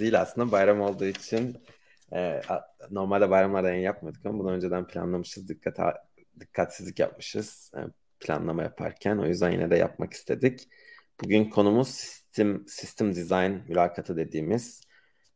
değil 0.00 0.20
aslında. 0.20 0.52
Bayram 0.52 0.80
olduğu 0.80 1.04
için 1.04 1.56
e, 2.12 2.40
normalde 2.90 3.30
bayramlarda 3.30 3.68
yayın 3.68 3.82
yapmıyorduk 3.82 4.26
ama 4.26 4.38
bunu 4.38 4.50
önceden 4.50 4.86
planlamışız. 4.86 5.48
Dikkat, 5.48 5.78
dikkatsizlik 6.40 6.98
yapmışız 6.98 7.72
e, 7.76 7.80
planlama 8.20 8.62
yaparken. 8.62 9.18
O 9.18 9.26
yüzden 9.26 9.50
yine 9.50 9.70
de 9.70 9.76
yapmak 9.76 10.12
istedik. 10.12 10.68
Bugün 11.24 11.50
konumuz 11.50 11.88
sistem, 11.88 12.68
system 12.68 13.14
design 13.14 13.52
mülakatı 13.68 14.16
dediğimiz 14.16 14.80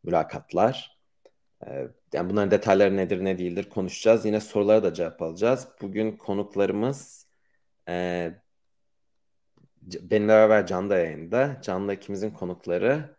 mülakatlar. 0.05 0.98
E, 1.67 1.89
yani 2.12 2.31
bunların 2.31 2.50
detayları 2.50 2.97
nedir 2.97 3.25
ne 3.25 3.39
değildir 3.39 3.69
konuşacağız. 3.70 4.25
Yine 4.25 4.41
sorulara 4.41 4.83
da 4.83 4.95
cevap 4.95 5.22
alacağız. 5.22 5.69
Bugün 5.83 6.17
konuklarımız 6.17 7.27
e, 7.89 8.31
benimle 9.83 10.33
beraber 10.33 10.67
Can'da 10.67 10.98
yayında. 10.98 11.61
Can'da 11.62 11.95
ikimizin 11.95 12.31
konukları 12.31 13.18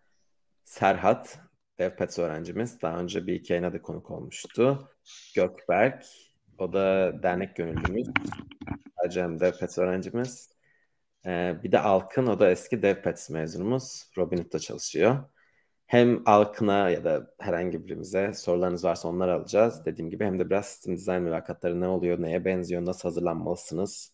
Serhat, 0.69 1.39
DevPets 1.79 2.19
öğrencimiz. 2.19 2.81
Daha 2.81 2.99
önce 2.99 3.27
bir 3.27 3.33
iki 3.33 3.53
yayına 3.53 3.73
da 3.73 3.81
konuk 3.81 4.11
olmuştu. 4.11 4.89
Gökberk, 5.35 6.05
o 6.57 6.73
da 6.73 7.13
dernek 7.23 7.55
gönüllümüz. 7.55 8.07
Acem 9.05 9.39
DevPets 9.39 9.77
öğrencimiz. 9.77 10.49
Ee, 11.25 11.55
bir 11.63 11.71
de 11.71 11.79
Alkın, 11.79 12.27
o 12.27 12.39
da 12.39 12.51
eski 12.51 12.81
DevPets 12.81 13.29
mezunumuz. 13.29 14.09
Robinhood'da 14.17 14.59
çalışıyor. 14.59 15.23
Hem 15.87 16.23
Alkın'a 16.25 16.89
ya 16.89 17.03
da 17.03 17.33
herhangi 17.39 17.85
birimize 17.85 18.33
sorularınız 18.33 18.83
varsa 18.83 19.07
onları 19.07 19.33
alacağız. 19.33 19.85
Dediğim 19.85 20.09
gibi 20.09 20.25
hem 20.25 20.39
de 20.39 20.49
biraz 20.49 20.65
sistem 20.65 20.97
dizayn 20.97 21.23
mülakatları 21.23 21.81
ne 21.81 21.87
oluyor, 21.87 22.21
neye 22.21 22.45
benziyor, 22.45 22.85
nasıl 22.85 23.09
hazırlanmalısınız 23.09 24.13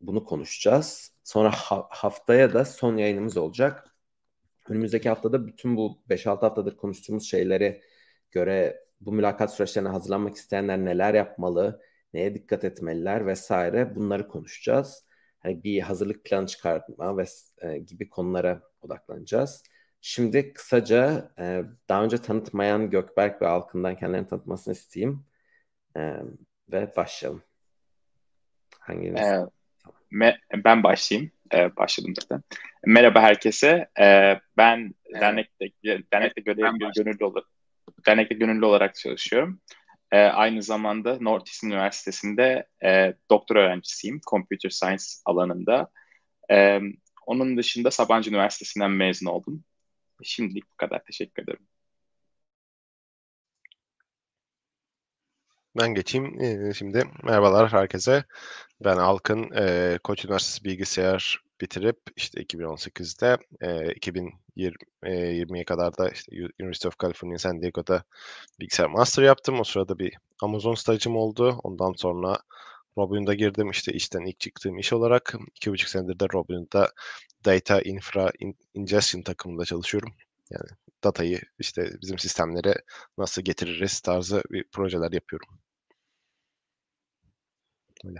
bunu 0.00 0.24
konuşacağız. 0.24 1.12
Sonra 1.24 1.50
ha- 1.50 1.86
haftaya 1.90 2.52
da 2.52 2.64
son 2.64 2.96
yayınımız 2.96 3.36
olacak. 3.36 3.93
Önümüzdeki 4.68 5.08
haftada 5.08 5.46
bütün 5.46 5.76
bu 5.76 6.02
5-6 6.08 6.40
haftadır 6.40 6.76
konuştuğumuz 6.76 7.30
şeylere 7.30 7.80
göre 8.30 8.84
bu 9.00 9.12
mülakat 9.12 9.54
süreçlerine 9.54 9.88
hazırlanmak 9.88 10.36
isteyenler 10.36 10.78
neler 10.78 11.14
yapmalı, 11.14 11.80
neye 12.14 12.34
dikkat 12.34 12.64
etmeliler 12.64 13.26
vesaire 13.26 13.96
bunları 13.96 14.28
konuşacağız. 14.28 15.04
Hani 15.40 15.64
bir 15.64 15.80
hazırlık 15.80 16.24
planı 16.24 16.46
çıkartma 16.46 17.16
ve 17.16 17.24
e, 17.58 17.78
gibi 17.78 18.08
konulara 18.08 18.62
odaklanacağız. 18.80 19.62
Şimdi 20.00 20.52
kısaca 20.52 21.30
e, 21.38 21.62
daha 21.88 22.04
önce 22.04 22.18
tanıtmayan 22.18 22.90
Gökberk 22.90 23.42
ve 23.42 23.46
Alkın'dan 23.46 23.96
kendilerini 23.96 24.26
tanıtmasını 24.26 24.74
isteyeyim. 24.74 25.24
E, 25.96 26.16
ve 26.72 26.92
başlayalım. 26.96 27.42
Hanginiz? 28.80 29.20
Evet. 29.24 29.53
Me 30.14 30.38
ben 30.64 30.82
başlayayım. 30.82 31.32
Ee, 31.54 31.76
başladım 31.76 32.14
zaten. 32.20 32.42
Merhaba 32.86 33.20
herkese. 33.20 33.88
Ee, 34.00 34.40
ben 34.56 34.94
evet. 35.06 35.20
dernekte 35.20 35.66
dernekte 36.12 36.40
görev 36.40 36.72
gönüllü 36.96 37.24
olarak 37.24 37.46
dernekte 38.06 38.34
gönüllü 38.34 38.64
olarak 38.64 38.94
çalışıyorum. 38.94 39.60
Ee, 40.12 40.18
aynı 40.18 40.62
zamanda 40.62 41.18
Northeast 41.20 41.64
Üniversitesi'nde 41.64 42.66
e, 42.84 43.14
doktor 43.30 43.56
öğrencisiyim. 43.56 44.20
Computer 44.30 44.70
Science 44.70 45.04
alanında. 45.24 45.90
Ee, 46.50 46.80
onun 47.26 47.56
dışında 47.56 47.90
Sabancı 47.90 48.30
Üniversitesi'nden 48.30 48.90
mezun 48.90 49.26
oldum. 49.26 49.64
Şimdilik 50.22 50.70
bu 50.72 50.76
kadar. 50.76 51.04
Teşekkür 51.04 51.42
ederim. 51.42 51.66
Ben 55.78 55.94
geçeyim 55.94 56.40
ee, 56.40 56.72
şimdi. 56.74 57.04
Merhabalar 57.22 57.72
herkese. 57.72 58.24
Ben 58.84 58.96
Alkın, 58.96 59.50
e, 59.56 59.98
Koç 60.04 60.24
Üniversitesi 60.24 60.64
Bilgisayar 60.64 61.40
bitirip 61.60 61.98
işte 62.16 62.40
2018'de 62.42 63.38
e, 63.60 63.92
2020'ye 63.92 65.64
kadar 65.64 65.98
da 65.98 66.08
işte 66.10 66.32
University 66.60 66.88
of 66.88 66.98
California 67.00 67.38
San 67.38 67.62
Diego'da 67.62 68.04
bilgisayar 68.60 68.86
master 68.86 69.22
yaptım. 69.22 69.60
O 69.60 69.64
sırada 69.64 69.98
bir 69.98 70.14
Amazon 70.42 70.74
stajım 70.74 71.16
oldu. 71.16 71.60
Ondan 71.64 71.92
sonra 71.96 72.38
Robinhood'a 72.98 73.34
girdim. 73.34 73.70
İşte 73.70 73.92
işten 73.92 74.22
ilk 74.26 74.40
çıktığım 74.40 74.78
iş 74.78 74.92
olarak. 74.92 75.34
iki 75.56 75.72
buçuk 75.72 75.88
senedir 75.88 76.20
de 76.20 76.26
Robinhood'da 76.34 76.92
Data 77.44 77.80
Infra 77.82 78.32
Ingestion 78.74 79.22
takımında 79.22 79.64
çalışıyorum. 79.64 80.14
Yani 80.50 80.68
datayı 81.04 81.40
işte 81.58 81.90
bizim 82.02 82.18
sistemlere 82.18 82.74
nasıl 83.18 83.42
getiririz 83.42 84.00
tarzı 84.00 84.42
bir 84.50 84.64
projeler 84.72 85.12
yapıyorum. 85.12 85.63
Öyle. 88.04 88.18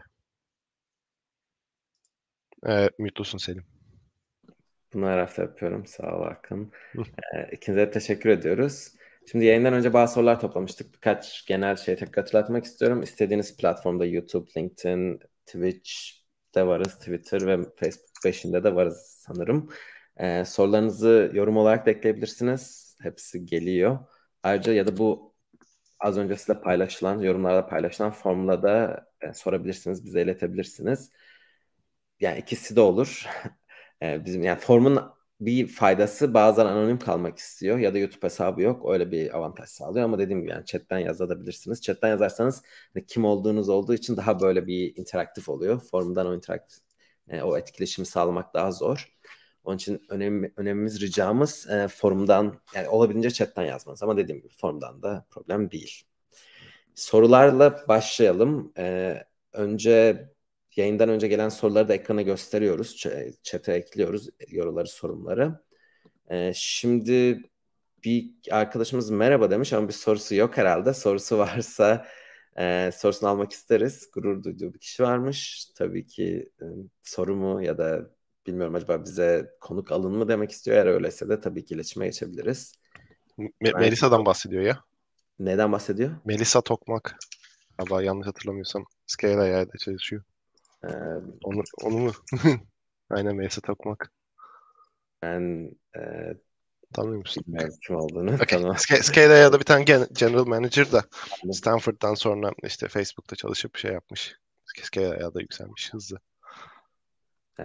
Ee, 2.66 2.90
mutlusun 2.98 3.38
Selim. 3.38 3.64
Her 4.94 5.18
hafta 5.18 5.42
yapıyorum. 5.42 5.86
Sağ 5.86 6.16
ol 6.16 6.22
Akın. 6.22 6.72
ee, 7.34 7.48
ikinize 7.52 7.90
teşekkür 7.90 8.30
ediyoruz. 8.30 8.88
Şimdi 9.30 9.44
yayından 9.44 9.72
önce 9.72 9.92
bazı 9.92 10.14
sorular 10.14 10.40
toplamıştık. 10.40 10.94
Birkaç 10.94 11.46
genel 11.46 11.76
şey 11.76 11.96
tekrar 11.96 12.24
hatırlatmak 12.24 12.64
istiyorum. 12.64 13.02
İstediğiniz 13.02 13.56
platformda 13.56 14.06
YouTube, 14.06 14.50
LinkedIn, 14.56 15.20
Twitch'te 15.46 16.66
varız. 16.66 16.98
Twitter 16.98 17.46
ve 17.46 17.56
Facebook 17.76 18.24
5'inde 18.24 18.64
de 18.64 18.74
varız 18.74 18.96
sanırım. 19.26 19.70
Ee, 20.16 20.44
sorularınızı 20.44 21.30
yorum 21.34 21.56
olarak 21.56 21.86
da 21.86 21.90
ekleyebilirsiniz. 21.90 22.96
Hepsi 23.02 23.46
geliyor. 23.46 23.98
Ayrıca 24.42 24.72
ya 24.72 24.86
da 24.86 24.96
bu 24.98 25.33
az 26.04 26.18
önce 26.18 26.36
size 26.36 26.60
paylaşılan, 26.60 27.20
yorumlarda 27.20 27.66
paylaşılan 27.66 28.10
formla 28.12 28.62
da 28.62 29.04
e, 29.20 29.32
sorabilirsiniz, 29.32 30.04
bize 30.04 30.22
iletebilirsiniz 30.22 31.10
yani 32.20 32.38
ikisi 32.38 32.76
de 32.76 32.80
olur. 32.80 33.26
Ee, 34.02 34.24
bizim 34.24 34.42
yani 34.42 34.60
formun 34.60 35.00
bir 35.40 35.66
faydası 35.68 36.34
bazen 36.34 36.66
anonim 36.66 36.98
kalmak 36.98 37.38
istiyor 37.38 37.78
ya 37.78 37.94
da 37.94 37.98
YouTube 37.98 38.26
hesabı 38.26 38.62
yok. 38.62 38.90
Öyle 38.92 39.10
bir 39.12 39.36
avantaj 39.36 39.68
sağlıyor 39.68 40.04
ama 40.04 40.18
dediğim 40.18 40.40
gibi 40.42 40.50
yani 40.50 40.64
chatten 40.66 40.98
yazabilirsiniz. 40.98 41.82
Chatten 41.82 42.08
yazarsanız 42.08 42.62
hani 42.94 43.06
kim 43.06 43.24
olduğunuz 43.24 43.68
olduğu 43.68 43.94
için 43.94 44.16
daha 44.16 44.40
böyle 44.40 44.66
bir 44.66 44.96
interaktif 44.96 45.48
oluyor. 45.48 45.80
Forumdan 45.90 46.26
o 46.26 46.34
interaktif 46.34 46.78
e, 47.28 47.42
o 47.42 47.56
etkileşimi 47.58 48.06
sağlamak 48.06 48.54
daha 48.54 48.72
zor. 48.72 49.13
Onun 49.64 49.76
için 49.76 50.02
önemli, 50.08 50.52
önemimiz 50.56 51.00
ricamız 51.00 51.70
e, 51.70 51.88
forumdan 51.88 52.60
yani 52.74 52.88
olabildiğince 52.88 53.30
chatten 53.30 53.64
yazmanız 53.64 54.02
ama 54.02 54.16
dediğim 54.16 54.40
gibi 54.40 54.52
forumdan 54.54 55.02
da 55.02 55.26
problem 55.30 55.70
değil. 55.70 56.02
Sorularla 56.94 57.84
başlayalım. 57.88 58.72
E, 58.78 59.16
önce 59.52 60.28
Yayından 60.76 61.08
önce 61.08 61.28
gelen 61.28 61.48
soruları 61.48 61.88
da 61.88 61.94
ekrana 61.94 62.22
gösteriyoruz. 62.22 62.96
Chat'e 63.42 63.72
ekliyoruz 63.72 64.28
yorumları, 64.48 64.88
sorunları. 64.88 65.60
Ee, 66.30 66.52
şimdi 66.54 67.42
bir 68.04 68.30
arkadaşımız 68.50 69.10
merhaba 69.10 69.50
demiş 69.50 69.72
ama 69.72 69.88
bir 69.88 69.92
sorusu 69.92 70.34
yok 70.34 70.56
herhalde. 70.56 70.94
Sorusu 70.94 71.38
varsa 71.38 72.06
e, 72.58 72.90
sorusunu 72.94 73.28
almak 73.28 73.52
isteriz. 73.52 74.10
Gurur 74.12 74.44
duyduğu 74.44 74.74
bir 74.74 74.78
kişi 74.78 75.02
varmış. 75.02 75.66
Tabii 75.74 76.06
ki 76.06 76.50
e, 76.62 76.64
soru 77.02 77.36
mu 77.36 77.62
ya 77.62 77.78
da 77.78 78.10
bilmiyorum 78.46 78.74
acaba 78.74 79.04
bize 79.04 79.50
konuk 79.60 79.92
alın 79.92 80.12
mı 80.16 80.28
demek 80.28 80.50
istiyor. 80.50 80.76
Eğer 80.76 80.86
öyleyse 80.86 81.28
de 81.28 81.40
tabii 81.40 81.64
ki 81.64 81.74
iletişime 81.74 82.06
geçebiliriz. 82.06 82.74
Me- 83.38 83.78
Melisa'dan 83.78 84.26
bahsediyor 84.26 84.62
ya. 84.62 84.84
Neden 85.38 85.72
bahsediyor? 85.72 86.10
Melisa 86.24 86.60
Tokmak. 86.60 87.16
Ama 87.78 88.02
yanlış 88.02 88.26
hatırlamıyorsam 88.26 88.84
Scala 89.06 89.46
yayda 89.46 89.78
çalışıyor. 89.78 90.22
Ee, 90.84 90.88
onu, 91.44 91.62
onu 91.82 91.98
mu? 91.98 92.12
Aynen 93.10 93.36
Mesa 93.36 93.60
takmak. 93.60 94.12
Ben 95.22 95.70
e, 95.96 96.00
Tanıyor 96.92 97.16
musun? 97.16 97.44
Bilmiyorum 97.46 97.74
kim 97.86 97.96
olduğunu. 97.96 98.30
Okay. 98.34 98.46
Tamam. 98.46 98.76
Scala'ya 98.78 99.52
da 99.52 99.60
bir 99.60 99.64
tane 99.64 99.84
general 100.12 100.46
manager 100.46 100.92
da 100.92 101.04
Stanford'dan 101.52 102.14
sonra 102.14 102.52
işte 102.62 102.88
Facebook'ta 102.88 103.36
çalışıp 103.36 103.76
şey 103.76 103.92
yapmış. 103.92 104.36
Scala'ya 104.82 105.34
da 105.34 105.40
yükselmiş 105.40 105.92
hızlı. 105.92 106.18
Ee, 107.60 107.64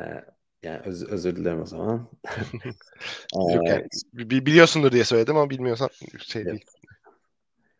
yani 0.64 0.80
öz, 0.86 1.04
özür 1.04 1.36
dilerim 1.36 1.62
o 1.62 1.66
zaman. 1.66 2.10
Yok 3.54 3.68
yani, 3.68 3.88
biliyorsundur 4.14 4.92
diye 4.92 5.04
söyledim 5.04 5.38
ama 5.38 5.50
bilmiyorsan 5.50 5.90
şey 6.20 6.46
değil. 6.46 6.66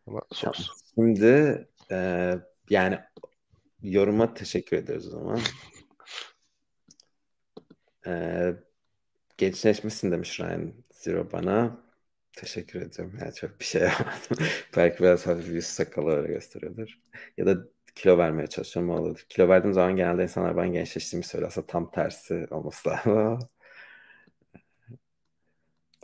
Ama 0.06 0.20
tamam. 0.34 0.54
Şimdi 0.94 1.68
e, 1.90 2.34
yani 2.70 2.98
yoruma 3.82 4.34
teşekkür 4.34 4.76
ederiz 4.76 5.06
o 5.06 5.10
zaman. 5.10 5.40
Ee, 8.06 8.54
gençleşmişsin 9.38 10.12
demiş 10.12 10.40
Ryan 10.40 10.72
Zero 10.90 11.32
bana. 11.32 11.90
Teşekkür 12.36 12.82
ediyorum. 12.82 13.18
Yani 13.20 13.34
çok 13.34 13.60
bir 13.60 13.64
şey 13.64 13.82
yapmadım. 13.82 14.46
Belki 14.76 14.98
biraz 14.98 15.26
hafif 15.26 15.48
yüz 15.48 15.66
sakalı 15.66 16.10
öyle 16.10 16.32
gösteriyordur. 16.32 16.98
Ya 17.36 17.46
da 17.46 17.56
kilo 17.94 18.18
vermeye 18.18 18.46
çalışıyorum 18.46 18.90
olabilir. 18.90 19.26
Kilo 19.28 19.48
verdiğim 19.48 19.74
zaman 19.74 19.96
genelde 19.96 20.22
insanlar 20.22 20.56
ben 20.56 20.72
gençleştiğimi 20.72 21.24
söylüyor. 21.24 21.48
Aslında 21.48 21.66
tam 21.66 21.90
tersi 21.90 22.46
olması 22.50 22.88
lazım. 22.88 23.38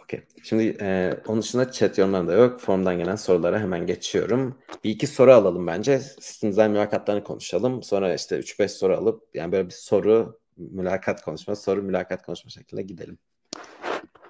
Okey. 0.02 0.20
Şimdi 0.42 0.76
e, 0.80 1.14
onun 1.26 1.42
dışında 1.42 1.72
chat 1.72 1.98
yorumları 1.98 2.28
da 2.28 2.32
yok. 2.32 2.60
Formdan 2.60 2.98
gelen 2.98 3.16
sorulara 3.16 3.60
hemen 3.60 3.86
geçiyorum. 3.86 4.58
Bir 4.84 4.90
iki 4.90 5.06
soru 5.06 5.32
alalım 5.32 5.66
bence. 5.66 5.98
Sistem 6.00 6.50
design 6.50 6.70
mülakatlarını 6.70 7.24
konuşalım. 7.24 7.82
Sonra 7.82 8.14
işte 8.14 8.38
3-5 8.38 8.68
soru 8.68 8.96
alıp 8.96 9.22
yani 9.34 9.52
böyle 9.52 9.66
bir 9.66 9.74
soru 9.74 10.40
mülakat 10.56 11.22
konuşma, 11.22 11.56
soru 11.56 11.82
mülakat 11.82 12.26
konuşma 12.26 12.50
şeklinde 12.50 12.82
gidelim. 12.82 13.18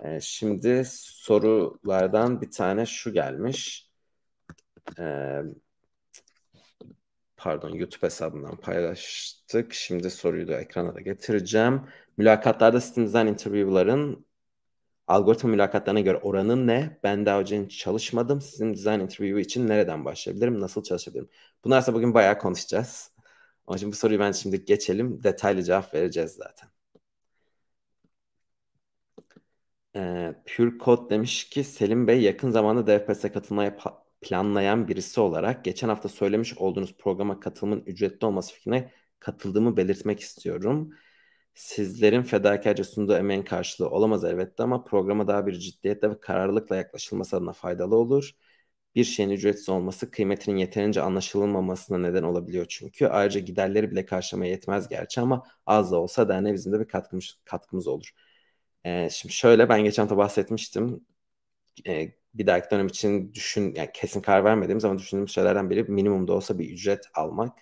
E, 0.05 0.21
şimdi 0.21 0.85
sorulardan 0.89 2.41
bir 2.41 2.51
tane 2.51 2.87
şu 2.87 3.13
gelmiş. 3.13 3.91
E, 4.99 5.05
pardon 7.37 7.71
YouTube 7.71 8.03
hesabından 8.07 8.57
paylaştık. 8.57 9.75
Şimdi 9.75 10.11
soruyu 10.11 10.49
da 10.49 10.61
ekrana 10.61 10.95
da 10.95 11.01
getireceğim. 11.01 11.83
Mülakatlarda 12.17 12.77
Design 12.81 13.27
Interview'ların 13.27 14.27
algoritma 15.07 15.51
mülakatlarına 15.51 16.01
göre 16.01 16.17
oranı 16.19 16.67
ne? 16.67 17.01
Ben 17.03 17.27
daha 17.27 17.41
önce 17.41 17.69
çalışmadım. 17.69 18.41
Sizin 18.41 18.75
design 18.75 19.01
interview 19.01 19.41
için 19.41 19.69
nereden 19.69 20.05
başlayabilirim? 20.05 20.61
Nasıl 20.61 20.83
çalışabilirim? 20.83 21.29
Bunlar 21.65 21.83
ise 21.83 21.95
bugün 21.95 22.15
bayağı 22.15 22.39
konuşacağız. 22.39 23.13
Ama 23.67 23.79
şimdi 23.79 23.93
bu 23.93 23.97
soruyu 23.97 24.21
ben 24.21 24.33
şimdi 24.33 24.65
geçelim. 24.65 25.23
Detaylı 25.25 25.63
cevap 25.63 25.95
vereceğiz 25.95 26.33
zaten. 26.33 26.69
Ee, 29.97 30.35
Pure 30.47 30.79
Code 30.79 31.11
demiş 31.11 31.49
ki 31.51 31.65
Selim 31.65 32.07
Bey 32.07 32.23
yakın 32.23 32.51
zamanda 32.51 32.87
DFPS'e 32.87 33.33
katılmaya 33.33 33.77
planlayan 34.21 34.89
birisi 34.89 35.21
olarak 35.21 35.65
geçen 35.65 35.89
hafta 35.89 36.09
söylemiş 36.09 36.59
olduğunuz 36.59 36.97
programa 36.97 37.41
katılımın 37.41 37.83
ücretli 37.87 38.27
olması 38.27 38.55
fikrine 38.55 38.93
katıldığımı 39.19 39.77
belirtmek 39.77 40.21
istiyorum. 40.21 40.91
Sizlerin 41.55 42.23
fedakarca 42.23 42.85
sunduğu 42.85 43.17
emeğin 43.17 43.43
karşılığı 43.43 43.91
olamaz 43.91 44.25
elbette 44.25 44.63
ama 44.63 44.85
programa 44.85 45.29
daha 45.29 45.47
bir 45.47 45.53
ciddiyetle 45.53 46.11
ve 46.11 46.21
kararlılıkla 46.21 46.77
yaklaşılması 46.77 47.37
adına 47.37 47.53
faydalı 47.53 47.97
olur. 47.97 48.31
Bir 48.95 49.05
şeyin 49.05 49.31
ücretsiz 49.31 49.69
olması 49.69 50.11
kıymetinin 50.11 50.57
yeterince 50.57 51.03
anlaşılmamasına 51.03 51.99
neden 51.99 52.23
olabiliyor 52.23 52.67
çünkü. 52.69 53.07
Ayrıca 53.07 53.41
giderleri 53.41 53.91
bile 53.91 54.07
karşılamaya 54.07 54.51
yetmez 54.51 54.89
gerçi 54.89 55.21
ama 55.21 55.45
az 55.67 55.93
da 55.93 55.97
olsa 56.01 56.29
derneğe 56.29 56.55
bizim 56.55 56.73
de 56.73 56.81
bir 56.81 56.89
katkımız, 56.89 57.41
katkımız 57.45 57.87
olur. 57.87 58.11
Ee, 58.85 59.09
şimdi 59.11 59.35
şöyle 59.35 59.69
ben 59.69 59.85
geçen 59.85 60.03
hafta 60.03 60.17
bahsetmiştim. 60.17 61.07
Ee, 61.87 62.13
bir 62.39 62.47
dahaki 62.47 62.71
dönem 62.71 62.87
için 62.87 63.35
düşün, 63.35 63.75
yani 63.77 63.91
kesin 63.95 64.21
karar 64.21 64.45
vermediğimiz 64.45 64.85
ama 64.85 64.99
düşündüğümüz 64.99 65.33
şeylerden 65.33 65.71
biri 65.71 65.85
minimumda 65.85 66.33
olsa 66.33 66.59
bir 66.59 66.71
ücret 66.71 67.05
almak. 67.15 67.59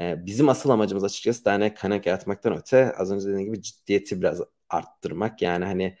Ee, 0.00 0.26
bizim 0.26 0.48
asıl 0.48 0.70
amacımız 0.70 1.04
açıkçası 1.04 1.44
dernek 1.44 1.76
kaynak 1.76 2.06
yaratmaktan 2.06 2.56
öte 2.58 2.92
az 2.92 3.12
önce 3.12 3.28
dediğim 3.28 3.46
gibi 3.46 3.62
ciddiyeti 3.62 4.20
biraz 4.20 4.40
arttırmak. 4.70 5.42
Yani 5.42 5.64
hani 5.64 5.98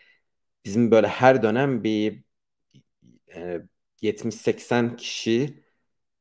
bizim 0.64 0.90
böyle 0.90 1.08
her 1.08 1.42
dönem 1.42 1.84
bir 1.84 2.24
e, 3.34 3.60
70-80 4.02 4.96
kişi 4.96 5.64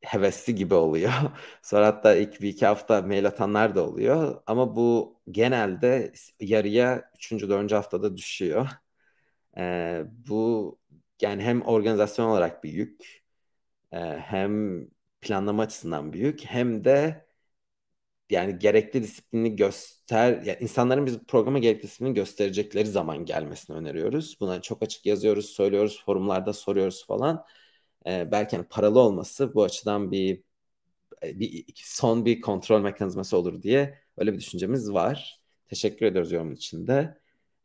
hevesli 0.02 0.56
gibi 0.56 0.74
oluyor. 0.76 1.12
Sonra 1.64 1.88
hatta 1.88 2.16
ilk 2.16 2.42
bir 2.42 2.50
iki 2.50 2.66
hafta 2.66 3.02
mail 3.02 3.28
atanlar 3.28 3.76
da 3.76 3.88
oluyor. 3.90 4.42
Ama 4.48 4.76
bu 4.76 5.18
genelde 5.32 6.14
yarıya 6.40 7.12
3. 7.16 7.50
4. 7.50 7.76
haftada 7.76 8.18
düşüyor. 8.18 8.68
Ee, 9.58 10.04
bu 10.30 10.80
yani 11.22 11.44
hem 11.44 11.62
organizasyon 11.62 12.28
olarak 12.28 12.64
bir 12.64 12.70
yük 12.74 13.24
e, 13.94 13.98
hem 14.20 14.88
planlama 15.22 15.64
açısından 15.64 16.14
büyük 16.14 16.46
hem 16.46 16.84
de 16.86 17.26
yani 18.30 18.60
gerekli 18.60 19.04
disiplini 19.04 19.56
göster 19.56 20.42
yani 20.44 20.58
insanların 20.62 21.06
biz 21.06 21.20
programa 21.28 21.60
gerekli 21.60 21.84
disiplini 21.84 22.14
gösterecekleri 22.14 22.86
zaman 22.88 23.26
gelmesini 23.26 23.76
öneriyoruz. 23.78 24.38
Buna 24.40 24.62
çok 24.62 24.84
açık 24.84 25.06
yazıyoruz, 25.06 25.46
söylüyoruz, 25.46 26.04
forumlarda 26.06 26.54
soruyoruz 26.54 27.06
falan. 27.08 27.46
Ee, 28.08 28.30
belki 28.32 28.56
hani 28.58 28.68
paralı 28.68 29.00
olması 29.00 29.54
bu 29.56 29.64
açıdan 29.64 30.12
bir, 30.12 30.44
bir 31.24 31.66
son 31.76 32.26
bir 32.26 32.42
kontrol 32.42 32.82
mekanizması 32.82 33.38
olur 33.38 33.62
diye 33.62 34.00
öyle 34.18 34.34
bir 34.34 34.40
düşüncemiz 34.40 34.94
var. 34.94 35.42
Teşekkür 35.70 36.06
ediyoruz 36.06 36.32
yorumun 36.32 36.56
içinde. 36.56 37.20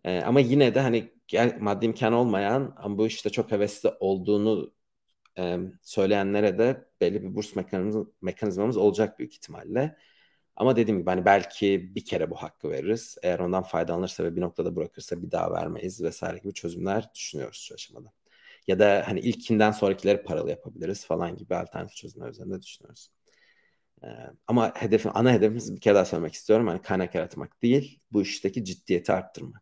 Ee, 0.04 0.20
ama 0.20 0.40
yine 0.40 0.74
de 0.74 0.80
hani 0.80 1.12
maddi 1.60 1.86
imkan 1.86 2.12
olmayan 2.12 2.74
ama 2.76 2.98
bu 2.98 3.06
işte 3.06 3.30
çok 3.30 3.50
hevesli 3.52 3.90
olduğunu 4.00 4.72
e, 5.38 5.58
söyleyenlere 5.82 6.58
de 6.58 6.88
belli 7.00 7.22
bir 7.22 7.34
burs 7.34 7.56
mekanizmamız, 7.56 8.08
mekanizmamız 8.22 8.76
olacak 8.76 9.18
büyük 9.18 9.34
ihtimalle. 9.34 9.96
Ama 10.56 10.76
dediğim 10.76 11.00
gibi 11.00 11.10
hani 11.10 11.24
belki 11.24 11.94
bir 11.94 12.04
kere 12.04 12.30
bu 12.30 12.36
hakkı 12.36 12.70
veririz. 12.70 13.18
Eğer 13.22 13.38
ondan 13.38 13.62
faydalanırsa 13.62 14.24
ve 14.24 14.36
bir 14.36 14.40
noktada 14.40 14.76
bırakırsa 14.76 15.22
bir 15.22 15.30
daha 15.30 15.52
vermeyiz 15.52 16.02
vesaire 16.02 16.38
gibi 16.38 16.54
çözümler 16.54 17.10
düşünüyoruz 17.14 17.58
şu 17.58 17.74
aşamada. 17.74 18.12
Ya 18.68 18.78
da 18.78 19.04
hani 19.06 19.20
ilkinden 19.20 19.70
sonrakileri 19.72 20.22
paralı 20.22 20.50
yapabiliriz 20.50 21.06
falan 21.06 21.36
gibi 21.36 21.56
alternatif 21.56 21.96
çözümler 21.96 22.28
üzerinde 22.30 22.62
düşünüyoruz. 22.62 23.10
Ee, 24.04 24.06
ama 24.46 24.72
hedefim, 24.74 25.10
ana 25.14 25.32
hedefimiz 25.32 25.76
bir 25.76 25.80
kere 25.80 25.94
daha 25.94 26.04
söylemek 26.04 26.34
istiyorum. 26.34 26.66
Hani 26.66 26.82
kaynak 26.82 27.14
yaratmak 27.14 27.62
değil, 27.62 28.00
bu 28.12 28.22
işteki 28.22 28.64
ciddiyeti 28.64 29.12
arttırmak. 29.12 29.61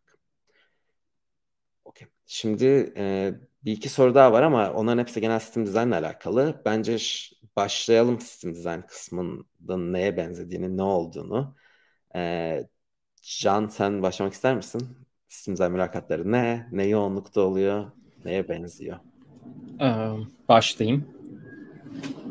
Şimdi 2.33 2.93
e, 2.97 3.33
bir 3.65 3.71
iki 3.71 3.89
soru 3.89 4.15
daha 4.15 4.31
var 4.31 4.43
ama 4.43 4.71
onların 4.73 4.97
hepsi 5.01 5.21
genel 5.21 5.39
sistem 5.39 5.65
dizaynla 5.65 5.97
alakalı. 5.97 6.61
Bence 6.65 6.97
başlayalım 7.55 8.19
sistem 8.19 8.55
dizayn 8.55 8.81
kısmında 8.81 9.77
neye 9.77 10.17
benzediğini, 10.17 10.77
ne 10.77 10.81
olduğunu. 10.81 11.55
Ee, 12.15 12.63
Can 13.21 13.67
sen 13.67 14.01
başlamak 14.03 14.33
ister 14.33 14.55
misin? 14.55 14.81
Sistem 15.27 15.53
dizayn 15.53 15.71
mülakatları 15.71 16.31
ne? 16.31 16.67
Ne 16.71 16.87
yoğunlukta 16.87 17.41
oluyor? 17.41 17.91
Neye 18.25 18.49
benziyor? 18.49 18.97
Ee, 19.81 19.89
başlayayım. 20.49 21.05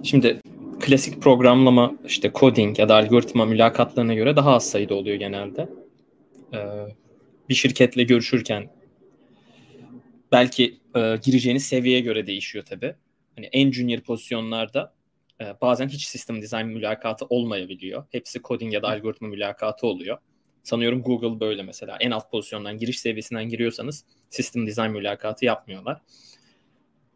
Şimdi 0.03 0.41
klasik 0.81 1.23
programlama, 1.23 1.93
işte 2.05 2.31
coding 2.35 2.79
ya 2.79 2.89
da 2.89 2.95
algoritma 2.95 3.45
mülakatlarına 3.45 4.15
göre 4.15 4.37
daha 4.37 4.53
az 4.53 4.71
sayıda 4.71 4.95
oluyor 4.95 5.17
genelde. 5.17 5.69
Ee, 6.55 6.59
bir 7.49 7.55
şirketle 7.55 8.03
görüşürken 8.03 8.80
belki 10.33 10.81
e, 10.97 11.17
gireceğiniz 11.23 11.67
seviyeye 11.67 12.01
göre 12.01 12.27
değişiyor 12.27 12.65
tabii. 12.65 12.95
Hani 13.37 13.47
en 13.47 13.73
junior 13.73 14.01
pozisyonlarda 14.01 14.95
e, 15.41 15.45
bazen 15.61 15.89
hiç 15.89 16.05
sistem 16.05 16.43
design 16.43 16.67
mülakatı 16.67 17.25
olmayabiliyor. 17.25 18.05
Hepsi 18.11 18.43
coding 18.43 18.75
ya 18.75 18.83
da 18.83 18.89
algoritma 18.89 19.29
mülakatı 19.29 19.87
oluyor. 19.87 20.19
Sanıyorum 20.63 21.03
Google 21.03 21.41
böyle 21.41 21.63
mesela. 21.63 21.97
En 22.01 22.11
alt 22.11 22.31
pozisyondan, 22.31 22.79
giriş 22.79 23.01
seviyesinden 23.01 23.49
giriyorsanız 23.49 24.05
sistem 24.31 24.67
design 24.67 24.91
mülakatı 24.91 25.45
yapmıyorlar. 25.45 26.01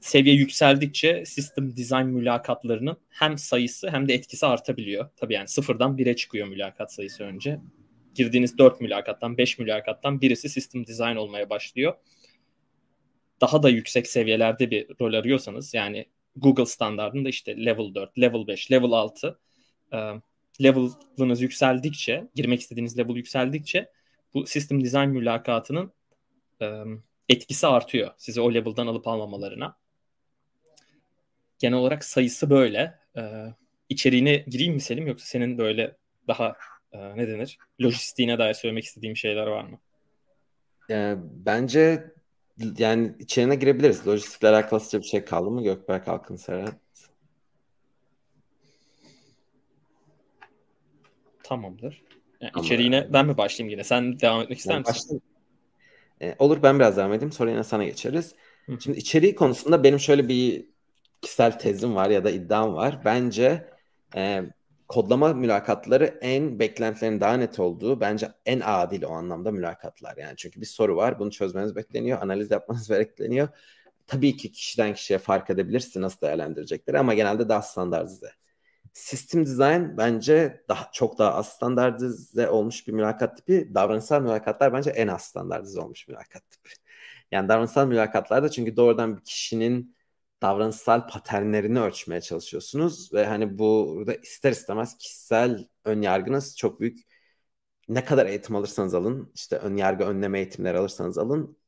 Seviye 0.00 0.34
yükseldikçe 0.34 1.24
sistem 1.26 1.76
design 1.76 2.06
mülakatlarının 2.06 2.96
hem 3.08 3.38
sayısı 3.38 3.90
hem 3.90 4.08
de 4.08 4.14
etkisi 4.14 4.46
artabiliyor. 4.46 5.10
Tabii 5.16 5.34
yani 5.34 5.48
sıfırdan 5.48 5.98
bire 5.98 6.16
çıkıyor 6.16 6.46
mülakat 6.46 6.92
sayısı 6.92 7.24
önce. 7.24 7.60
Girdiğiniz 8.14 8.58
4 8.58 8.80
mülakattan, 8.80 9.38
5 9.38 9.58
mülakattan 9.58 10.20
birisi 10.20 10.48
system 10.48 10.86
design 10.86 11.16
olmaya 11.16 11.50
başlıyor. 11.50 11.94
Daha 13.40 13.62
da 13.62 13.68
yüksek 13.68 14.06
seviyelerde 14.06 14.70
bir 14.70 14.86
rol 15.00 15.14
arıyorsanız 15.14 15.74
yani 15.74 16.06
Google 16.36 16.66
standartında 16.66 17.28
işte 17.28 17.64
level 17.64 17.94
4, 17.94 18.18
level 18.18 18.46
5, 18.46 18.72
level 18.72 18.92
6 18.92 19.38
level'ınız 20.62 21.42
yükseldikçe, 21.42 22.28
girmek 22.34 22.60
istediğiniz 22.60 22.98
level 22.98 23.16
yükseldikçe 23.16 23.90
bu 24.34 24.46
system 24.46 24.84
design 24.84 25.08
mülakatının 25.08 25.92
etkisi 27.28 27.66
artıyor. 27.66 28.10
Sizi 28.16 28.40
o 28.40 28.54
level'dan 28.54 28.86
alıp 28.86 29.08
almamalarına. 29.08 29.76
Genel 31.58 31.78
olarak 31.78 32.04
sayısı 32.04 32.50
böyle. 32.50 32.98
İçeriğine 33.88 34.36
gireyim 34.36 34.74
mi 34.74 34.80
Selim 34.80 35.06
yoksa 35.06 35.26
senin 35.26 35.58
böyle 35.58 35.96
daha 36.28 36.56
ne 36.92 37.28
denir? 37.28 37.58
Lojistiğine 37.80 38.38
dair 38.38 38.54
söylemek 38.54 38.84
istediğim 38.84 39.16
şeyler 39.16 39.46
var 39.46 39.64
mı? 39.64 39.78
E, 40.90 41.14
bence 41.18 42.13
yani 42.78 43.14
içerine 43.18 43.54
girebiliriz. 43.54 44.08
Lojistikle 44.08 44.48
alakalı 44.48 44.80
bir 44.92 45.02
şey 45.02 45.24
kaldı 45.24 45.50
mı 45.50 45.62
Gökberk 45.62 46.08
Halkın 46.08 46.36
Serhat? 46.36 46.74
Tamamdır. 51.42 52.02
Yani 52.40 52.50
Ama 52.54 52.64
içeriğine 52.64 53.12
ben 53.12 53.26
mi 53.26 53.36
başlayayım 53.36 53.70
yine? 53.70 53.84
Sen 53.84 54.20
devam 54.20 54.42
etmek 54.42 54.58
ister 54.58 54.78
misin? 54.78 54.94
Başlayayım. 54.94 55.22
Ee, 56.22 56.34
olur 56.38 56.62
ben 56.62 56.78
biraz 56.78 56.96
devam 56.96 57.12
edeyim. 57.12 57.32
Sonra 57.32 57.50
yine 57.50 57.64
sana 57.64 57.84
geçeriz. 57.84 58.34
Hı. 58.66 58.80
Şimdi 58.80 58.98
içeriği 58.98 59.34
konusunda 59.34 59.84
benim 59.84 60.00
şöyle 60.00 60.28
bir 60.28 60.66
kişisel 61.22 61.58
tezim 61.58 61.94
var 61.94 62.10
ya 62.10 62.24
da 62.24 62.30
iddiam 62.30 62.74
var. 62.74 63.00
Bence 63.04 63.68
e, 64.16 64.42
kodlama 64.88 65.32
mülakatları 65.34 66.18
en 66.20 66.58
beklentilerin 66.58 67.20
daha 67.20 67.36
net 67.36 67.60
olduğu 67.60 68.00
bence 68.00 68.28
en 68.46 68.60
adil 68.64 69.02
o 69.02 69.10
anlamda 69.10 69.50
mülakatlar. 69.52 70.16
Yani 70.16 70.36
çünkü 70.36 70.60
bir 70.60 70.66
soru 70.66 70.96
var 70.96 71.18
bunu 71.18 71.30
çözmeniz 71.30 71.76
bekleniyor 71.76 72.22
analiz 72.22 72.50
yapmanız 72.50 72.90
bekleniyor. 72.90 73.48
Tabii 74.06 74.36
ki 74.36 74.52
kişiden 74.52 74.94
kişiye 74.94 75.18
fark 75.18 75.50
edebilirsin 75.50 76.02
nasıl 76.02 76.20
değerlendirecekleri 76.20 76.98
ama 76.98 77.14
genelde 77.14 77.48
daha 77.48 77.62
standartize. 77.62 78.30
System 78.92 79.46
design 79.46 79.96
bence 79.98 80.64
daha 80.68 80.90
çok 80.92 81.18
daha 81.18 81.34
az 81.34 81.48
standartize 81.48 82.48
olmuş 82.50 82.88
bir 82.88 82.92
mülakat 82.92 83.36
tipi. 83.36 83.74
Davranışsal 83.74 84.22
mülakatlar 84.22 84.72
bence 84.72 84.90
en 84.90 85.08
az 85.08 85.22
standartize 85.22 85.80
olmuş 85.80 86.08
mülakat 86.08 86.50
tipi. 86.50 86.70
Yani 87.32 87.48
davranışsal 87.48 87.86
mülakatlarda 87.86 88.50
çünkü 88.50 88.76
doğrudan 88.76 89.16
bir 89.16 89.24
kişinin 89.24 89.96
davranışsal 90.44 91.08
paternlerini 91.08 91.80
ölçmeye 91.80 92.20
çalışıyorsunuz 92.20 93.12
ve 93.12 93.26
hani 93.26 93.58
burada 93.58 94.14
ister 94.14 94.52
istemez 94.52 94.98
kişisel 94.98 95.68
ön 95.84 96.02
yargınız 96.02 96.56
çok 96.56 96.80
büyük 96.80 97.00
ne 97.88 98.04
kadar 98.04 98.26
eğitim 98.26 98.56
alırsanız 98.56 98.94
alın, 98.94 99.32
işte 99.34 99.56
ön 99.56 99.76
yargı 99.76 100.04
önleme 100.04 100.38
eğitimleri 100.38 100.78
alırsanız 100.78 101.18
alın 101.18 101.58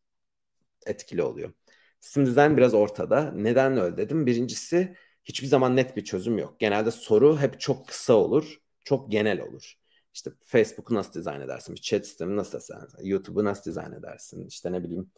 etkili 0.86 1.22
oluyor. 1.22 1.52
Sistem 2.00 2.26
dizayn 2.26 2.56
biraz 2.56 2.74
ortada. 2.74 3.32
Neden 3.32 3.78
öyle 3.78 3.96
dedim? 3.96 4.26
Birincisi 4.26 4.96
hiçbir 5.24 5.46
zaman 5.46 5.76
net 5.76 5.96
bir 5.96 6.04
çözüm 6.04 6.38
yok. 6.38 6.60
Genelde 6.60 6.90
soru 6.90 7.38
hep 7.40 7.60
çok 7.60 7.88
kısa 7.88 8.14
olur, 8.14 8.60
çok 8.84 9.12
genel 9.12 9.40
olur. 9.40 9.74
İşte 10.14 10.30
Facebook'u 10.46 10.94
nasıl 10.94 11.12
dizayn 11.12 11.40
edersin? 11.40 11.74
Bir 11.74 11.80
chat 11.80 12.06
sistemi 12.06 12.36
nasıl 12.36 12.58
dizayn 12.60 12.80
edersin? 12.80 13.04
YouTube'u 13.04 13.44
nasıl 13.44 13.70
dizayn 13.70 13.92
edersin? 13.92 14.46
İşte 14.46 14.72
ne 14.72 14.84
bileyim 14.84 15.10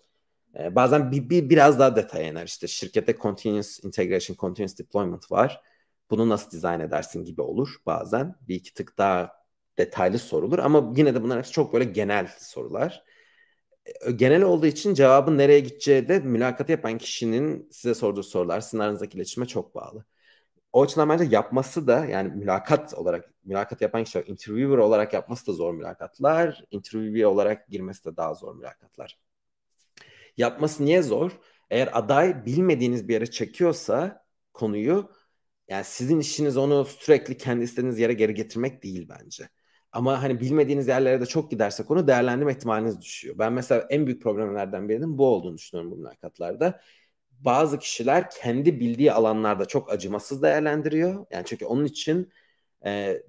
e, 0.59 0.75
bazen 0.75 1.13
bir, 1.13 1.31
bir 1.31 1.51
biraz 1.51 1.79
daha 1.79 1.97
detaya 1.97 2.31
iner. 2.31 2.47
İşte 2.47 2.67
şirkette 2.67 3.17
continuous 3.17 3.85
integration, 3.85 4.37
continuous 4.37 4.79
deployment 4.79 5.33
var. 5.33 5.63
Bunu 6.11 6.29
nasıl 6.29 6.51
dizayn 6.51 6.81
edersin 6.81 7.25
gibi 7.25 7.43
olur 7.43 7.77
bazen. 7.87 8.35
Bir 8.49 8.55
iki 8.55 8.75
tık 8.75 8.99
daha 8.99 9.33
detaylı 9.79 10.19
sorulur 10.19 10.59
ama 10.59 10.93
yine 10.97 11.15
de 11.15 11.23
bunlar 11.23 11.39
hepsi 11.39 11.53
çok 11.53 11.73
böyle 11.73 11.85
genel 11.85 12.29
sorular. 12.39 13.05
E, 14.07 14.13
genel 14.13 14.43
olduğu 14.43 14.67
için 14.67 14.95
cevabın 14.95 15.39
nereye 15.39 15.61
gideceği 15.61 16.09
de 16.09 16.19
mülakatı 16.21 16.73
yapan 16.73 16.99
kişinin 16.99 17.69
size 17.73 17.95
sorduğu 17.95 18.23
sorular, 18.23 18.61
sizin 18.61 18.79
aranızdaki 18.79 19.17
iletişime 19.17 19.47
çok 19.47 19.75
bağlı. 19.75 20.05
O 20.73 20.83
açıdan 20.83 21.09
bence 21.09 21.25
yapması 21.25 21.87
da 21.87 22.05
yani 22.07 22.29
mülakat 22.29 22.95
olarak, 22.95 23.35
mülakat 23.45 23.81
yapan 23.81 24.05
kişi 24.05 24.21
interviewer 24.21 24.79
olarak 24.79 25.15
yapması 25.15 25.47
da 25.47 25.53
zor 25.53 25.75
mülakatlar. 25.75 26.65
Interviewee 26.71 27.27
olarak 27.27 27.69
girmesi 27.69 28.05
de 28.05 28.17
daha 28.17 28.35
zor 28.35 28.57
mülakatlar. 28.57 29.19
Yapması 30.39 30.85
niye 30.85 31.03
zor? 31.03 31.33
Eğer 31.71 31.89
aday 31.93 32.47
bilmediğiniz 32.47 33.09
bir 33.09 33.15
yere 33.15 33.27
çekiyorsa 33.31 34.25
konuyu 34.55 35.11
yani 35.69 35.85
sizin 35.85 36.21
işiniz 36.21 36.57
onu 36.57 36.85
sürekli 36.85 37.37
kendi 37.37 37.65
istediğiniz 37.65 37.99
yere 37.99 38.13
geri 38.13 38.35
getirmek 38.35 38.83
değil 38.83 39.09
bence. 39.09 39.49
Ama 39.93 40.23
hani 40.23 40.41
bilmediğiniz 40.41 40.89
yerlere 40.89 41.21
de 41.21 41.27
çok 41.27 41.51
gidersek 41.51 41.91
onu 41.91 42.07
değerlendirme 42.07 42.53
ihtimaliniz 42.53 43.01
düşüyor. 43.01 43.39
Ben 43.39 43.53
mesela 43.53 43.87
en 43.91 44.07
büyük 44.07 44.23
problemlerden 44.23 44.89
birinin 44.89 45.19
bu 45.19 45.27
olduğunu 45.27 45.57
düşünüyorum 45.59 45.91
bu 45.93 45.97
mülakatlarda. 45.97 46.81
Bazı 47.31 47.79
kişiler 47.79 48.31
kendi 48.31 48.81
bildiği 48.81 49.13
alanlarda 49.13 49.65
çok 49.67 49.93
acımasız 49.93 50.43
değerlendiriyor. 50.43 51.27
Yani 51.31 51.45
çünkü 51.47 51.65
onun 51.67 51.85
için 51.85 52.33
e, 52.85 53.23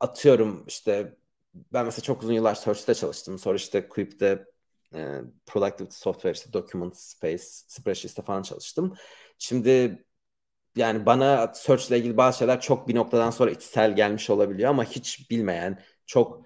atıyorum 0.00 0.64
işte 0.68 1.16
ben 1.54 1.84
mesela 1.84 2.02
çok 2.02 2.22
uzun 2.22 2.32
yıllar 2.32 2.54
Search'te 2.54 2.94
çalıştım. 2.94 3.38
Sonra 3.38 3.56
işte 3.56 3.88
Quip'te 3.88 4.46
e, 4.94 5.20
Productivity 5.46 5.96
Software 5.96 6.32
işte 6.34 6.52
Document 6.52 6.96
Space, 6.96 7.42
Spreadsheet'te 7.44 8.22
falan 8.22 8.42
çalıştım. 8.42 8.94
Şimdi 9.38 10.04
yani 10.76 11.06
bana 11.06 11.52
search 11.54 11.88
ile 11.88 11.98
ilgili 11.98 12.16
bazı 12.16 12.38
şeyler 12.38 12.60
çok 12.60 12.88
bir 12.88 12.94
noktadan 12.94 13.30
sonra 13.30 13.50
içsel 13.50 13.96
gelmiş 13.96 14.30
olabiliyor 14.30 14.70
ama 14.70 14.84
hiç 14.84 15.30
bilmeyen, 15.30 15.82
çok 16.06 16.42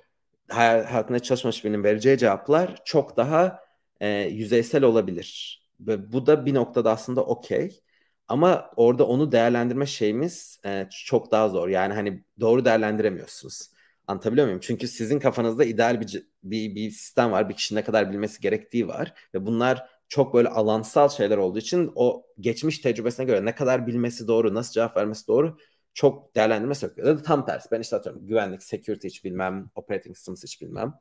hayatında 0.49 1.19
çalışmış 1.19 1.65
birinin 1.65 1.85
vereceği 1.85 2.19
cevaplar 2.19 2.83
çok 2.85 3.17
daha 3.17 3.61
e, 4.01 4.09
yüzeysel 4.09 4.85
olabilir. 4.85 5.61
Ve 5.81 6.13
bu 6.13 6.27
da 6.27 6.47
bir 6.47 6.55
noktada 6.55 6.91
aslında 6.93 7.25
okey. 7.25 7.81
Ama 8.29 8.71
orada 8.77 9.07
onu 9.07 9.33
değerlendirme 9.33 9.87
şeyimiz 9.87 10.61
e, 10.67 10.89
çok 10.91 11.31
daha 11.31 11.49
zor. 11.49 11.69
Yani 11.69 11.95
hani 11.95 12.25
doğru 12.41 12.65
değerlendiremiyorsunuz. 12.65 13.71
Anlatabiliyor 14.07 14.47
muyum? 14.47 14.61
Çünkü 14.63 14.89
sizin 14.89 15.19
kafanızda 15.19 15.65
ideal 15.65 16.01
bir, 16.01 16.27
bir, 16.43 16.75
bir 16.75 16.91
sistem 16.91 17.33
var. 17.33 17.49
Bir 17.49 17.55
kişinin 17.55 17.81
ne 17.81 17.85
kadar 17.85 18.13
bilmesi 18.13 18.41
gerektiği 18.41 18.89
var. 18.89 19.15
Ve 19.35 19.47
bunlar 19.47 19.89
çok 20.09 20.35
böyle 20.35 20.49
alansal 20.49 21.09
şeyler 21.09 21.37
olduğu 21.39 21.59
için 21.59 21.93
o 21.95 22.27
geçmiş 22.41 22.79
tecrübesine 22.79 23.27
göre 23.27 23.45
ne 23.45 23.55
kadar 23.55 23.87
bilmesi 23.87 24.29
doğru, 24.29 24.55
nasıl 24.55 24.73
cevap 24.73 24.97
vermesi 24.97 25.27
doğru 25.29 25.59
çok 25.95 26.37
değerlendirmesi 26.37 26.87
yok. 26.87 26.99
Ya 26.99 27.07
da 27.07 27.23
tam 27.23 27.47
tersi. 27.47 27.71
Ben 27.73 27.81
işte 27.81 27.97
atıyorum 27.97 28.27
güvenlik, 28.27 28.63
security 28.63 29.09
hiç 29.09 29.25
bilmem, 29.25 29.71
operating 29.75 30.17
systems 30.17 30.43
hiç 30.45 30.63
bilmem. 30.63 30.95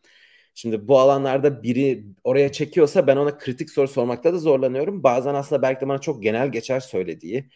Şimdi 0.55 0.87
bu 0.87 0.99
alanlarda 0.99 1.63
biri 1.63 2.05
oraya 2.23 2.51
çekiyorsa 2.51 3.07
ben 3.07 3.17
ona 3.17 3.37
kritik 3.37 3.69
soru 3.69 3.87
sormakta 3.87 4.33
da 4.33 4.37
zorlanıyorum. 4.37 5.03
Bazen 5.03 5.33
aslında 5.35 5.61
belki 5.61 5.81
de 5.81 5.87
bana 5.87 5.97
çok 5.99 6.23
genel 6.23 6.51
geçer 6.51 6.79
söylediği, 6.79 7.49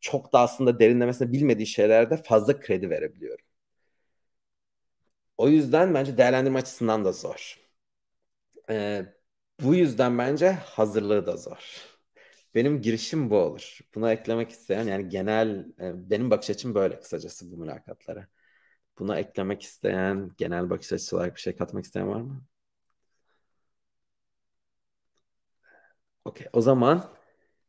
çok 0.00 0.32
da 0.32 0.40
aslında 0.40 0.78
derinlemesine 0.80 1.32
bilmediği 1.32 1.66
şeylerde 1.66 2.16
fazla 2.16 2.60
kredi 2.60 2.90
verebiliyorum. 2.90 3.44
O 5.36 5.48
yüzden 5.48 5.94
bence 5.94 6.18
değerlendirme 6.18 6.58
açısından 6.58 7.04
da 7.04 7.12
zor. 7.12 7.58
Ee, 8.70 9.06
bu 9.62 9.74
yüzden 9.74 10.18
bence 10.18 10.50
hazırlığı 10.52 11.26
da 11.26 11.36
zor. 11.36 11.76
Benim 12.54 12.82
girişim 12.82 13.30
bu 13.30 13.36
olur. 13.38 13.78
Buna 13.94 14.12
eklemek 14.12 14.50
isteyen 14.50 14.84
yani 14.84 15.08
genel 15.08 15.66
e, 15.80 16.10
benim 16.10 16.30
bakış 16.30 16.50
açım 16.50 16.74
böyle 16.74 17.00
kısacası 17.00 17.52
bu 17.52 17.56
mülakatlara. 17.56 18.28
Buna 18.98 19.18
eklemek 19.20 19.62
isteyen, 19.62 20.30
genel 20.38 20.70
bakış 20.70 20.92
açısı 20.92 21.16
olarak 21.16 21.36
bir 21.36 21.40
şey 21.40 21.56
katmak 21.56 21.84
isteyen 21.84 22.08
var 22.08 22.20
mı? 22.20 22.44
Okey. 26.24 26.46
O 26.52 26.60
zaman 26.60 27.04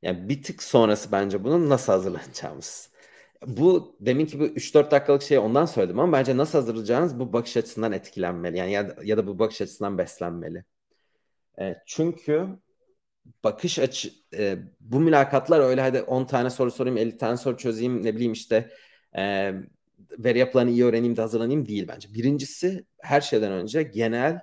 yani 0.01 0.29
bir 0.29 0.43
tık 0.43 0.63
sonrası 0.63 1.11
bence 1.11 1.43
bunun 1.43 1.69
nasıl 1.69 1.93
hazırlanacağımız. 1.93 2.89
Bu 3.47 3.95
demin 3.99 4.25
ki 4.25 4.39
bu 4.39 4.45
3-4 4.45 4.91
dakikalık 4.91 5.21
şeyi 5.23 5.39
ondan 5.39 5.65
söyledim 5.65 5.99
ama 5.99 6.17
bence 6.17 6.37
nasıl 6.37 6.59
hazırlayacağınız 6.59 7.19
bu 7.19 7.33
bakış 7.33 7.57
açısından 7.57 7.91
etkilenmeli. 7.91 8.57
Yani 8.57 8.71
ya, 8.71 8.95
ya 9.03 9.17
da 9.17 9.27
bu 9.27 9.39
bakış 9.39 9.61
açısından 9.61 9.97
beslenmeli. 9.97 10.63
E, 11.59 11.75
çünkü 11.85 12.47
bakış 13.43 13.79
açı 13.79 14.11
e, 14.37 14.57
bu 14.79 14.99
mülakatlar 14.99 15.59
öyle 15.59 15.81
hadi 15.81 16.01
10 16.01 16.25
tane 16.25 16.49
soru 16.49 16.71
sorayım 16.71 16.97
50 16.97 17.17
tane 17.17 17.37
soru 17.37 17.57
çözeyim 17.57 18.03
ne 18.03 18.15
bileyim 18.15 18.33
işte 18.33 18.71
e, 19.17 19.53
veri 20.19 20.39
yapılarını 20.39 20.71
iyi 20.71 20.85
öğreneyim 20.85 21.17
de 21.17 21.21
hazırlanayım 21.21 21.67
değil 21.67 21.87
bence. 21.87 22.13
Birincisi 22.13 22.85
her 23.01 23.21
şeyden 23.21 23.51
önce 23.51 23.83
genel 23.83 24.41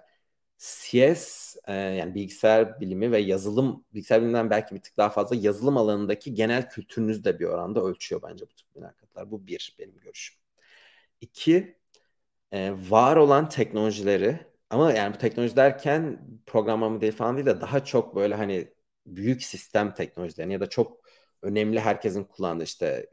CS 0.63 1.57
e, 1.67 1.73
yani 1.75 2.15
bilgisayar 2.15 2.81
bilimi 2.81 3.13
ve 3.13 3.19
yazılım 3.19 3.85
bilgisayar 3.95 4.21
biliminden 4.21 4.51
belki 4.51 4.75
bir 4.75 4.81
tık 4.83 4.97
daha 4.97 5.11
fazla 5.11 5.37
yazılım 5.37 5.77
alanındaki 5.77 6.35
genel 6.35 6.69
kültürünüz 6.71 7.25
de 7.25 7.39
bir 7.39 7.45
oranda 7.45 7.83
ölçüyor 7.85 8.23
bence 8.23 8.45
bu 8.45 8.55
tip 8.55 8.77
mülakatlar. 8.77 9.31
Bu 9.31 9.47
bir 9.47 9.77
benim 9.79 10.01
görüşüm. 10.01 10.39
İki 11.21 11.79
e, 12.53 12.75
var 12.91 13.17
olan 13.17 13.49
teknolojileri 13.49 14.47
ama 14.71 14.93
yani 14.93 15.15
bu 15.15 15.19
teknoloji 15.19 15.57
derken 15.57 16.21
programlama 16.47 17.01
değil 17.01 17.13
falan 17.13 17.37
değil 17.37 17.47
de 17.47 17.61
daha 17.61 17.85
çok 17.85 18.17
böyle 18.17 18.35
hani 18.35 18.75
büyük 19.07 19.43
sistem 19.45 19.95
teknolojilerini 19.95 20.53
ya 20.53 20.61
da 20.61 20.69
çok 20.69 21.01
önemli 21.43 21.81
herkesin 21.81 22.25
kullandığı 22.25 22.65
işte 22.65 23.07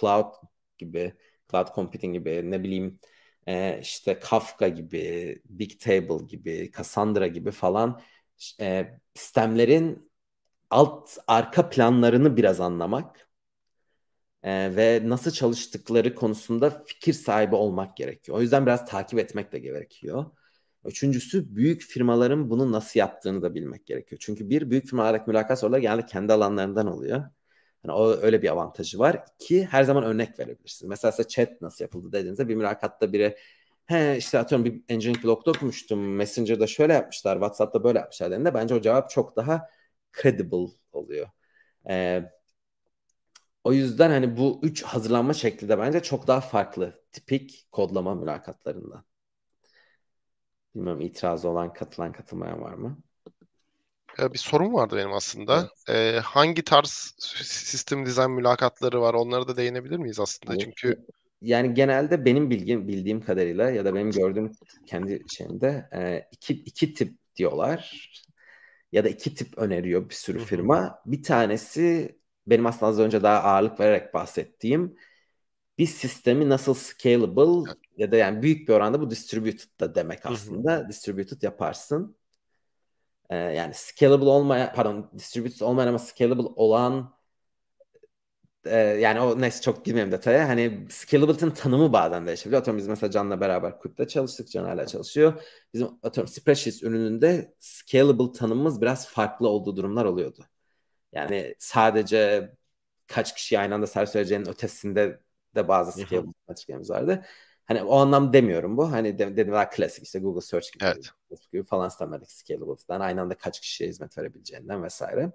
cloud 0.00 0.34
gibi, 0.78 1.14
cloud 1.50 1.68
computing 1.74 2.14
gibi 2.16 2.50
ne 2.50 2.62
bileyim 2.64 3.00
e, 3.46 3.78
işte 3.82 4.18
Kafka 4.20 4.68
gibi, 4.68 5.42
Big 5.44 5.80
Table 5.80 6.26
gibi, 6.26 6.70
Cassandra 6.76 7.26
gibi 7.26 7.50
falan 7.50 8.00
e, 8.60 8.98
sistemlerin 9.14 10.12
alt 10.70 11.18
arka 11.28 11.70
planlarını 11.70 12.36
biraz 12.36 12.60
anlamak 12.60 13.28
e, 14.42 14.76
ve 14.76 15.02
nasıl 15.04 15.30
çalıştıkları 15.30 16.14
konusunda 16.14 16.84
fikir 16.86 17.12
sahibi 17.12 17.54
olmak 17.54 17.96
gerekiyor. 17.96 18.38
O 18.38 18.40
yüzden 18.42 18.66
biraz 18.66 18.86
takip 18.86 19.18
etmek 19.18 19.52
de 19.52 19.58
gerekiyor. 19.58 20.24
Üçüncüsü 20.84 21.56
büyük 21.56 21.82
firmaların 21.82 22.50
bunu 22.50 22.72
nasıl 22.72 23.00
yaptığını 23.00 23.42
da 23.42 23.54
bilmek 23.54 23.86
gerekiyor. 23.86 24.18
Çünkü 24.24 24.50
bir 24.50 24.70
büyük 24.70 24.86
firmalardaki 24.86 25.24
mülakat 25.30 25.60
soruları 25.60 25.80
genelde 25.80 26.06
kendi 26.06 26.32
alanlarından 26.32 26.86
oluyor. 26.86 27.24
Yani 27.84 27.94
o 27.96 28.10
öyle 28.10 28.42
bir 28.42 28.48
avantajı 28.52 28.98
var. 28.98 29.24
İki 29.40 29.64
her 29.64 29.84
zaman 29.84 30.04
örnek 30.04 30.38
verebilirsiniz. 30.38 30.88
Mesela 30.88 31.12
size 31.12 31.28
chat 31.28 31.62
nasıl 31.62 31.84
yapıldı 31.84 32.12
dediğinizde 32.12 32.48
bir 32.48 32.54
mülakatta 32.54 33.12
biri 33.12 33.36
he 33.86 34.16
işte 34.18 34.38
atıyorum 34.38 34.64
bir 34.64 34.82
engineering 34.88 35.24
blogda 35.24 35.50
okumuştum. 35.50 36.14
Messenger'da 36.16 36.66
şöyle 36.66 36.92
yapmışlar, 36.92 37.34
WhatsApp'ta 37.34 37.84
böyle 37.84 37.98
yapmışlar 37.98 38.30
dediğinde 38.30 38.54
bence 38.54 38.74
o 38.74 38.80
cevap 38.80 39.10
çok 39.10 39.36
daha 39.36 39.70
credible 40.22 40.66
oluyor. 40.92 41.28
Ee, 41.90 42.24
o 43.64 43.72
yüzden 43.72 44.10
hani 44.10 44.36
bu 44.36 44.60
üç 44.62 44.82
hazırlanma 44.82 45.32
şekli 45.34 45.68
de 45.68 45.78
bence 45.78 46.02
çok 46.02 46.26
daha 46.26 46.40
farklı 46.40 47.02
tipik 47.12 47.68
kodlama 47.72 48.14
mülakatlarından. 48.14 49.04
Bilmiyorum 50.74 51.00
itirazı 51.00 51.48
olan, 51.48 51.72
katılan, 51.72 52.12
katılmayan 52.12 52.60
var 52.60 52.72
mı? 52.74 52.98
Bir 54.18 54.38
sorum 54.38 54.74
vardı 54.74 54.96
benim 54.96 55.12
aslında. 55.12 55.70
Evet. 55.88 56.16
Ee, 56.16 56.20
hangi 56.20 56.62
tarz 56.62 57.14
sistem 57.42 58.06
dizayn 58.06 58.30
mülakatları 58.30 59.00
var? 59.00 59.14
Onlara 59.14 59.48
da 59.48 59.56
değinebilir 59.56 59.96
miyiz 59.96 60.20
aslında? 60.20 60.52
Evet. 60.52 60.62
Çünkü 60.64 61.06
yani 61.42 61.74
genelde 61.74 62.24
benim 62.24 62.50
bilgim 62.50 62.88
bildiğim 62.88 63.20
kadarıyla 63.20 63.70
ya 63.70 63.84
da 63.84 63.94
benim 63.94 64.10
gördüğüm 64.10 64.52
kendi 64.86 65.22
şeyimde 65.28 65.88
e, 65.92 66.28
iki, 66.32 66.54
iki 66.54 66.94
tip 66.94 67.14
diyorlar 67.36 68.10
ya 68.92 69.04
da 69.04 69.08
iki 69.08 69.34
tip 69.34 69.58
öneriyor 69.58 70.08
bir 70.08 70.14
sürü 70.14 70.38
firma. 70.38 70.98
Bir 71.06 71.22
tanesi 71.22 72.18
benim 72.46 72.66
aslında 72.66 72.86
az 72.86 72.98
önce 72.98 73.22
daha 73.22 73.42
ağırlık 73.42 73.80
vererek 73.80 74.14
bahsettiğim 74.14 74.96
bir 75.78 75.86
sistemi 75.86 76.48
nasıl 76.48 76.74
scalable 76.74 77.72
ya 77.96 78.12
da 78.12 78.16
yani 78.16 78.42
büyük 78.42 78.68
bir 78.68 78.72
oranda 78.72 79.00
bu 79.00 79.10
distributed 79.10 79.80
da 79.80 79.94
demek 79.94 80.26
aslında. 80.26 80.88
Distributed 80.88 81.42
yaparsın. 81.42 82.16
Ee, 83.30 83.36
yani 83.36 83.74
scalable 83.74 84.24
olmayan 84.24 84.72
pardon 84.74 85.10
distributed 85.18 85.60
olmayan 85.60 85.88
ama 85.88 85.98
scalable 85.98 86.48
olan 86.56 87.16
e, 88.64 88.76
yani 88.78 89.20
o 89.20 89.40
neyse 89.40 89.60
çok 89.62 89.84
girmeyeyim 89.84 90.12
detaya. 90.12 90.48
Hani 90.48 90.86
scalability'nin 90.90 91.50
tanımı 91.50 91.92
bazen 91.92 92.26
değişebiliyor. 92.26 92.60
Atıyorum 92.60 92.78
biz 92.78 92.88
mesela 92.88 93.10
Can'la 93.10 93.40
beraber 93.40 93.78
kulüpte 93.78 94.08
çalıştık. 94.08 94.50
Can 94.50 94.64
hala 94.64 94.86
çalışıyor. 94.86 95.42
Bizim 95.74 95.88
atıyorum 96.02 96.32
spreadsheet 96.32 96.82
ürününde 96.82 97.54
scalable 97.60 98.32
tanımımız 98.32 98.80
biraz 98.82 99.08
farklı 99.08 99.48
olduğu 99.48 99.76
durumlar 99.76 100.04
oluyordu. 100.04 100.44
Yani 101.12 101.54
sadece 101.58 102.52
kaç 103.06 103.34
kişi 103.34 103.58
aynı 103.58 103.74
anda 103.74 103.86
servis 103.86 104.16
vereceğinin 104.16 104.48
ötesinde 104.48 105.20
de 105.56 105.68
bazı 105.68 105.92
scalable 105.92 106.32
açıklamamız 106.48 106.90
vardı. 106.90 107.24
Hani 107.66 107.82
o 107.82 107.96
anlam 107.96 108.32
demiyorum 108.32 108.76
bu. 108.76 108.92
Hani 108.92 109.18
de, 109.18 109.36
dedim 109.36 109.52
daha 109.52 109.70
klasik 109.70 110.04
işte 110.04 110.18
Google 110.18 110.40
Search 110.40 110.72
gibi, 110.72 110.84
evet. 110.84 111.12
gibi 111.52 111.64
falan 111.64 111.88
istemedik 111.88 112.30
scalable'dan. 112.30 113.00
Aynı 113.00 113.20
anda 113.20 113.34
kaç 113.34 113.60
kişiye 113.60 113.90
hizmet 113.90 114.18
verebileceğinden 114.18 114.82
vesaire. 114.82 115.32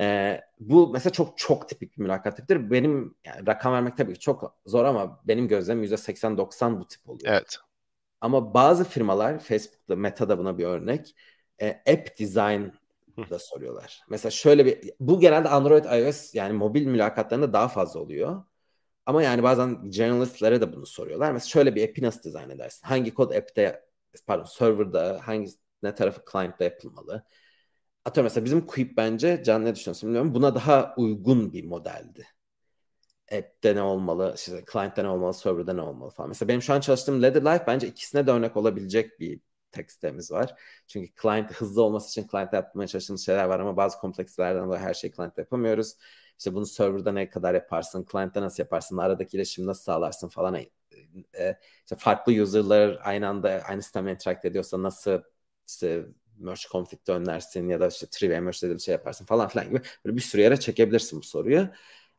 Ee, 0.00 0.40
bu 0.60 0.88
mesela 0.88 1.12
çok 1.12 1.38
çok 1.38 1.68
tipik 1.68 1.98
bir 1.98 2.02
mülakat 2.02 2.36
tipidir. 2.36 2.70
Benim 2.70 3.14
yani 3.24 3.46
rakam 3.46 3.72
vermek 3.72 3.96
tabii 3.96 4.14
ki 4.14 4.20
çok 4.20 4.56
zor 4.66 4.84
ama 4.84 5.20
benim 5.24 5.48
gözlemim 5.48 5.82
%80-90 5.84 6.80
bu 6.80 6.88
tip 6.88 7.08
oluyor. 7.08 7.32
Evet. 7.32 7.56
Ama 8.20 8.54
bazı 8.54 8.84
firmalar 8.84 9.38
Facebook'ta 9.38 9.96
Meta'da 9.96 10.38
buna 10.38 10.58
bir 10.58 10.64
örnek 10.64 11.14
e, 11.62 11.68
app 11.68 12.18
design 12.18 12.62
da 13.30 13.38
soruyorlar. 13.38 14.02
Mesela 14.08 14.30
şöyle 14.30 14.66
bir 14.66 14.90
bu 15.00 15.20
genelde 15.20 15.48
Android 15.48 15.84
iOS 15.84 16.34
yani 16.34 16.52
mobil 16.52 16.86
mülakatlarında 16.86 17.52
daha 17.52 17.68
fazla 17.68 18.00
oluyor. 18.00 18.44
Ama 19.06 19.22
yani 19.22 19.42
bazen 19.42 19.90
journalistlere 19.90 20.60
de 20.60 20.72
bunu 20.72 20.86
soruyorlar. 20.86 21.32
Mesela 21.32 21.48
şöyle 21.50 21.74
bir 21.74 21.88
app'i 21.88 22.02
nasıl 22.02 22.22
dizayn 22.22 22.50
edersin? 22.50 22.86
Hangi 22.86 23.14
kod 23.14 23.30
app'te 23.32 23.84
pardon 24.26 24.44
server'da 24.44 25.20
hangi 25.24 25.50
ne 25.82 25.94
tarafı 25.94 26.22
client'ta 26.32 26.64
yapılmalı? 26.64 27.24
Atıyorum 28.04 28.26
mesela 28.26 28.44
bizim 28.44 28.66
Quip 28.66 28.96
bence 28.96 29.42
Can 29.46 29.64
ne 29.64 29.74
düşünüyorsun 29.74 30.08
bilmiyorum. 30.08 30.34
Buna 30.34 30.54
daha 30.54 30.94
uygun 30.98 31.52
bir 31.52 31.64
modeldi. 31.64 32.26
App'te 33.32 33.74
ne 33.76 33.82
olmalı, 33.82 34.32
işte 34.36 34.64
client'te 34.72 35.04
ne 35.04 35.08
olmalı, 35.08 35.34
server'da 35.34 35.72
ne 35.72 35.80
olmalı 35.80 36.10
falan. 36.10 36.28
Mesela 36.28 36.48
benim 36.48 36.62
şu 36.62 36.72
an 36.74 36.80
çalıştığım 36.80 37.22
Ladderlife 37.22 37.66
bence 37.66 37.86
ikisine 37.88 38.26
de 38.26 38.30
örnek 38.30 38.56
olabilecek 38.56 39.20
bir 39.20 39.40
tek 39.72 39.90
sitemiz 39.92 40.30
var. 40.32 40.54
Çünkü 40.86 41.12
client 41.22 41.52
hızlı 41.52 41.82
olması 41.82 42.08
için 42.08 42.28
client'te 42.30 42.56
yapmaya 42.56 42.86
çalıştığımız 42.86 43.26
şeyler 43.26 43.44
var 43.44 43.60
ama 43.60 43.76
bazı 43.76 43.98
komplekslerden 43.98 44.64
dolayı 44.66 44.80
her 44.82 44.94
şeyi 44.94 45.12
client'te 45.12 45.42
yapamıyoruz. 45.42 45.94
İşte 46.38 46.54
bunu 46.54 46.66
server'da 46.66 47.12
ne 47.12 47.30
kadar 47.30 47.54
yaparsın, 47.54 48.06
client'te 48.12 48.40
nasıl 48.40 48.62
yaparsın, 48.62 48.96
aradaki 48.96 49.36
iletişimi 49.36 49.66
nasıl 49.66 49.82
sağlarsın 49.82 50.28
falan. 50.28 50.54
E, 50.54 50.66
e, 51.38 51.56
farklı 51.98 52.42
user'lar 52.42 52.98
aynı 53.04 53.28
anda 53.28 53.62
aynı 53.68 53.82
sistemle 53.82 54.12
interact 54.12 54.44
ediyorsa 54.44 54.82
nasıl 54.82 55.22
işte 55.68 56.06
merge 56.38 56.62
conflict'i 56.72 57.12
önlersin 57.12 57.68
ya 57.68 57.80
da 57.80 57.86
işte 57.88 58.06
trivia 58.10 58.40
merge 58.40 58.58
dediğim 58.62 58.80
şey 58.80 58.92
yaparsın 58.92 59.24
falan 59.24 59.48
filan 59.48 59.68
gibi 59.68 59.80
böyle 60.04 60.16
bir 60.16 60.22
sürü 60.22 60.42
yere 60.42 60.60
çekebilirsin 60.60 61.18
bu 61.18 61.22
soruyu. 61.22 61.68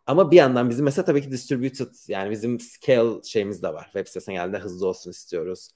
Ama 0.08 0.32
bir 0.32 0.38
yandan 0.38 0.70
bizim 0.70 0.86
mesela 0.86 1.06
tabii 1.06 1.22
ki 1.22 1.32
distributed 1.32 1.94
yani 2.08 2.32
bizim 2.32 2.60
scale 2.60 3.24
şeyimiz 3.24 3.64
de 3.64 3.74
var. 3.74 3.84
Web 3.84 4.08
sitesine 4.08 4.36
geldiğinde 4.36 4.60
hızlı 4.60 4.88
olsun 4.88 5.12
istiyoruz. 5.12 5.70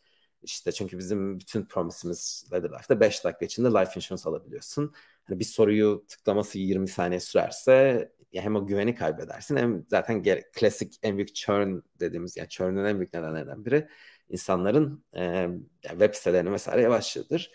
İşte 0.43 0.71
çünkü 0.71 0.97
bizim 0.97 1.39
bütün 1.39 1.65
promisimiz 1.65 2.45
Ladderlife'da 2.54 2.99
5 2.99 3.23
dakika 3.23 3.45
içinde 3.45 3.67
life 3.67 3.91
insurance 3.95 4.30
alabiliyorsun. 4.30 4.93
Hani 5.30 5.39
bir 5.39 5.46
soruyu 5.46 6.06
tıklaması 6.08 6.60
20 6.60 6.88
saniye 6.88 7.20
sürerse 7.20 8.10
ya 8.32 8.44
hem 8.44 8.56
o 8.56 8.68
güveni 8.68 8.96
kaybedersin 8.96 9.58
hem 9.58 9.86
zaten 9.89 10.24
klasik 10.54 11.00
en 11.04 11.18
büyük 11.18 11.36
churn 11.36 11.82
dediğimiz 12.00 12.38
yani 12.38 12.50
churn'un 12.50 12.86
en 12.86 13.00
büyük 13.00 13.13
nedenlerinden 13.13 13.65
biri 13.65 13.88
insanların 14.30 15.06
e, 15.13 15.22
yani 15.24 15.60
web 15.89 16.13
sitelerine 16.13 16.52
vesaire 16.52 16.82
yavaşlığıdır. 16.82 17.52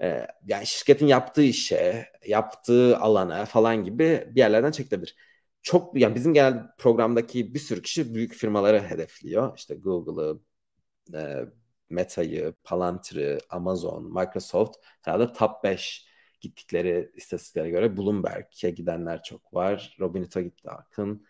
E, 0.00 0.26
yani 0.46 0.66
şirketin 0.66 1.06
yaptığı 1.06 1.42
işe, 1.42 2.06
yaptığı 2.26 2.98
alana 2.98 3.44
falan 3.44 3.84
gibi 3.84 4.24
bir 4.30 4.40
yerlerden 4.40 4.70
çekilebilir. 4.70 5.16
Çok 5.62 5.96
yani 6.00 6.14
bizim 6.14 6.34
genel 6.34 6.62
programdaki 6.78 7.54
bir 7.54 7.58
sürü 7.58 7.82
kişi 7.82 8.14
büyük 8.14 8.34
firmaları 8.34 8.80
hedefliyor. 8.82 9.58
İşte 9.58 9.74
Google'ı, 9.74 10.40
e, 11.14 11.46
Meta'yı, 11.90 12.54
Palantir'i, 12.64 13.38
Amazon, 13.50 14.04
Microsoft 14.14 14.76
herhalde 15.02 15.32
top 15.32 15.64
5 15.64 16.11
gittikleri 16.42 17.12
istatistiklere 17.16 17.70
göre 17.70 17.96
Bloomberg'e 17.96 18.70
gidenler 18.70 19.22
çok 19.22 19.54
var. 19.54 19.96
Robinhood'a 20.00 20.40
gitti 20.40 20.70
Akın. 20.70 21.26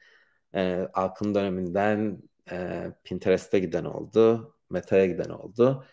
E, 0.55 0.89
Akın 0.95 1.35
döneminden 1.35 2.23
e, 2.51 2.87
Pinterest'e 3.05 3.59
giden 3.59 3.85
oldu. 3.85 4.55
Meta'ya 4.71 5.07
giden 5.07 5.31
oldu. 5.31 5.85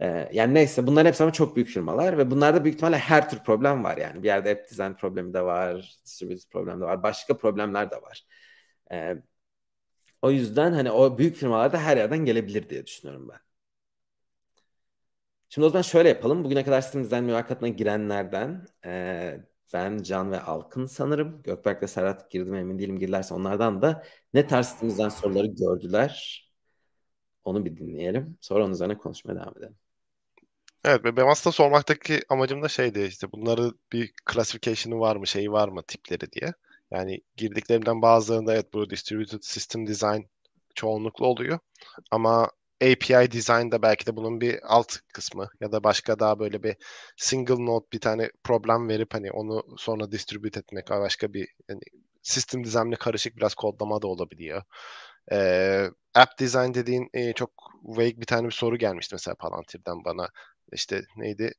E, 0.00 0.28
yani 0.32 0.54
neyse 0.54 0.86
bunların 0.86 1.08
hepsi 1.08 1.22
ama 1.22 1.32
çok 1.32 1.56
büyük 1.56 1.68
firmalar 1.68 2.18
ve 2.18 2.30
bunlarda 2.30 2.64
büyük 2.64 2.74
ihtimalle 2.74 2.98
her 2.98 3.30
tür 3.30 3.38
problem 3.38 3.84
var 3.84 3.96
yani. 3.96 4.22
Bir 4.22 4.28
yerde 4.28 4.50
app 4.52 4.70
design 4.70 4.92
problemi 4.92 5.34
de 5.34 5.42
var, 5.42 5.98
distributed 6.04 6.50
problemi 6.50 6.80
de 6.80 6.84
var, 6.84 7.02
başka 7.02 7.36
problemler 7.38 7.90
de 7.90 7.96
var. 8.02 8.26
E, 8.92 9.16
o 10.22 10.30
yüzden 10.30 10.72
hani 10.72 10.90
o 10.90 11.18
büyük 11.18 11.36
firmalarda 11.36 11.78
her 11.82 11.96
yerden 11.96 12.24
gelebilir 12.24 12.68
diye 12.70 12.86
düşünüyorum 12.86 13.28
ben. 13.28 13.47
Şimdi 15.48 15.66
o 15.66 15.70
zaman 15.70 15.82
şöyle 15.82 16.08
yapalım. 16.08 16.44
Bugüne 16.44 16.64
kadar 16.64 16.80
sistem 16.80 17.04
dizayn 17.04 17.24
mülakatına 17.24 17.68
girenlerden 17.68 18.66
e, 18.84 19.40
ben, 19.72 20.02
Can 20.02 20.32
ve 20.32 20.40
Alkın 20.40 20.86
sanırım. 20.86 21.42
Gökberk 21.42 21.82
ve 21.82 21.86
Serhat 21.86 22.30
girdim 22.30 22.54
emin 22.54 22.78
değilim 22.78 22.98
girdilerse 22.98 23.34
onlardan 23.34 23.82
da 23.82 24.04
ne 24.34 24.46
tarz 24.46 24.66
sistem 24.66 24.88
dizayn 24.88 25.08
soruları 25.08 25.46
gördüler 25.46 26.44
onu 27.44 27.64
bir 27.64 27.76
dinleyelim. 27.76 28.38
Sonra 28.40 28.64
onun 28.64 28.72
üzerine 28.72 28.98
konuşmaya 28.98 29.34
devam 29.34 29.58
edelim. 29.58 29.76
Evet 30.84 31.04
ve 31.04 31.16
benim 31.16 31.28
aslında 31.28 31.52
sormaktaki 31.52 32.20
amacım 32.28 32.62
da 32.62 32.68
şeydi 32.68 33.00
işte 33.00 33.32
bunları 33.32 33.72
bir 33.92 34.12
classification'ı 34.32 35.00
var 35.00 35.16
mı 35.16 35.26
şeyi 35.26 35.52
var 35.52 35.68
mı 35.68 35.82
tipleri 35.82 36.32
diye. 36.32 36.52
Yani 36.90 37.20
girdiklerimden 37.36 38.02
bazılarında 38.02 38.54
evet 38.54 38.72
bu 38.72 38.90
distributed 38.90 39.38
system 39.42 39.86
design 39.86 40.20
çoğunluklu 40.74 41.26
oluyor. 41.26 41.58
Ama 42.10 42.50
API 42.82 43.32
design'da 43.32 43.82
belki 43.82 44.06
de 44.06 44.16
bunun 44.16 44.40
bir 44.40 44.60
alt 44.76 44.96
kısmı 45.14 45.48
ya 45.60 45.72
da 45.72 45.84
başka 45.84 46.18
daha 46.18 46.38
böyle 46.38 46.62
bir 46.62 46.76
single 47.16 47.66
node 47.66 47.86
bir 47.92 48.00
tane 48.00 48.30
problem 48.44 48.88
verip 48.88 49.14
hani 49.14 49.30
onu 49.32 49.64
sonra 49.78 50.12
distribute 50.12 50.60
etmek 50.60 50.90
başka 50.90 51.32
bir 51.32 51.48
yani 51.68 51.80
sistem 52.22 52.64
design'le 52.64 52.94
karışık 52.96 53.36
biraz 53.36 53.54
kodlama 53.54 54.02
da 54.02 54.06
olabiliyor. 54.08 54.62
Ee, 55.32 55.90
app 56.14 56.38
design 56.40 56.74
dediğin 56.74 57.10
e, 57.14 57.32
çok 57.32 57.50
vague 57.82 58.20
bir 58.20 58.26
tane 58.26 58.46
bir 58.46 58.52
soru 58.52 58.76
gelmişti 58.78 59.14
mesela 59.14 59.34
Palantir'den 59.34 60.04
bana. 60.04 60.28
İşte 60.72 61.02
neydi? 61.16 61.52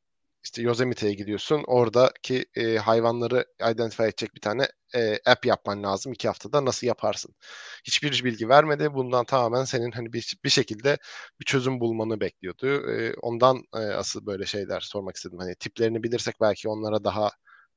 İşte 0.44 0.62
Yosemite'ye 0.62 1.14
gidiyorsun. 1.14 1.64
Oradaki 1.68 2.46
e, 2.56 2.78
hayvanları 2.78 3.46
identify 3.72 4.04
edecek 4.04 4.36
bir 4.36 4.42
tane 4.42 4.68
e, 4.96 5.20
app 5.26 5.46
yapman 5.46 5.84
lazım. 5.84 6.14
iki 6.14 6.28
haftada 6.28 6.66
nasıl 6.66 6.88
yaparsın? 6.88 7.36
Hiçbir 7.84 8.24
bilgi 8.24 8.50
vermedi. 8.50 8.94
Bundan 8.94 9.26
tamamen 9.26 9.64
senin 9.64 9.92
hani 9.92 10.14
bir, 10.14 10.38
bir 10.44 10.50
şekilde 10.50 10.98
bir 11.40 11.46
çözüm 11.46 11.80
bulmanı 11.80 12.20
bekliyordu. 12.20 12.92
E, 12.92 13.14
ondan 13.22 13.64
e, 13.74 13.78
asıl 13.78 14.26
böyle 14.26 14.46
şeyler 14.46 14.80
sormak 14.80 15.16
istedim. 15.16 15.38
Hani 15.40 15.56
tiplerini 15.56 16.04
bilirsek 16.04 16.36
belki 16.42 16.70
onlara 16.70 17.04
daha 17.04 17.32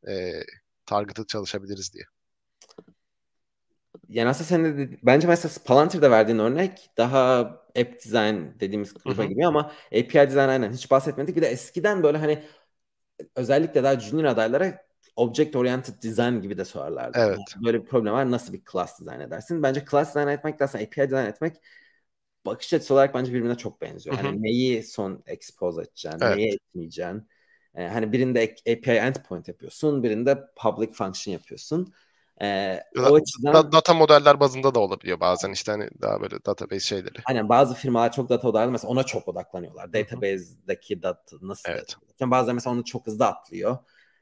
e, 0.09 0.33
targeted 0.87 1.27
çalışabiliriz 1.27 1.95
diye. 1.95 2.05
Yani 4.13 4.29
aslında 4.29 4.45
sen 4.45 4.65
de 4.65 4.99
bence 5.03 5.29
mesela 5.29 5.55
Palantir'de 5.65 6.11
verdiğin 6.11 6.39
örnek 6.39 6.91
daha 6.97 7.39
app 7.79 8.05
design 8.05 8.61
dediğimiz 8.61 8.95
gruba 8.95 9.25
gibi 9.25 9.47
ama 9.47 9.73
API 9.87 10.15
design 10.15 10.49
aynen 10.49 10.73
hiç 10.73 10.91
bahsetmedik. 10.91 11.37
Bir 11.37 11.43
de 11.43 11.47
eskiden 11.47 12.03
böyle 12.03 12.19
hani 12.19 12.43
özellikle 13.37 13.83
daha 13.83 14.01
junior 14.01 14.25
adaylara 14.25 14.87
object 15.17 15.57
oriented 15.57 16.03
design 16.03 16.41
gibi 16.41 16.59
de 16.59 16.65
sorarlardı. 16.65 17.19
Evet. 17.19 17.39
Yani 17.55 17.65
böyle 17.65 17.81
bir 17.81 17.87
problem 17.87 18.13
var. 18.13 18.31
Nasıl 18.31 18.53
bir 18.53 18.63
class 18.73 19.01
design 19.01 19.21
edersin? 19.21 19.63
Bence 19.63 19.85
class 19.91 20.15
design 20.15 20.29
etmek 20.29 20.63
aslında 20.63 20.85
API 20.85 21.11
design 21.11 21.27
etmek 21.27 21.57
bakış 22.47 22.75
açısı 22.75 22.95
olarak 22.95 23.15
bence 23.15 23.33
birbirine 23.35 23.57
çok 23.57 23.81
benziyor. 23.81 24.17
Hani 24.17 24.43
neyi 24.43 24.83
son 24.83 25.23
expose 25.27 25.81
edeceksin, 25.81 26.21
evet. 26.23 26.37
neyi 26.37 26.55
etmeyeceksin. 26.55 27.29
Ee, 27.75 27.89
hani 27.89 28.13
birinde 28.13 28.55
API 28.73 28.91
endpoint 28.91 29.49
yapıyorsun, 29.49 30.03
birinde 30.03 30.39
public 30.57 30.93
function 30.93 31.33
yapıyorsun. 31.33 31.95
Ee, 32.43 32.81
o 32.99 33.15
açıdan 33.15 33.73
data 33.73 33.95
modeller 33.95 34.41
bazında 34.41 34.75
da 34.75 34.81
olabiliyor 34.81 35.21
bazen 35.21 35.51
işte 35.51 35.73
hani 35.73 35.89
daha 36.03 36.21
böyle 36.21 36.45
database 36.45 36.81
şeyleri. 36.81 37.19
Aynen 37.25 37.49
bazı 37.49 37.75
firmalar 37.75 38.13
çok 38.13 38.29
data 38.29 38.49
odaklı 38.49 38.71
mesela 38.71 38.91
ona 38.91 39.05
çok 39.05 39.29
odaklanıyorlar. 39.29 39.93
Database'deki 39.93 41.03
data 41.03 41.37
nasıl? 41.43 41.73
Evet. 41.73 41.97
Bazen 42.21 42.55
mesela 42.55 42.75
onu 42.75 42.85
çok 42.85 43.07
hızlı 43.07 43.27
atlıyor. 43.27 43.79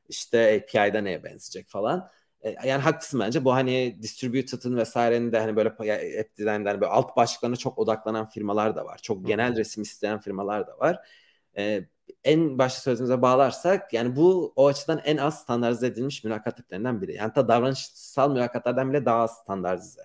İşte 0.09 0.62
API'de 0.62 1.05
neye 1.05 1.25
benzeyecek 1.25 1.68
falan. 1.68 2.11
Ee, 2.42 2.55
yani 2.64 2.83
haklısın 2.83 3.20
bence. 3.20 3.44
Bu 3.44 3.55
hani 3.55 3.99
distributed'ın 4.03 4.77
vesairenin 4.77 5.33
de 5.33 5.40
hani 5.40 5.57
böyle 5.57 5.68
app 5.68 6.38
design'den 6.38 6.81
böyle 6.81 6.87
alt 6.87 7.16
başlıklarına 7.16 7.57
çok 7.57 7.79
odaklanan 7.79 8.29
firmalar 8.29 8.77
da 8.77 8.85
var. 8.85 8.99
Çok 9.03 9.27
genel 9.27 9.57
resim 9.57 9.83
isteyen 9.83 10.20
firmalar 10.20 10.66
da 10.66 10.79
var. 10.79 10.99
Ee, 11.56 11.88
en 12.24 12.58
başta 12.58 12.80
sözümüze 12.80 13.22
bağlarsak 13.22 13.92
yani 13.92 14.16
bu 14.16 14.52
o 14.56 14.66
açıdan 14.66 15.00
en 15.04 15.16
az 15.16 15.42
standartize 15.42 15.86
edilmiş 15.86 16.24
mülakat 16.24 16.56
tiplerinden 16.56 17.02
biri. 17.02 17.14
Yani 17.14 17.26
hatta 17.26 17.48
davranışsal 17.48 18.30
mülakatlardan 18.32 18.90
bile 18.92 19.04
daha 19.04 19.22
az 19.22 19.36
standartize. 19.42 20.02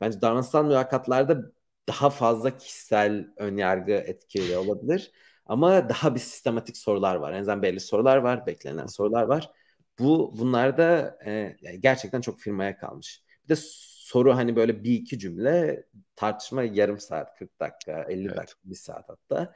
Bence 0.00 0.20
davranışsal 0.20 0.64
mülakatlarda 0.64 1.52
daha 1.88 2.10
fazla 2.10 2.56
kişisel 2.56 3.28
önyargı 3.36 3.92
etkili 3.92 4.56
olabilir. 4.56 5.12
Ama 5.46 5.88
daha 5.88 6.14
bir 6.14 6.20
sistematik 6.20 6.76
sorular 6.76 7.16
var. 7.16 7.32
En 7.32 7.40
azından 7.40 7.62
belli 7.62 7.80
sorular 7.80 8.16
var, 8.16 8.46
beklenen 8.46 8.86
sorular 8.86 9.22
var. 9.22 9.50
Bu 9.98 10.34
bunlarda 10.38 11.18
e, 11.26 11.56
yani 11.60 11.80
gerçekten 11.80 12.20
çok 12.20 12.40
firmaya 12.40 12.76
kalmış. 12.78 13.24
Bir 13.44 13.48
de 13.48 13.56
soru 13.60 14.36
hani 14.36 14.56
böyle 14.56 14.84
bir 14.84 14.92
iki 14.92 15.18
cümle 15.18 15.84
tartışma 16.16 16.62
yarım 16.62 17.00
saat, 17.00 17.38
40 17.38 17.60
dakika, 17.60 18.02
50 18.08 18.26
evet. 18.26 18.36
dakika, 18.36 18.60
bir 18.64 18.74
saat 18.74 19.08
hatta. 19.08 19.54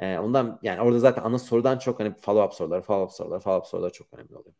Ee, 0.00 0.18
ondan 0.18 0.58
yani 0.62 0.80
orada 0.80 0.98
zaten 0.98 1.22
ana 1.22 1.38
sorudan 1.38 1.78
çok 1.78 2.00
hani 2.00 2.14
follow 2.14 2.46
up 2.46 2.54
soruları, 2.54 2.82
follow 2.82 3.04
up 3.04 3.12
soruları, 3.12 3.40
follow 3.40 3.60
up 3.60 3.66
soruları 3.66 3.92
çok 3.92 4.12
önemli 4.12 4.36
oluyor. 4.36 4.54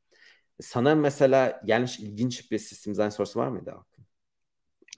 Sana 0.61 0.95
mesela 0.95 1.63
gelmiş 1.65 2.01
ilginç 2.01 2.51
bir 2.53 2.59
sistem 2.59 2.95
design 2.95 3.09
sorusu 3.09 3.41
var 3.41 3.49
mıydı 3.49 3.71
Akın? 3.73 4.05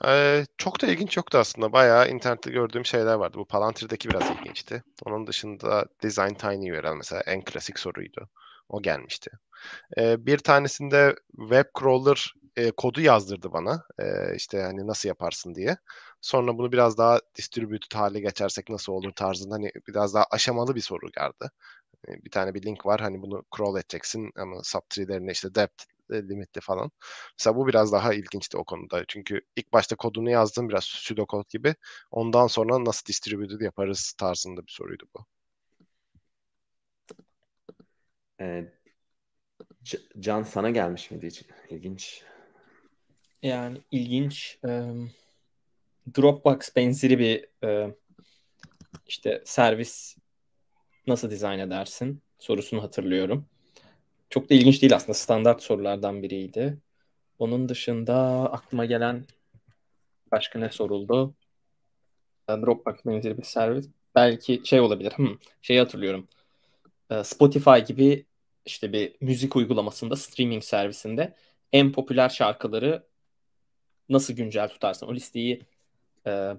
Ee, 0.07 0.47
çok 0.59 0.83
da 0.83 0.87
ilginç 0.87 1.17
yoktu 1.17 1.39
aslında. 1.39 1.73
Bayağı 1.73 2.11
internette 2.11 2.51
gördüğüm 2.51 2.85
şeyler 2.85 3.15
vardı. 3.15 3.39
Bu 3.39 3.45
Palantir'deki 3.45 4.11
biraz 4.11 4.31
ilginçti. 4.31 4.83
Onun 5.05 5.27
dışında 5.27 5.87
Design 6.03 6.35
Tiny 6.35 6.71
URL 6.71 6.95
mesela 6.97 7.23
en 7.27 7.45
klasik 7.45 7.79
soruydu. 7.79 8.29
O 8.69 8.83
gelmişti. 8.83 9.31
Ee, 9.99 10.27
bir 10.27 10.39
tanesinde 10.39 11.17
web 11.31 11.65
crawler 11.81 12.35
e, 12.57 12.71
kodu 12.71 13.01
yazdırdı 13.01 13.53
bana. 13.53 13.85
E, 13.99 14.37
işte 14.37 14.63
hani 14.63 14.87
nasıl 14.87 15.09
yaparsın 15.09 15.55
diye. 15.55 15.77
Sonra 16.23 16.59
bunu 16.59 16.73
biraz 16.73 16.99
daha 16.99 17.21
distributed 17.37 17.99
hale 17.99 18.21
geçersek 18.21 18.71
nasıl 18.71 18.95
olur 18.95 19.13
tarzında 19.13 19.55
hani 19.57 19.73
biraz 19.89 20.15
daha 20.15 20.27
aşamalı 20.33 20.77
bir 20.77 20.83
soru 20.83 21.13
geldi. 21.13 21.53
E, 22.09 22.25
bir 22.25 22.31
tane 22.31 22.55
bir 22.55 22.63
link 22.63 22.87
var 22.87 23.01
hani 23.01 23.23
bunu 23.23 23.45
crawl 23.57 23.79
edeceksin 23.81 24.31
ama 24.37 24.63
subtree'lerine 24.65 25.33
işte 25.33 25.55
depth 25.55 25.85
limitli 26.13 26.61
falan. 26.61 26.93
Mesela 27.39 27.57
bu 27.57 27.67
biraz 27.69 27.93
daha 27.93 28.15
ilginçti 28.15 28.59
o 28.59 28.65
konuda. 28.65 29.05
Çünkü 29.09 29.41
ilk 29.57 29.73
başta 29.73 29.97
kodunu 29.97 30.31
yazdım 30.31 30.69
biraz 30.69 30.83
pseudocode 30.85 31.47
gibi. 31.51 31.75
Ondan 32.11 32.47
sonra 32.47 32.85
nasıl 32.85 33.07
distributed 33.07 33.61
yaparız 33.61 34.13
tarzında 34.19 34.63
bir 34.67 34.73
soruydu 34.73 35.05
bu. 35.17 35.27
Ee, 38.41 38.73
Can 40.21 40.43
sana 40.43 40.71
gelmiş 40.71 41.11
miydi 41.11 41.27
hiç? 41.27 41.45
İlginç. 41.71 42.23
Yani 43.43 43.79
ilginç. 43.91 44.59
E, 44.69 44.93
Dropbox 46.17 46.77
benzeri 46.77 47.19
bir 47.19 47.67
e, 47.69 47.95
işte 49.07 49.43
servis 49.45 50.17
nasıl 51.07 51.31
dizayn 51.31 51.59
edersin 51.59 52.23
sorusunu 52.39 52.83
hatırlıyorum. 52.83 53.47
Çok 54.31 54.51
da 54.51 54.55
ilginç 54.55 54.83
değil 54.83 54.97
aslında. 54.97 55.15
Standart 55.15 55.63
sorulardan 55.63 56.23
biriydi. 56.23 56.79
Onun 57.39 57.69
dışında 57.69 58.17
aklıma 58.53 58.85
gelen 58.85 59.25
başka 60.31 60.59
ne 60.59 60.71
soruldu? 60.71 61.35
Dropbox 62.49 62.95
benzeri 63.07 63.39
bir 63.39 63.43
servis. 63.43 63.89
Belki 64.15 64.63
şey 64.65 64.81
olabilir. 64.81 65.13
Hmm, 65.13 65.39
şeyi 65.63 65.79
hatırlıyorum. 65.81 66.29
Spotify 67.23 67.79
gibi 67.87 68.27
işte 68.67 68.93
bir 68.93 69.17
müzik 69.21 69.57
uygulamasında, 69.57 70.17
streaming 70.17 70.63
servisinde 70.63 71.35
en 71.73 71.93
popüler 71.93 72.29
şarkıları 72.29 73.07
nasıl 74.09 74.35
güncel 74.35 74.69
tutarsın? 74.69 75.07
O 75.07 75.15
listeyi 75.15 75.63
e, 76.27 76.57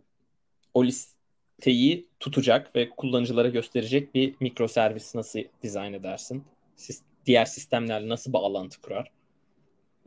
o 0.73 0.85
listeyi 0.85 2.07
tutacak 2.19 2.75
ve 2.75 2.89
kullanıcılara 2.89 3.47
gösterecek 3.47 4.15
bir 4.15 4.35
mikro 4.39 4.67
servis 4.67 5.15
nasıl 5.15 5.39
dizayn 5.61 5.93
edersin? 5.93 6.43
Siz, 6.75 7.01
diğer 7.25 7.45
sistemlerle 7.45 8.09
nasıl 8.09 8.33
bağlantı 8.33 8.81
kurar? 8.81 9.11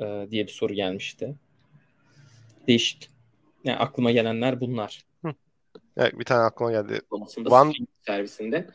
E, 0.01 0.27
diye 0.31 0.47
bir 0.47 0.53
soru 0.53 0.75
gelmişti. 0.75 1.35
Değişik. 2.67 3.11
Yani 3.65 3.79
aklıma 3.79 4.11
gelenler 4.11 4.61
bunlar. 4.61 5.05
Hı. 5.25 5.35
Evet, 5.97 6.19
bir 6.19 6.25
tane 6.25 6.43
aklıma 6.43 6.71
geldi. 6.71 7.01
One... 7.51 7.73
servisinde. 8.07 8.67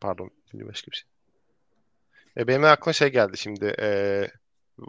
Pardon, 0.00 0.30
başka 0.54 0.90
bir 0.90 0.96
şey. 0.96 1.08
E, 2.36 2.46
benim 2.46 2.64
aklıma 2.64 2.92
şey 2.92 3.08
geldi 3.08 3.38
şimdi. 3.38 3.74
E, 3.80 4.28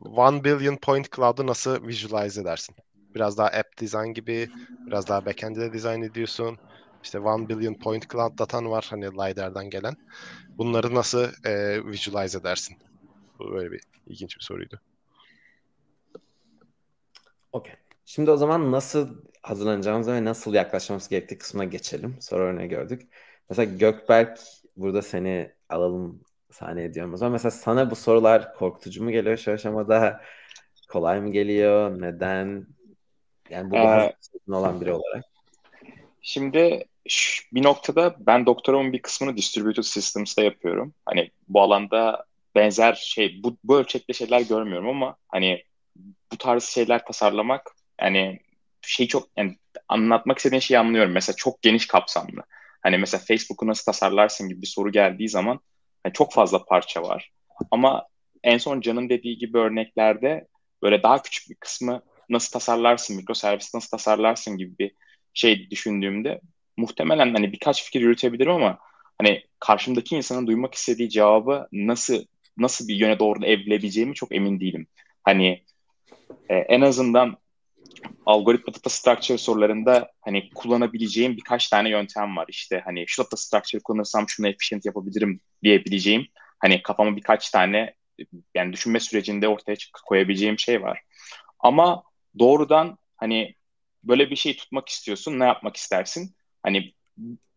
One 0.04 0.44
Billion 0.44 0.76
Point 0.76 1.16
Cloud'u 1.16 1.48
nasıl 1.48 1.88
visualize 1.88 2.42
edersin? 2.42 2.76
Biraz 3.16 3.38
daha 3.38 3.48
app 3.48 3.82
design 3.82 4.14
gibi, 4.14 4.50
biraz 4.88 5.08
daha 5.08 5.26
backend'de 5.26 5.62
de 5.62 5.74
design 5.74 6.02
ediyorsun. 6.02 6.58
İşte 7.04 7.20
One 7.20 7.50
Billion 7.50 7.74
Point 7.74 8.10
Cloud 8.12 8.40
datan 8.40 8.70
var 8.70 8.88
hani 8.90 9.06
LiDAR'dan 9.06 9.70
gelen. 9.70 9.96
Bunları 10.58 10.96
nasıl 10.96 11.28
e, 11.46 11.86
visualize 11.86 12.38
edersin? 12.38 12.78
Bu 13.40 13.52
böyle 13.52 13.72
bir 13.72 13.82
ilginç 14.08 14.38
bir 14.38 14.44
soruydu. 14.44 14.82
Okey. 17.52 17.76
Şimdi 18.06 18.32
o 18.32 18.38
zaman 18.38 18.72
nasıl 18.72 19.22
hazırlanacağımız 19.42 20.08
ve 20.08 20.26
nasıl 20.26 20.54
yaklaşmamız 20.54 21.10
gerektiği 21.10 21.38
kısmına 21.38 21.64
geçelim. 21.66 22.18
Soru 22.22 22.44
örneği 22.44 22.70
gördük. 22.70 23.02
Mesela 23.50 23.74
Gökberk 23.78 24.40
burada 24.78 25.02
seni 25.02 25.52
alalım 25.70 26.22
sahneye 26.52 26.94
diyorum 26.94 27.14
o 27.14 27.18
zaman. 27.18 27.32
Mesela 27.32 27.52
sana 27.52 27.92
bu 27.92 27.96
sorular 27.96 28.54
korkutucu 28.54 29.04
mu 29.04 29.12
geliyor 29.12 29.38
şu 29.38 29.52
aşamada? 29.52 30.22
Kolay 30.90 31.22
mı 31.22 31.32
geliyor? 31.32 32.02
Neden? 32.02 32.68
Yani 33.50 33.72
bu 33.72 33.76
ee, 33.76 34.16
olan 34.48 34.82
biri 34.82 34.94
olarak. 34.94 35.26
Şimdi 36.22 36.86
bir 37.54 37.64
noktada 37.64 38.16
ben 38.20 38.46
doktoramın 38.46 38.94
bir 38.94 39.02
kısmını 39.02 39.38
Distributed 39.38 39.84
Systems'ta 39.84 40.42
yapıyorum. 40.44 40.94
Hani 41.06 41.32
bu 41.48 41.62
alanda 41.62 42.26
benzer 42.56 42.94
şey, 42.94 43.44
bu, 43.44 43.58
bu 43.64 43.80
ölçekte 43.80 44.14
şeyler 44.14 44.42
görmüyorum 44.42 44.90
ama 44.90 45.16
hani 45.28 45.64
bu 46.32 46.38
tarz 46.38 46.64
şeyler 46.64 47.06
tasarlamak 47.06 47.72
yani 48.02 48.40
şey 48.82 49.08
çok 49.08 49.28
yani 49.38 49.58
anlatmak 49.88 50.38
istediğin 50.38 50.60
şeyi 50.60 50.80
anlıyorum. 50.80 51.12
Mesela 51.12 51.36
çok 51.36 51.62
geniş 51.62 51.88
kapsamlı. 51.88 52.44
Hani 52.82 52.98
mesela 52.98 53.24
Facebook'u 53.28 53.68
nasıl 53.68 53.86
tasarlarsın 53.86 54.50
gibi 54.50 54.62
bir 54.62 54.68
soru 54.68 54.92
geldiği 54.92 55.30
zaman 55.30 55.60
yani 56.06 56.14
çok 56.14 56.34
fazla 56.34 56.66
parça 56.66 57.04
var. 57.04 57.32
Ama 57.72 58.08
en 58.44 58.58
son 58.58 58.82
Can'ın 58.82 59.10
dediği 59.10 59.38
gibi 59.38 59.58
örneklerde 59.58 60.48
böyle 60.82 61.04
daha 61.04 61.22
küçük 61.22 61.50
bir 61.50 61.56
kısmı 61.56 62.02
nasıl 62.30 62.52
tasarlarsın, 62.52 63.16
mikroservis 63.16 63.74
nasıl 63.74 63.90
tasarlarsın 63.90 64.58
gibi 64.58 64.78
bir 64.80 64.92
şey 65.34 65.70
düşündüğümde 65.70 66.42
muhtemelen 66.78 67.34
hani 67.34 67.52
birkaç 67.54 67.84
fikir 67.84 68.02
yürütebilirim 68.02 68.52
ama 68.52 68.80
hani 69.18 69.44
karşımdaki 69.60 70.16
insanın 70.16 70.48
duymak 70.48 70.74
istediği 70.74 71.10
cevabı 71.10 71.68
nasıl 71.72 72.26
nasıl 72.58 72.88
bir 72.88 72.96
yöne 72.96 73.20
doğru 73.20 73.46
evrilebileceğimi 73.46 74.14
çok 74.14 74.36
emin 74.36 74.60
değilim. 74.60 74.88
Hani 75.24 75.64
e, 76.50 76.56
en 76.56 76.82
azından 76.82 77.38
algoritma 78.26 78.74
data 78.74 78.90
structure 78.90 79.38
sorularında 79.38 80.12
hani 80.22 80.50
kullanabileceğim 80.56 81.38
birkaç 81.38 81.70
tane 81.70 81.90
yöntem 81.90 82.38
var. 82.38 82.46
İşte 82.50 82.82
hani 82.86 83.04
şu 83.08 83.24
data 83.24 83.38
structure 83.38 83.82
kullanırsam 83.84 84.26
şunu 84.28 84.48
efficient 84.48 84.86
yapabilirim 84.86 85.42
diyebileceğim. 85.64 86.28
Hani 86.60 86.84
kafama 86.84 87.16
birkaç 87.16 87.50
tane 87.50 87.94
yani 88.56 88.74
düşünme 88.74 89.00
sürecinde 89.00 89.48
ortaya 89.48 89.76
koyabileceğim 90.06 90.60
şey 90.60 90.82
var. 90.82 91.02
Ama 91.60 92.04
doğrudan 92.40 92.98
hani 93.18 93.56
böyle 94.04 94.30
bir 94.30 94.36
şey 94.36 94.56
tutmak 94.58 94.90
istiyorsun 94.90 95.40
ne 95.40 95.46
yapmak 95.46 95.78
istersin? 95.78 96.36
Hani 96.64 96.94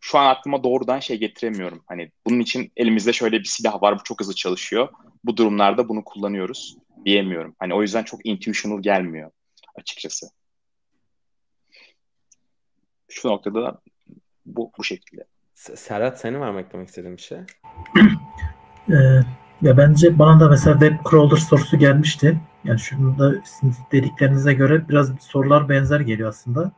şu 0.01 0.19
an 0.19 0.27
aklıma 0.27 0.65
doğrudan 0.65 1.01
şey 1.01 1.19
getiremiyorum. 1.19 1.85
Hani 1.87 2.11
bunun 2.27 2.41
için 2.41 2.73
elimizde 2.77 3.13
şöyle 3.13 3.39
bir 3.39 3.45
silah 3.45 3.83
var 3.83 3.99
bu 3.99 4.05
çok 4.05 4.21
hızlı 4.21 4.35
çalışıyor. 4.35 4.89
Bu 5.25 5.37
durumlarda 5.37 5.89
bunu 5.89 6.05
kullanıyoruz 6.05 6.77
diyemiyorum. 7.05 7.57
Hani 7.59 7.75
o 7.75 7.83
yüzden 7.83 8.03
çok 8.03 8.27
intuitional 8.27 8.83
gelmiyor 8.83 9.31
açıkçası. 9.75 10.27
Şu 13.09 13.29
noktada 13.29 13.81
bu 14.47 14.73
bu 14.79 14.85
şekilde. 14.85 15.25
Serhat 15.55 16.21
senin 16.21 16.41
var 16.41 16.51
mı 16.51 16.61
eklemek 16.61 16.89
istediğin 16.89 17.17
bir 17.17 17.23
şey? 17.23 17.39
Ee, 18.91 19.21
ya 19.63 19.77
bence 19.77 20.19
bana 20.19 20.41
da 20.41 20.49
mesela 20.49 20.81
web 20.81 21.11
crawler 21.11 21.37
sorusu 21.37 21.79
gelmişti. 21.79 22.41
Yani 22.65 22.79
şunu 22.79 23.19
da 23.19 23.35
dediklerinize 23.93 24.55
göre 24.55 24.89
biraz 24.89 25.13
sorular 25.21 25.69
benzer 25.69 26.01
geliyor 26.01 26.29
aslında. 26.29 26.73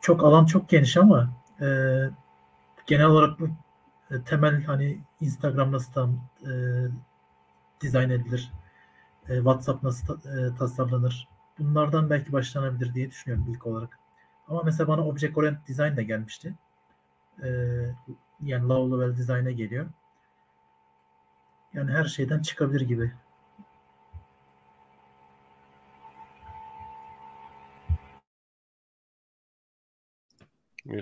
Çok 0.00 0.24
alan 0.24 0.46
çok 0.46 0.68
geniş 0.68 0.96
ama 0.96 1.30
e, 1.60 1.66
genel 2.86 3.06
olarak 3.06 3.40
bu 3.40 3.48
e, 4.10 4.22
temel 4.22 4.64
hani 4.64 4.98
Instagram 5.20 5.72
nasıl 5.72 5.92
tam 5.92 6.10
e, 6.42 6.52
dizayn 7.80 8.10
edilir, 8.10 8.52
e, 9.28 9.34
WhatsApp 9.36 9.82
nasıl 9.82 10.06
ta, 10.06 10.30
e, 10.30 10.54
tasarlanır, 10.58 11.28
bunlardan 11.58 12.10
belki 12.10 12.32
başlanabilir 12.32 12.94
diye 12.94 13.10
düşünüyorum 13.10 13.46
ilk 13.50 13.66
olarak. 13.66 13.98
Ama 14.48 14.62
mesela 14.62 14.88
bana 14.88 15.06
Object 15.06 15.38
Oriented 15.38 15.68
Design 15.68 15.96
de 15.96 16.02
gelmişti. 16.02 16.54
E, 17.42 17.48
yani 18.42 18.68
low 18.68 18.96
level 18.96 19.16
design'e 19.16 19.52
geliyor. 19.52 19.86
Yani 21.74 21.90
her 21.90 22.04
şeyden 22.04 22.42
çıkabilir 22.42 22.80
gibi. 22.80 23.12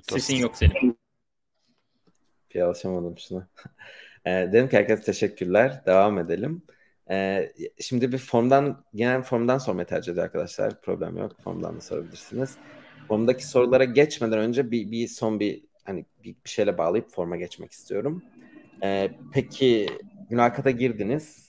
Sesin 0.03 0.37
yok 0.37 0.57
senin. 0.57 0.99
Bir 2.55 2.61
alışamadım 2.61 3.19
şuna. 3.19 3.49
e, 4.25 4.31
dedim 4.31 4.69
ki 4.69 4.77
herkese 4.77 5.03
teşekkürler. 5.03 5.83
Devam 5.87 6.19
edelim. 6.19 6.63
E, 7.11 7.53
şimdi 7.81 8.13
bir 8.13 8.19
formdan, 8.19 8.85
genel 8.95 9.23
formdan 9.23 9.59
sormayı 9.59 9.87
tercih 9.87 10.13
ediyor 10.13 10.27
arkadaşlar. 10.27 10.81
Problem 10.81 11.17
yok. 11.17 11.33
Formdan 11.45 11.77
da 11.77 11.81
sorabilirsiniz. 11.81 12.57
Formdaki 13.09 13.47
sorulara 13.47 13.85
geçmeden 13.85 14.39
önce 14.39 14.71
bir, 14.71 14.91
bir 14.91 15.09
son 15.09 15.41
bir 15.41 15.65
hani 15.85 16.07
bir, 16.25 16.37
bir 16.45 16.51
şeyle 16.51 16.79
bağlayıp 16.79 17.11
forma 17.11 17.37
geçmek 17.37 17.73
istiyorum. 17.73 18.23
E, 18.83 19.11
peki 19.33 19.87
mülakata 20.31 20.71
girdiniz. 20.71 21.47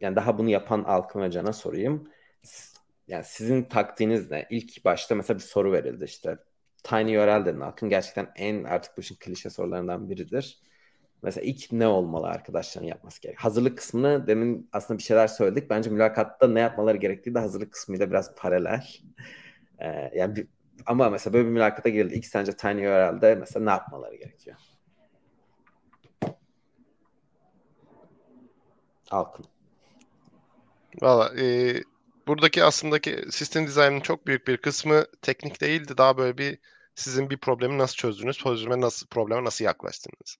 Yani 0.00 0.16
daha 0.16 0.38
bunu 0.38 0.50
yapan 0.50 0.84
Alkın 0.84 1.20
Hoca'na 1.22 1.52
sorayım. 1.52 2.08
yani 3.08 3.24
sizin 3.24 3.62
taktiğiniz 3.62 4.30
ne? 4.30 4.46
İlk 4.50 4.84
başta 4.84 5.14
mesela 5.14 5.38
bir 5.38 5.44
soru 5.44 5.72
verildi 5.72 6.04
işte. 6.04 6.38
Tiny 6.82 7.16
URL 7.18 7.46
dedin 7.46 7.60
Akın. 7.60 7.88
Gerçekten 7.88 8.28
en 8.36 8.64
artık 8.64 8.96
bu 8.96 9.00
işin 9.00 9.16
klişe 9.16 9.50
sorularından 9.50 10.10
biridir. 10.10 10.60
Mesela 11.22 11.44
ilk 11.46 11.72
ne 11.72 11.86
olmalı 11.86 12.26
arkadaşların 12.26 12.86
yapması 12.88 13.22
gerek? 13.22 13.38
Hazırlık 13.38 13.78
kısmını 13.78 14.26
demin 14.26 14.68
aslında 14.72 14.98
bir 14.98 15.02
şeyler 15.02 15.26
söyledik. 15.28 15.70
Bence 15.70 15.90
mülakatta 15.90 16.48
ne 16.48 16.60
yapmaları 16.60 16.96
gerektiği 16.96 17.34
de 17.34 17.38
hazırlık 17.38 17.72
kısmıyla 17.72 18.10
biraz 18.10 18.34
paralel. 18.34 18.86
Ee, 19.78 20.10
yani 20.14 20.36
bir, 20.36 20.46
ama 20.86 21.10
mesela 21.10 21.34
böyle 21.34 21.46
bir 21.46 21.52
mülakata 21.52 21.88
girildi. 21.88 22.14
İlk 22.14 22.26
sence 22.26 22.52
Tiny 22.52 22.86
URL'de 22.86 23.34
mesela 23.34 23.64
ne 23.64 23.70
yapmaları 23.70 24.16
gerekiyor? 24.16 24.56
Alkın. 29.10 29.46
Valla 31.02 31.40
e, 31.40 31.74
buradaki 32.26 32.64
aslındaki 32.64 33.24
sistem 33.30 33.66
dizaynının 33.66 34.00
çok 34.00 34.26
büyük 34.26 34.48
bir 34.48 34.56
kısmı 34.56 35.04
teknik 35.22 35.60
değildi. 35.60 35.98
Daha 35.98 36.16
böyle 36.16 36.38
bir 36.38 36.58
sizin 36.94 37.30
bir 37.30 37.38
problemi 37.38 37.78
nasıl 37.78 37.94
çözdünüz, 37.94 38.38
çözüme 38.38 38.80
nasıl 38.80 39.06
probleme 39.06 39.44
nasıl 39.44 39.64
yaklaştınız. 39.64 40.36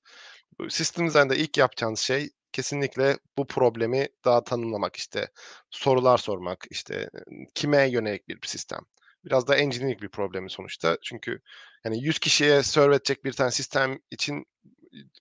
Sistem 0.69 1.07
dizaynda 1.07 1.35
ilk 1.35 1.59
yapacağınız 1.59 2.01
şey 2.01 2.31
kesinlikle 2.53 3.19
bu 3.39 3.47
problemi 3.47 4.09
daha 4.25 4.45
tanımlamak 4.45 4.97
işte 4.97 5.29
sorular 5.71 6.19
sormak 6.19 6.65
işte 6.71 7.11
kime 7.55 7.91
yönelik 7.91 8.29
bir 8.29 8.49
sistem. 8.49 8.81
Biraz 9.25 9.49
da 9.49 9.57
engineering 9.57 10.03
bir 10.03 10.09
problemi 10.09 10.51
sonuçta. 10.51 10.99
Çünkü 11.03 11.41
yani 11.85 12.05
100 12.05 12.19
kişiye 12.19 12.63
serve 12.63 12.95
edecek 12.95 13.25
bir 13.25 13.33
tane 13.33 13.51
sistem 13.51 13.99
için 14.11 14.47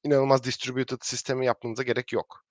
inanılmaz 0.04 0.44
distributed 0.44 0.98
sistemi 1.02 1.46
yapmanıza 1.46 1.84
gerek 1.84 2.14
yok. 2.14 2.46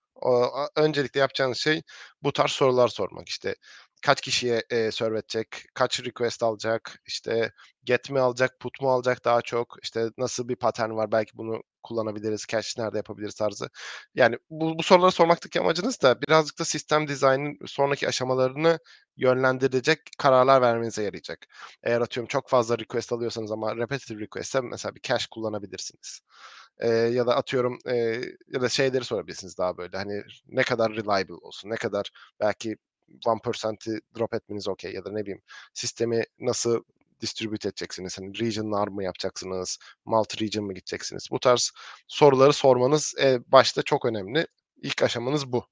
Öncelikle 0.77 1.21
yapacağınız 1.21 1.59
şey 1.59 1.83
bu 2.23 2.33
tarz 2.33 2.51
sorular 2.51 2.89
sormak. 2.89 3.29
İşte 3.29 3.55
kaç 4.03 4.21
kişiye 4.21 4.63
e, 4.71 4.91
serve 4.91 5.19
edecek, 5.19 5.65
kaç 5.75 6.01
request 6.05 6.43
alacak, 6.43 6.99
işte 7.07 7.53
get 7.85 8.11
mi 8.11 8.21
alacak, 8.21 8.61
put 8.61 8.81
mu 8.81 8.91
alacak 8.91 9.25
daha 9.25 9.43
çok, 9.43 9.77
işte 9.83 10.09
nasıl 10.19 10.49
bir 10.49 10.57
pattern 10.57 10.91
var 10.91 11.13
belki 11.13 11.31
bunu 11.39 11.63
kullanabiliriz, 11.83 12.45
cache 12.49 12.83
nerede 12.83 12.97
yapabiliriz 12.97 13.35
tarzı. 13.35 13.69
Yani 14.15 14.39
bu, 14.51 14.79
bu 14.79 14.83
soruları 14.83 15.13
sormaktaki 15.13 15.61
amacınız 15.61 16.03
da 16.03 16.23
birazcık 16.23 16.59
da 16.59 16.65
sistem 16.65 17.09
dizaynın 17.09 17.59
sonraki 17.67 18.09
aşamalarını 18.09 18.79
yönlendirecek 19.17 20.01
kararlar 20.19 20.63
vermenize 20.63 21.03
yarayacak. 21.03 21.47
Eğer 21.83 22.01
atıyorum 22.01 22.29
çok 22.29 22.49
fazla 22.49 22.79
request 22.79 23.13
alıyorsanız 23.13 23.53
ama 23.53 23.77
repetitive 23.77 24.21
request'e 24.21 24.61
mesela 24.61 24.95
bir 24.95 25.01
cache 25.01 25.27
kullanabilirsiniz. 25.31 26.21
Ee, 26.81 26.89
ya 26.89 27.27
da 27.27 27.37
atıyorum 27.37 27.79
e, 27.87 27.95
ya 28.49 28.61
da 28.61 28.69
şeyleri 28.69 29.05
sorabilirsiniz 29.05 29.59
daha 29.59 29.79
böyle 29.79 29.97
hani 29.97 30.23
ne 30.47 30.63
kadar 30.63 30.93
reliable 30.93 31.35
olsun, 31.35 31.71
ne 31.71 31.77
kadar 31.77 32.11
belki 32.41 32.77
1%'i 33.09 34.01
drop 34.19 34.35
etmeniz 34.35 34.69
okey 34.69 34.93
ya 34.93 35.05
da 35.05 35.13
ne 35.13 35.23
bileyim 35.23 35.43
sistemi 35.75 36.25
nasıl 36.41 36.83
distribute 37.21 37.69
edeceksiniz? 37.69 38.19
Hani 38.19 38.39
regionlar 38.39 38.89
mı 38.89 39.05
yapacaksınız? 39.05 39.79
Multi 40.05 40.45
region 40.45 40.65
mı 40.67 40.75
gideceksiniz? 40.75 41.29
Bu 41.31 41.41
tarz 41.41 41.73
soruları 42.09 42.53
sormanız 42.53 43.15
e, 43.21 43.39
başta 43.53 43.83
çok 43.83 44.05
önemli. 44.07 44.47
İlk 44.83 45.03
aşamanız 45.03 45.53
bu. 45.53 45.67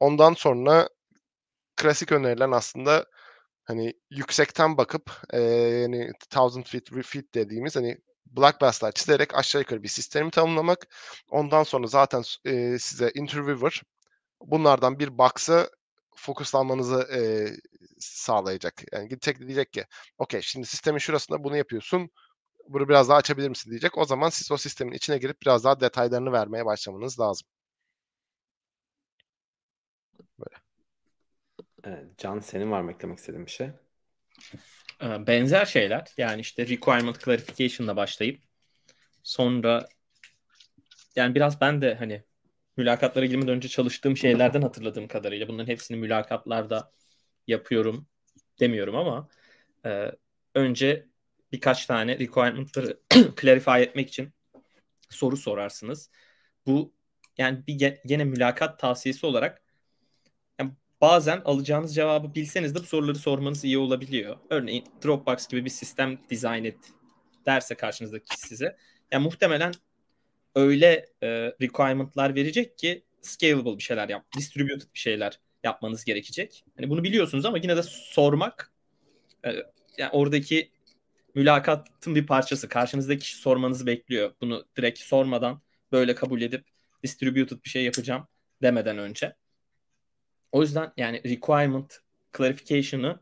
Ondan 0.00 0.34
sonra 0.34 0.88
klasik 1.76 2.12
önerilen 2.12 2.50
aslında 2.50 3.06
hani 3.64 3.94
yüksekten 4.10 4.76
bakıp 4.76 5.12
e, 5.32 5.40
yani 5.42 6.12
thousand 6.30 6.64
feet 6.64 7.06
feet 7.06 7.34
dediğimiz 7.34 7.76
hani 7.76 7.98
black 8.36 8.60
bass'lar 8.60 8.92
çizerek 8.92 9.34
aşağı 9.34 9.62
yukarı 9.62 9.82
bir 9.82 9.88
sistemi 9.88 10.30
tanımlamak. 10.30 10.86
Ondan 11.30 11.62
sonra 11.62 11.86
zaten 11.86 12.22
e, 12.44 12.78
size 12.78 13.10
interviewer 13.14 13.82
bunlardan 14.40 14.98
bir 14.98 15.18
box'ı 15.18 15.70
fokuslanmanızı 16.16 17.08
e, 17.16 17.20
sağlayacak. 17.98 18.82
Yani 18.92 19.08
gidecek 19.08 19.40
diyecek 19.40 19.72
ki 19.72 19.84
okey 20.18 20.40
şimdi 20.42 20.66
sistemin 20.66 20.98
şurasında 20.98 21.44
bunu 21.44 21.56
yapıyorsun. 21.56 22.10
Bunu 22.68 22.88
biraz 22.88 23.08
daha 23.08 23.18
açabilir 23.18 23.48
misin 23.48 23.70
diyecek. 23.70 23.98
O 23.98 24.04
zaman 24.04 24.28
siz 24.30 24.52
o 24.52 24.56
sistemin 24.56 24.92
içine 24.92 25.18
girip 25.18 25.42
biraz 25.42 25.64
daha 25.64 25.80
detaylarını 25.80 26.32
vermeye 26.32 26.66
başlamanız 26.66 27.20
lazım. 27.20 27.48
Böyle. 30.38 30.56
Evet, 31.84 32.18
Can 32.18 32.40
senin 32.40 32.70
var 32.70 32.80
mı 32.82 32.92
eklemek 32.92 33.18
istediğin 33.18 33.46
bir 33.46 33.50
şey? 33.50 33.70
Benzer 35.02 35.64
şeyler. 35.64 36.06
Yani 36.16 36.40
işte 36.40 36.68
requirement 36.68 37.24
clarification'la 37.24 37.96
başlayıp 37.96 38.42
sonra 39.22 39.88
yani 41.16 41.34
biraz 41.34 41.60
ben 41.60 41.82
de 41.82 41.94
hani 41.94 42.22
mülakatlara 42.76 43.26
girmeden 43.26 43.54
önce 43.54 43.68
çalıştığım 43.68 44.16
şeylerden 44.16 44.62
hatırladığım 44.62 45.08
kadarıyla 45.08 45.48
bunların 45.48 45.72
hepsini 45.72 45.96
mülakatlarda 45.96 46.92
yapıyorum 47.46 48.08
demiyorum 48.60 48.96
ama 48.96 49.28
e, 49.86 50.12
önce 50.54 51.06
birkaç 51.52 51.86
tane 51.86 52.18
requirement'ları 52.18 53.00
clarify 53.40 53.82
etmek 53.82 54.08
için 54.08 54.32
soru 55.10 55.36
sorarsınız. 55.36 56.10
Bu 56.66 56.94
yani 57.38 57.66
bir 57.66 57.98
gene 58.06 58.24
mülakat 58.24 58.78
tavsiyesi 58.78 59.26
olarak 59.26 59.62
bazen 61.00 61.42
alacağınız 61.44 61.94
cevabı 61.94 62.34
bilseniz 62.34 62.74
de 62.74 62.78
bu 62.78 62.84
soruları 62.84 63.18
sormanız 63.18 63.64
iyi 63.64 63.78
olabiliyor. 63.78 64.36
Örneğin 64.50 64.84
Dropbox 65.04 65.48
gibi 65.48 65.64
bir 65.64 65.70
sistem 65.70 66.18
dizayn 66.30 66.64
et 66.64 66.78
derse 67.46 67.74
karşınızdaki 67.74 68.40
size. 68.40 68.76
Yani 69.12 69.24
muhtemelen 69.24 69.72
öyle 70.54 71.06
e, 71.22 71.28
requirement'lar 71.60 72.34
verecek 72.34 72.78
ki 72.78 73.04
scalable 73.22 73.78
bir 73.78 73.82
şeyler 73.82 74.08
yap, 74.08 74.24
distributed 74.36 74.94
bir 74.94 74.98
şeyler 74.98 75.40
yapmanız 75.64 76.04
gerekecek. 76.04 76.64
Hani 76.76 76.90
bunu 76.90 77.04
biliyorsunuz 77.04 77.44
ama 77.44 77.58
yine 77.58 77.76
de 77.76 77.82
sormak 77.82 78.72
e, 79.46 79.50
yani 79.98 80.10
oradaki 80.12 80.70
mülakatın 81.34 82.14
bir 82.14 82.26
parçası. 82.26 82.68
Karşınızdaki 82.68 83.20
kişi 83.20 83.36
sormanızı 83.36 83.86
bekliyor. 83.86 84.32
Bunu 84.40 84.64
direkt 84.76 84.98
sormadan 84.98 85.60
böyle 85.92 86.14
kabul 86.14 86.42
edip 86.42 86.64
distributed 87.02 87.64
bir 87.64 87.70
şey 87.70 87.84
yapacağım 87.84 88.26
demeden 88.62 88.98
önce. 88.98 89.34
O 90.52 90.62
yüzden 90.62 90.92
yani 90.96 91.22
requirement 91.24 91.98
clarification'ı 92.36 93.20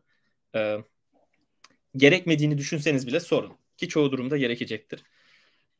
e, 0.54 0.78
gerekmediğini 1.96 2.58
düşünseniz 2.58 3.06
bile 3.06 3.20
sorun. 3.20 3.56
Ki 3.76 3.88
çoğu 3.88 4.12
durumda 4.12 4.36
gerekecektir. 4.36 5.02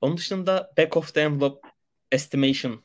Onun 0.01 0.17
dışında 0.17 0.73
back 0.79 0.97
of 0.97 1.15
the 1.15 1.21
envelope 1.21 1.69
estimation 2.13 2.85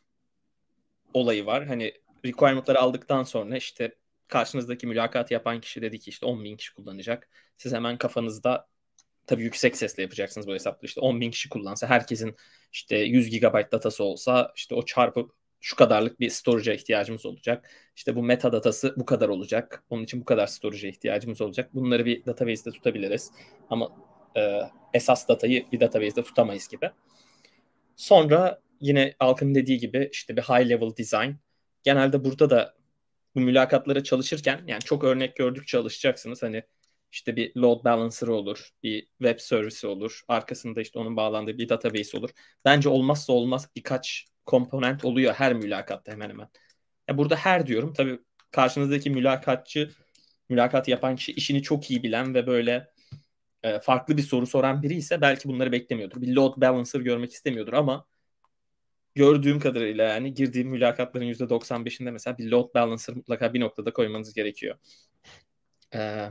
olayı 1.13 1.45
var. 1.45 1.67
Hani 1.67 1.93
requirement'ları 2.25 2.79
aldıktan 2.79 3.23
sonra 3.23 3.57
işte 3.57 3.95
karşınızdaki 4.27 4.87
mülakatı 4.87 5.33
yapan 5.33 5.61
kişi 5.61 5.81
dedi 5.81 5.99
ki 5.99 6.09
işte 6.09 6.25
10 6.25 6.43
bin 6.43 6.57
kişi 6.57 6.73
kullanacak. 6.73 7.29
Siz 7.57 7.73
hemen 7.73 7.97
kafanızda 7.97 8.67
tabii 9.27 9.43
yüksek 9.43 9.77
sesle 9.77 10.03
yapacaksınız 10.03 10.47
bu 10.47 10.53
hesapları. 10.53 10.85
İşte 10.85 11.01
10 11.01 11.21
bin 11.21 11.31
kişi 11.31 11.49
kullansa 11.49 11.87
herkesin 11.87 12.35
işte 12.73 12.97
100 12.97 13.39
GB 13.39 13.71
datası 13.71 14.03
olsa 14.03 14.53
işte 14.55 14.75
o 14.75 14.85
çarpı 14.85 15.27
şu 15.61 15.75
kadarlık 15.75 16.19
bir 16.19 16.29
storage'a 16.29 16.73
ihtiyacımız 16.73 17.25
olacak. 17.25 17.69
İşte 17.95 18.15
bu 18.15 18.23
metadatası 18.23 18.95
bu 18.97 19.05
kadar 19.05 19.29
olacak. 19.29 19.83
Onun 19.89 20.03
için 20.03 20.21
bu 20.21 20.25
kadar 20.25 20.47
storage'a 20.47 20.89
ihtiyacımız 20.89 21.41
olacak. 21.41 21.69
Bunları 21.75 22.05
bir 22.05 22.25
database'de 22.25 22.71
tutabiliriz. 22.71 23.31
Ama 23.69 23.89
e, 24.37 24.61
esas 24.93 25.27
datayı 25.27 25.71
bir 25.71 25.79
database'de 25.79 26.23
tutamayız 26.23 26.67
gibi. 26.67 26.91
Sonra 27.95 28.61
yine 28.79 29.15
Alkın 29.19 29.55
dediği 29.55 29.77
gibi 29.77 30.09
işte 30.11 30.37
bir 30.37 30.41
high 30.41 30.69
level 30.69 30.97
design. 30.97 31.31
Genelde 31.83 32.23
burada 32.25 32.49
da 32.49 32.73
bu 33.35 33.39
mülakatlara 33.39 34.03
çalışırken 34.03 34.63
yani 34.67 34.81
çok 34.81 35.03
örnek 35.03 35.35
gördük 35.35 35.67
çalışacaksınız. 35.67 36.43
Hani 36.43 36.63
işte 37.11 37.35
bir 37.35 37.55
load 37.55 37.83
balancer 37.83 38.27
olur, 38.27 38.69
bir 38.83 39.07
web 39.17 39.39
servisi 39.39 39.87
olur. 39.87 40.21
Arkasında 40.27 40.81
işte 40.81 40.99
onun 40.99 41.15
bağlandığı 41.15 41.57
bir 41.57 41.69
database 41.69 42.17
olur. 42.17 42.29
Bence 42.65 42.89
olmazsa 42.89 43.33
olmaz 43.33 43.69
birkaç 43.75 44.30
komponent 44.45 45.05
oluyor 45.05 45.33
her 45.33 45.53
mülakatta 45.53 46.11
hemen 46.11 46.29
hemen. 46.29 46.47
Ya 47.09 47.17
burada 47.17 47.35
her 47.35 47.67
diyorum. 47.67 47.93
Tabii 47.93 48.19
karşınızdaki 48.51 49.09
mülakatçı, 49.09 49.91
mülakat 50.49 50.87
yapan 50.87 51.15
kişi 51.15 51.31
işini 51.31 51.61
çok 51.63 51.91
iyi 51.91 52.03
bilen 52.03 52.33
ve 52.33 52.47
böyle 52.47 52.87
e, 53.63 53.79
farklı 53.79 54.17
bir 54.17 54.21
soru 54.21 54.47
soran 54.47 54.83
biri 54.83 54.93
ise 54.93 55.21
belki 55.21 55.49
bunları 55.49 55.71
beklemiyordur. 55.71 56.21
Bir 56.21 56.35
load 56.35 56.61
balancer 56.61 56.99
görmek 56.99 57.33
istemiyordur 57.33 57.73
ama 57.73 58.05
gördüğüm 59.15 59.59
kadarıyla 59.59 60.03
yani 60.03 60.33
girdiğim 60.33 60.69
mülakatların 60.69 61.25
%95'inde 61.25 62.11
mesela 62.11 62.37
bir 62.37 62.51
load 62.51 62.73
balancer 62.75 63.15
mutlaka 63.15 63.53
bir 63.53 63.59
noktada 63.59 63.93
koymanız 63.93 64.33
gerekiyor. 64.33 64.77
Ee, 65.95 66.29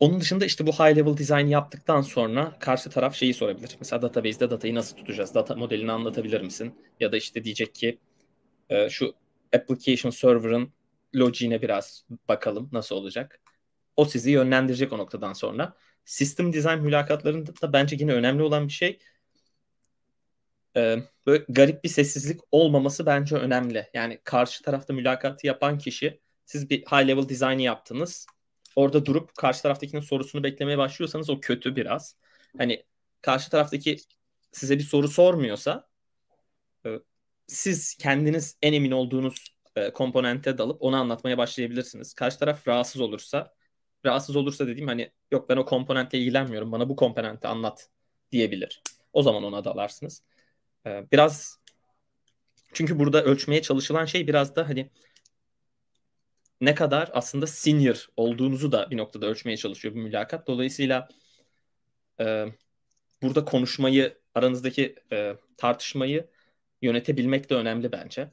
onun 0.00 0.20
dışında 0.20 0.44
işte 0.44 0.66
bu 0.66 0.72
high 0.72 0.96
level 0.96 1.16
design 1.16 1.46
yaptıktan 1.46 2.00
sonra 2.00 2.56
karşı 2.60 2.90
taraf 2.90 3.14
şeyi 3.14 3.34
sorabilir. 3.34 3.76
Mesela 3.80 4.02
database'de 4.02 4.50
datayı 4.50 4.74
nasıl 4.74 4.96
tutacağız? 4.96 5.34
Data 5.34 5.54
modelini 5.54 5.92
anlatabilir 5.92 6.40
misin? 6.40 6.74
Ya 7.00 7.12
da 7.12 7.16
işte 7.16 7.44
diyecek 7.44 7.74
ki 7.74 7.98
e, 8.68 8.90
şu 8.90 9.14
application 9.56 10.10
server'ın 10.10 10.72
logiğine 11.14 11.62
biraz 11.62 12.04
bakalım 12.28 12.68
nasıl 12.72 12.96
olacak. 12.96 13.40
O 13.96 14.04
sizi 14.04 14.30
yönlendirecek 14.30 14.92
o 14.92 14.98
noktadan 14.98 15.32
sonra. 15.32 15.74
System 16.04 16.52
design 16.52 16.78
mülakatlarında 16.78 17.52
da 17.62 17.72
bence 17.72 17.96
yine 18.00 18.12
önemli 18.12 18.42
olan 18.42 18.68
bir 18.68 18.72
şey 18.72 18.98
e, 20.76 20.98
böyle 21.26 21.44
garip 21.48 21.84
bir 21.84 21.88
sessizlik 21.88 22.40
olmaması 22.52 23.06
bence 23.06 23.36
önemli. 23.36 23.90
Yani 23.94 24.20
karşı 24.24 24.62
tarafta 24.62 24.92
mülakatı 24.92 25.46
yapan 25.46 25.78
kişi 25.78 26.20
siz 26.44 26.70
bir 26.70 26.80
high 26.80 27.08
level 27.08 27.28
dizaynı 27.28 27.62
yaptınız. 27.62 28.26
Orada 28.78 29.06
durup 29.06 29.34
karşı 29.34 29.62
taraftakinin 29.62 30.00
sorusunu 30.00 30.42
beklemeye 30.42 30.78
başlıyorsanız 30.78 31.30
o 31.30 31.40
kötü 31.40 31.76
biraz. 31.76 32.16
Hani 32.58 32.84
karşı 33.22 33.50
taraftaki 33.50 33.96
size 34.52 34.78
bir 34.78 34.82
soru 34.82 35.08
sormuyorsa 35.08 35.88
e, 36.86 36.98
siz 37.46 37.94
kendiniz 37.94 38.58
en 38.62 38.72
emin 38.72 38.90
olduğunuz 38.90 39.56
e, 39.76 39.92
komponente 39.92 40.58
dalıp 40.58 40.82
onu 40.82 40.96
anlatmaya 40.96 41.38
başlayabilirsiniz. 41.38 42.14
Karşı 42.14 42.38
taraf 42.38 42.68
rahatsız 42.68 43.00
olursa 43.00 43.54
rahatsız 44.06 44.36
olursa 44.36 44.66
dediğim 44.66 44.88
hani 44.88 45.10
yok 45.30 45.48
ben 45.48 45.56
o 45.56 45.64
komponentle 45.64 46.18
ilgilenmiyorum 46.18 46.72
bana 46.72 46.88
bu 46.88 46.96
komponenti 46.96 47.48
anlat 47.48 47.88
diyebilir. 48.32 48.82
O 49.12 49.22
zaman 49.22 49.44
ona 49.44 49.64
dalarsınız. 49.64 50.22
E, 50.86 51.06
biraz 51.12 51.58
çünkü 52.72 52.98
burada 52.98 53.24
ölçmeye 53.24 53.62
çalışılan 53.62 54.04
şey 54.04 54.26
biraz 54.28 54.56
da 54.56 54.68
hani 54.68 54.90
ne 56.60 56.74
kadar 56.74 57.10
aslında 57.12 57.46
senior 57.46 58.06
olduğunuzu 58.16 58.72
da 58.72 58.90
bir 58.90 58.96
noktada 58.96 59.26
ölçmeye 59.26 59.56
çalışıyor 59.56 59.94
bu 59.94 59.98
mülakat. 59.98 60.46
Dolayısıyla 60.46 61.08
e, 62.20 62.46
burada 63.22 63.44
konuşmayı, 63.44 64.18
aranızdaki 64.34 64.94
e, 65.12 65.36
tartışmayı 65.56 66.30
yönetebilmek 66.82 67.50
de 67.50 67.54
önemli 67.54 67.92
bence. 67.92 68.30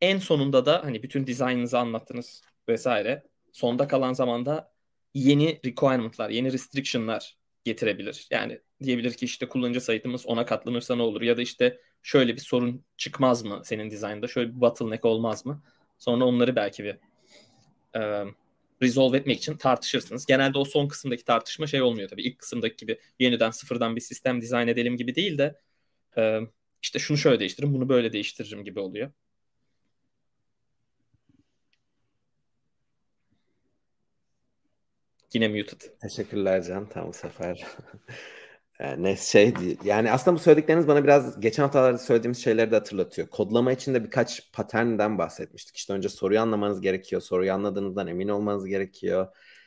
En 0.00 0.18
sonunda 0.18 0.66
da 0.66 0.84
hani 0.84 1.02
bütün 1.02 1.26
dizaynınızı 1.26 1.78
anlattınız 1.78 2.42
vesaire. 2.68 3.22
Sonda 3.52 3.88
kalan 3.88 4.12
zamanda 4.12 4.72
yeni 5.14 5.60
requirement'lar, 5.64 6.30
yeni 6.30 6.52
restriction'lar 6.52 7.36
getirebilir. 7.64 8.26
Yani 8.30 8.60
diyebilir 8.82 9.12
ki 9.12 9.24
işte 9.24 9.48
kullanıcı 9.48 9.80
sayıtımız 9.80 10.26
ona 10.26 10.46
katlanırsa 10.46 10.96
ne 10.96 11.02
olur 11.02 11.22
ya 11.22 11.36
da 11.36 11.42
işte 11.42 11.80
şöyle 12.02 12.34
bir 12.34 12.40
sorun 12.40 12.84
çıkmaz 12.96 13.42
mı 13.42 13.60
senin 13.64 13.90
dizaynda, 13.90 14.28
şöyle 14.28 14.54
bir 14.54 14.60
bottleneck 14.60 15.04
olmaz 15.04 15.46
mı? 15.46 15.62
Sonra 15.98 16.24
onları 16.24 16.56
belki 16.56 16.84
bir 16.84 16.98
e, 17.96 18.24
resolve 18.82 19.16
etmek 19.16 19.38
için 19.38 19.56
tartışırsınız. 19.56 20.26
Genelde 20.26 20.58
o 20.58 20.64
son 20.64 20.88
kısımdaki 20.88 21.24
tartışma 21.24 21.66
şey 21.66 21.82
olmuyor 21.82 22.08
tabii. 22.08 22.22
İlk 22.22 22.38
kısımdaki 22.38 22.76
gibi 22.76 22.98
yeniden 23.18 23.50
sıfırdan 23.50 23.96
bir 23.96 24.00
sistem 24.00 24.40
dizayn 24.40 24.68
edelim 24.68 24.96
gibi 24.96 25.14
değil 25.14 25.38
de 25.38 25.60
e, 26.16 26.40
işte 26.82 26.98
şunu 26.98 27.18
şöyle 27.18 27.40
değiştiririm, 27.40 27.74
bunu 27.74 27.88
böyle 27.88 28.12
değiştiririm 28.12 28.64
gibi 28.64 28.80
oluyor. 28.80 29.12
Yine 35.34 35.48
muted. 35.48 35.80
Teşekkürler 36.00 36.62
Can. 36.62 36.88
Tam 36.88 37.08
bu 37.08 37.12
sefer. 37.12 37.66
ne 38.98 39.16
şey 39.16 39.54
yani 39.84 40.12
aslında 40.12 40.36
bu 40.36 40.40
söyledikleriniz 40.40 40.88
bana 40.88 41.04
biraz 41.04 41.40
geçen 41.40 41.62
haftalarda 41.62 41.98
söylediğimiz 41.98 42.44
şeyleri 42.44 42.70
de 42.70 42.74
hatırlatıyor. 42.74 43.28
Kodlama 43.28 43.72
için 43.72 43.94
de 43.94 44.04
birkaç 44.04 44.52
patternden 44.52 45.18
bahsetmiştik. 45.18 45.76
İşte 45.76 45.92
önce 45.92 46.08
soruyu 46.08 46.40
anlamanız 46.40 46.80
gerekiyor. 46.80 47.22
Soruyu 47.22 47.52
anladığınızdan 47.52 48.06
emin 48.06 48.28
olmanız 48.28 48.66
gerekiyor. 48.66 49.26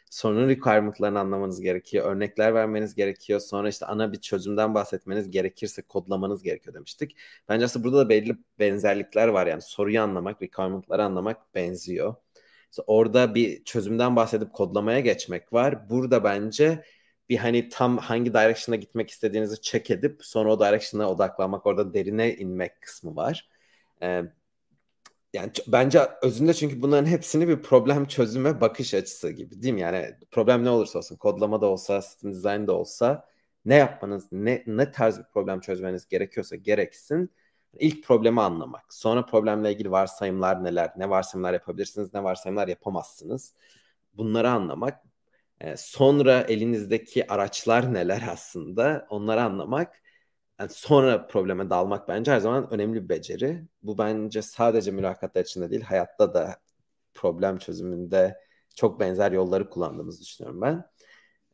Sorunun 0.09 0.47
requirement'larını 0.49 1.19
anlamanız 1.19 1.61
gerekiyor. 1.61 2.15
Örnekler 2.15 2.53
vermeniz 2.53 2.95
gerekiyor. 2.95 3.39
Sonra 3.39 3.69
işte 3.69 3.85
ana 3.85 4.13
bir 4.13 4.21
çözümden 4.21 4.73
bahsetmeniz 4.73 5.31
gerekirse 5.31 5.81
kodlamanız 5.81 6.43
gerekiyor 6.43 6.73
demiştik. 6.75 7.17
Bence 7.49 7.65
aslında 7.65 7.85
burada 7.85 7.97
da 8.05 8.09
belli 8.09 8.37
benzerlikler 8.59 9.27
var. 9.27 9.47
Yani 9.47 9.61
soruyu 9.61 10.01
anlamak, 10.01 10.41
requirement'ları 10.41 11.03
anlamak 11.03 11.55
benziyor. 11.55 12.15
İşte 12.71 12.83
orada 12.87 13.35
bir 13.35 13.63
çözümden 13.63 14.15
bahsedip 14.15 14.53
kodlamaya 14.53 14.99
geçmek 14.99 15.53
var. 15.53 15.89
Burada 15.89 16.23
bence 16.23 16.83
bir 17.29 17.37
hani 17.37 17.69
tam 17.69 17.97
hangi 17.97 18.33
direction'a 18.33 18.75
gitmek 18.75 19.09
istediğinizi 19.09 19.61
check 19.61 19.91
edip 19.91 20.25
sonra 20.25 20.53
o 20.53 20.59
direction'a 20.59 21.09
odaklanmak, 21.09 21.65
orada 21.65 21.93
derine 21.93 22.35
inmek 22.35 22.81
kısmı 22.81 23.15
var. 23.15 23.49
Ee, 24.01 24.23
yani 25.33 25.51
bence 25.67 25.99
özünde 26.21 26.53
çünkü 26.53 26.81
bunların 26.81 27.05
hepsini 27.05 27.47
bir 27.47 27.61
problem 27.61 28.05
çözüme 28.05 28.61
bakış 28.61 28.93
açısı 28.93 29.31
gibi 29.31 29.61
değil 29.61 29.73
mi? 29.73 29.81
Yani 29.81 30.15
problem 30.31 30.63
ne 30.63 30.69
olursa 30.69 30.99
olsun, 30.99 31.15
kodlama 31.15 31.61
da 31.61 31.65
olsa, 31.65 32.01
sistem 32.01 32.31
dizayn 32.31 32.67
da 32.67 32.73
olsa 32.73 33.25
ne 33.65 33.75
yapmanız, 33.75 34.27
ne, 34.31 34.63
ne 34.67 34.91
tarz 34.91 35.19
bir 35.19 35.23
problem 35.23 35.59
çözmeniz 35.59 36.07
gerekiyorsa 36.07 36.55
gereksin 36.55 37.31
ilk 37.79 38.03
problemi 38.03 38.41
anlamak. 38.41 38.93
Sonra 38.93 39.25
problemle 39.25 39.71
ilgili 39.71 39.91
varsayımlar 39.91 40.63
neler, 40.63 40.91
ne 40.97 41.09
varsayımlar 41.09 41.53
yapabilirsiniz, 41.53 42.13
ne 42.13 42.23
varsayımlar 42.23 42.67
yapamazsınız. 42.67 43.53
Bunları 44.13 44.49
anlamak. 44.49 45.01
E, 45.65 45.77
sonra 45.77 46.41
elinizdeki 46.41 47.31
araçlar 47.31 47.93
neler 47.93 48.23
aslında 48.31 49.07
onları 49.09 49.41
anlamak. 49.43 50.01
Yani 50.59 50.69
sonra 50.69 51.27
probleme 51.27 51.69
dalmak 51.69 52.07
bence 52.07 52.31
her 52.31 52.39
zaman 52.39 52.73
önemli 52.73 53.03
bir 53.03 53.09
beceri. 53.09 53.67
Bu 53.83 53.97
bence 53.97 54.41
sadece 54.41 54.91
mülakatlar 54.91 55.43
içinde 55.43 55.71
değil 55.71 55.81
hayatta 55.81 56.33
da 56.33 56.57
problem 57.13 57.57
çözümünde 57.57 58.37
çok 58.75 58.99
benzer 58.99 59.31
yolları 59.31 59.69
kullandığımızı 59.69 60.21
düşünüyorum 60.21 60.61
ben. 60.61 60.85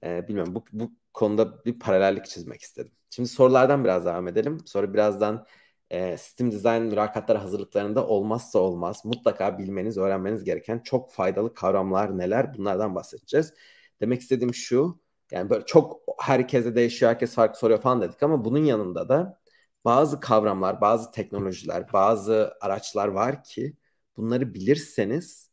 Ee, 0.04 0.28
bilmiyorum 0.28 0.56
bu, 0.56 0.66
bu 0.74 0.92
konuda 1.14 1.66
bir 1.66 1.80
paralellik 1.80 2.26
çizmek 2.26 2.62
istedim. 2.62 2.92
Şimdi 3.10 3.30
sorulardan 3.30 3.84
biraz 3.84 4.06
devam 4.06 4.28
edelim. 4.28 4.58
Sonra 4.66 4.94
birazdan 4.94 5.46
e, 5.90 6.18
sistem 6.18 6.52
dizayn 6.52 6.84
mülakatları 6.84 7.38
hazırlıklarında 7.38 8.08
olmazsa 8.08 8.60
olmaz 8.60 9.06
mutlaka 9.06 9.58
bilmeniz, 9.58 9.98
öğrenmeniz 9.98 10.44
gereken 10.44 10.80
çok 10.80 11.12
faydalı 11.14 11.54
kavramlar 11.54 12.18
neler 12.18 12.54
bunlardan 12.58 12.96
bahsedeceğiz. 12.96 13.54
Demek 14.02 14.22
istediğim 14.22 14.54
şu 14.54 15.00
yani 15.32 15.50
böyle 15.50 15.66
çok 15.66 16.02
herkese 16.20 16.76
değişiyor, 16.76 17.12
herkes 17.12 17.34
farklı 17.36 17.60
soruyor 17.60 17.82
falan 17.82 18.02
dedik 18.02 18.24
ama 18.24 18.46
bunun 18.46 18.66
yanında 18.66 19.10
da 19.10 19.42
bazı 19.86 20.20
kavramlar, 20.20 20.82
bazı 20.82 21.12
teknolojiler, 21.12 21.94
bazı 21.94 22.54
araçlar 22.62 23.08
var 23.08 23.44
ki 23.44 23.74
bunları 24.18 24.54
bilirseniz 24.54 25.50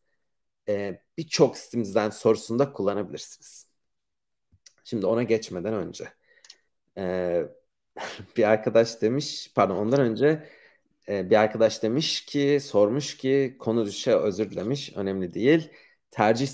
e, 0.68 1.02
birçok 1.18 1.58
sistem 1.58 1.84
dizayn 1.84 2.10
sorusunda 2.10 2.72
kullanabilirsiniz. 2.72 3.66
Şimdi 4.84 5.06
ona 5.06 5.22
geçmeden 5.22 5.74
önce 5.74 6.08
e, 6.98 7.42
bir 8.36 8.44
arkadaş 8.44 9.02
demiş, 9.02 9.52
pardon 9.54 9.76
ondan 9.76 10.00
önce 10.00 10.48
e, 11.08 11.30
bir 11.30 11.36
arkadaş 11.36 11.82
demiş 11.82 12.24
ki, 12.24 12.58
sormuş 12.62 13.16
ki 13.16 13.56
konu 13.58 13.86
dışı 13.86 14.10
özür 14.10 14.50
dilemiş, 14.50 14.92
önemli 14.96 15.34
değil. 15.34 15.70
Tercih 16.10 16.46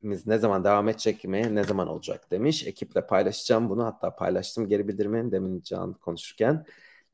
serilerimiz 0.00 0.26
ne 0.26 0.38
zaman 0.38 0.64
devam 0.64 0.88
edecek 0.88 1.24
mi, 1.24 1.54
ne 1.54 1.64
zaman 1.64 1.88
olacak 1.88 2.30
demiş. 2.30 2.66
Ekiple 2.66 3.06
paylaşacağım 3.06 3.70
bunu, 3.70 3.84
hatta 3.84 4.16
paylaştım 4.16 4.68
geri 4.68 4.88
bildirimi 4.88 5.32
demin 5.32 5.62
Can 5.62 5.94
konuşurken. 5.94 6.64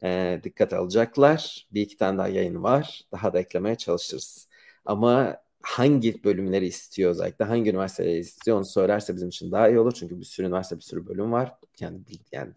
E, 0.02 0.40
dikkat 0.44 0.72
alacaklar. 0.72 1.66
Bir 1.72 1.82
iki 1.82 1.96
tane 1.96 2.18
daha 2.18 2.28
yayın 2.28 2.62
var. 2.62 3.02
Daha 3.12 3.32
da 3.32 3.38
eklemeye 3.40 3.76
çalışırız. 3.76 4.48
Ama 4.84 5.36
hangi 5.62 6.24
bölümleri 6.24 6.66
istiyor 6.66 7.10
özellikle 7.10 7.44
hangi 7.44 7.70
üniversiteleri 7.70 8.18
istiyor 8.18 8.56
onu 8.56 8.64
söylerse 8.64 9.14
bizim 9.14 9.28
için 9.28 9.52
daha 9.52 9.68
iyi 9.68 9.78
olur. 9.78 9.92
Çünkü 9.92 10.20
bir 10.20 10.24
sürü 10.24 10.46
üniversite 10.46 10.76
bir 10.76 10.82
sürü 10.82 11.06
bölüm 11.06 11.32
var. 11.32 11.54
Yani 11.80 12.00
yani 12.32 12.52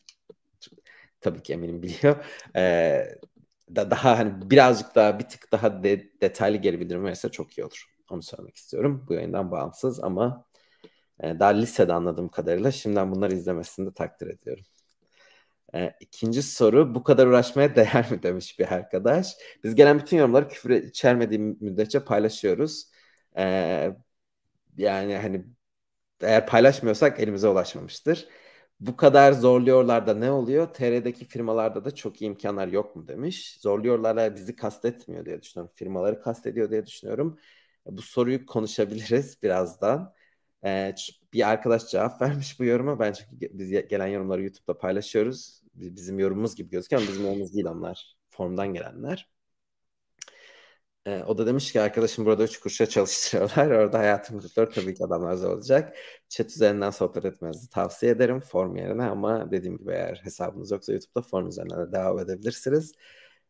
tabii 1.21 1.43
ki 1.43 1.53
eminim 1.53 1.81
biliyor. 1.83 2.15
Ee, 2.55 3.05
da 3.75 3.91
daha 3.91 4.19
hani 4.19 4.49
birazcık 4.51 4.95
daha 4.95 5.19
bir 5.19 5.23
tık 5.29 5.51
daha 5.51 5.83
de, 5.83 6.09
detaylı 6.21 6.57
geri 6.57 6.79
bildirim 6.79 7.03
verirse 7.05 7.29
çok 7.29 7.57
iyi 7.57 7.65
olur. 7.65 7.98
Onu 8.11 8.23
söylemek 8.23 8.55
istiyorum. 8.55 9.05
Bu 9.09 9.13
yayından 9.13 9.51
bağımsız 9.51 10.03
ama 10.03 10.45
e, 11.19 11.39
daha 11.39 11.49
lisede 11.49 11.93
anladığım 11.93 12.29
kadarıyla 12.29 12.71
şimdiden 12.71 13.11
bunları 13.15 13.33
izlemesini 13.35 13.87
de 13.87 13.93
takdir 13.93 14.27
ediyorum. 14.27 14.63
E, 15.75 15.93
ikinci 15.99 16.43
soru 16.43 16.95
bu 16.95 17.03
kadar 17.03 17.27
uğraşmaya 17.27 17.75
değer 17.75 18.11
mi 18.11 18.23
demiş 18.23 18.59
bir 18.59 18.73
arkadaş. 18.73 19.35
Biz 19.63 19.75
gelen 19.75 19.99
bütün 19.99 20.17
yorumları 20.17 20.47
küfür 20.47 20.69
içermediği 20.69 21.39
müddetçe 21.39 21.99
paylaşıyoruz. 22.05 22.91
E, 23.37 23.43
yani 24.77 25.15
hani 25.17 25.45
eğer 26.21 26.47
paylaşmıyorsak 26.47 27.19
elimize 27.19 27.47
ulaşmamıştır 27.47 28.27
bu 28.79 28.95
kadar 28.95 29.31
zorluyorlar 29.33 30.07
da 30.07 30.13
ne 30.13 30.31
oluyor? 30.31 30.67
TR'deki 30.73 31.25
firmalarda 31.25 31.85
da 31.85 31.95
çok 31.95 32.21
iyi 32.21 32.25
imkanlar 32.25 32.67
yok 32.67 32.95
mu 32.95 33.07
demiş. 33.07 33.57
Zorluyorlar 33.61 34.35
bizi 34.35 34.55
kastetmiyor 34.55 35.25
diye 35.25 35.41
düşünüyorum. 35.41 35.73
Firmaları 35.75 36.21
kastediyor 36.21 36.71
diye 36.71 36.85
düşünüyorum. 36.85 37.39
Bu 37.91 38.01
soruyu 38.01 38.45
konuşabiliriz 38.45 39.37
birazdan. 39.43 40.13
Ee, 40.65 40.95
bir 41.33 41.49
arkadaş 41.49 41.87
cevap 41.91 42.21
vermiş 42.23 42.59
bu 42.59 42.65
yoruma. 42.65 42.99
Ben 42.99 43.13
çünkü 43.13 43.49
biz 43.59 43.71
gelen 43.87 44.07
yorumları 44.07 44.43
YouTube'da 44.43 44.77
paylaşıyoruz. 44.77 45.61
Bizim 45.73 46.19
yorumumuz 46.19 46.55
gibi 46.55 46.69
gözüküyor 46.69 47.01
ama 47.01 47.11
bizim 47.11 47.23
yorumumuz 47.23 47.53
değil 47.53 47.65
onlar. 47.65 48.15
Formdan 48.29 48.73
gelenler. 48.73 49.29
E, 51.05 51.23
o 51.23 51.37
da 51.37 51.45
demiş 51.47 51.71
ki 51.71 51.81
arkadaşım 51.81 52.25
burada 52.25 52.43
üç 52.43 52.59
kuruşa 52.59 52.85
çalıştırıyorlar. 52.85 53.71
Orada 53.79 53.99
hayatım 53.99 54.39
kurtulur 54.39 54.67
tabii 54.71 54.93
ki 54.93 55.05
adamlar 55.05 55.35
zor 55.35 55.49
olacak. 55.53 55.97
Chat 56.29 56.47
üzerinden 56.49 56.89
sohbet 56.89 57.25
etmenizi 57.25 57.69
tavsiye 57.69 58.11
ederim 58.11 58.39
form 58.39 58.75
yerine 58.75 59.03
ama 59.03 59.51
dediğim 59.51 59.77
gibi 59.77 59.91
eğer 59.91 60.21
hesabınız 60.23 60.71
yoksa 60.71 60.93
YouTube'da 60.93 61.21
form 61.21 61.47
üzerinden 61.47 61.87
de 61.87 61.91
devam 61.91 62.19
edebilirsiniz. 62.19 62.93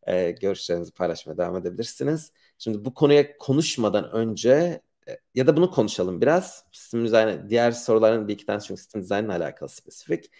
E, 0.09 0.31
görüşlerinizi 0.31 0.91
paylaşmaya 0.93 1.37
devam 1.37 1.57
edebilirsiniz. 1.57 2.33
Şimdi 2.57 2.85
bu 2.85 2.93
konuya 2.93 3.37
konuşmadan 3.37 4.11
önce 4.11 4.81
e, 5.07 5.17
ya 5.35 5.47
da 5.47 5.57
bunu 5.57 5.71
konuşalım 5.71 6.21
biraz. 6.21 6.65
Sistem 6.71 7.05
dizaynı, 7.05 7.49
diğer 7.49 7.71
soruların 7.71 8.27
bir 8.27 8.33
iki 8.33 8.45
tane 8.45 8.59
çünkü 8.59 8.81
sistem 8.81 9.01
dizaynla 9.01 9.35
alakalı 9.35 9.69
spesifik. 9.69 10.31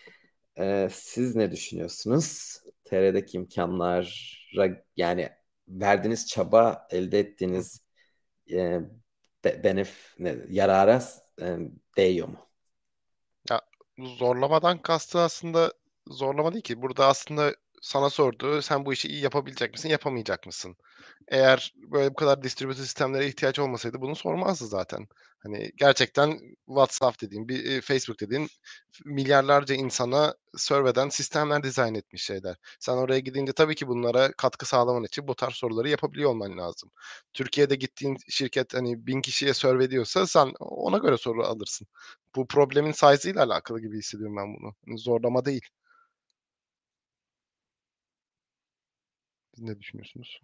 E, 0.60 0.90
siz 0.92 1.36
ne 1.36 1.52
düşünüyorsunuz? 1.52 2.58
TR'deki 2.86 3.38
imkanlara 3.38 4.06
yani 4.98 5.30
verdiğiniz 5.68 6.28
çaba, 6.28 6.88
elde 6.90 7.20
ettiğiniz 7.20 7.82
e, 8.52 8.80
benef, 9.46 10.16
ne, 10.20 10.36
yarara 10.50 11.04
e, 11.42 11.58
değiyor 11.98 12.28
mu? 12.28 12.50
Ya 13.50 13.62
zorlamadan 14.00 14.82
kastı 14.82 15.20
aslında 15.20 15.74
zorlama 16.08 16.54
değil 16.54 16.64
ki. 16.64 16.82
Burada 16.82 17.08
aslında 17.08 17.56
sana 17.82 18.10
sordu. 18.10 18.62
Sen 18.62 18.86
bu 18.86 18.94
işi 18.94 19.08
iyi 19.08 19.22
yapabilecek 19.24 19.74
misin, 19.74 19.90
yapamayacak 19.90 20.46
mısın? 20.46 20.76
Eğer 21.28 21.74
böyle 21.76 22.10
bu 22.10 22.16
kadar 22.16 22.44
distribütör 22.44 22.84
sistemlere 22.84 23.28
ihtiyaç 23.28 23.60
olmasaydı 23.60 24.02
bunu 24.02 24.16
sormazdı 24.16 24.68
zaten. 24.68 25.08
Hani 25.40 25.72
gerçekten 25.78 26.40
WhatsApp 26.66 27.22
dediğin, 27.22 27.48
bir 27.50 27.82
Facebook 27.82 28.20
dediğin 28.20 28.50
milyarlarca 29.06 29.76
insana 29.76 30.36
serve 30.58 30.90
eden 30.90 31.10
sistemler 31.10 31.64
dizayn 31.64 31.96
etmiş 31.96 32.24
şeyler. 32.24 32.56
Sen 32.80 32.94
oraya 32.94 33.20
gidince 33.20 33.54
tabii 33.54 33.76
ki 33.76 33.88
bunlara 33.88 34.32
katkı 34.32 34.66
sağlaman 34.66 35.04
için 35.04 35.28
bu 35.28 35.36
tarz 35.36 35.54
soruları 35.54 35.90
yapabiliyor 35.90 36.30
olman 36.30 36.58
lazım. 36.58 36.92
Türkiye'de 37.34 37.76
gittiğin 37.76 38.18
şirket 38.30 38.74
hani 38.74 39.08
bin 39.08 39.22
kişiye 39.22 39.54
serve 39.54 39.84
ediyorsa 39.84 40.28
sen 40.28 40.54
ona 40.60 40.98
göre 40.98 41.18
soru 41.18 41.44
alırsın. 41.46 41.88
Bu 42.36 42.48
problemin 42.48 42.92
size 42.92 43.32
ile 43.32 43.42
alakalı 43.42 43.82
gibi 43.82 43.98
hissediyorum 43.98 44.36
ben 44.38 44.56
bunu. 44.56 44.74
Yani 44.88 45.00
zorlama 45.00 45.46
değil. 45.46 45.62
Siz 49.60 49.70
ne 49.70 49.80
düşünüyorsunuz? 49.80 50.41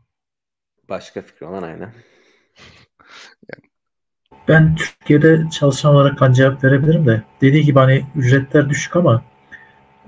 Başka 0.89 1.21
fikri 1.21 1.45
olan 1.45 1.63
aynen. 1.63 1.79
yani. 1.79 1.93
Ben 4.47 4.75
Türkiye'de 4.75 5.49
çalışan 5.49 5.95
olarak 5.95 6.17
kan 6.17 6.33
cevap 6.33 6.63
verebilirim 6.63 7.05
de 7.05 7.23
dediği 7.41 7.63
gibi 7.63 7.79
hani 7.79 8.05
ücretler 8.15 8.69
düşük 8.69 8.95
ama 8.95 9.23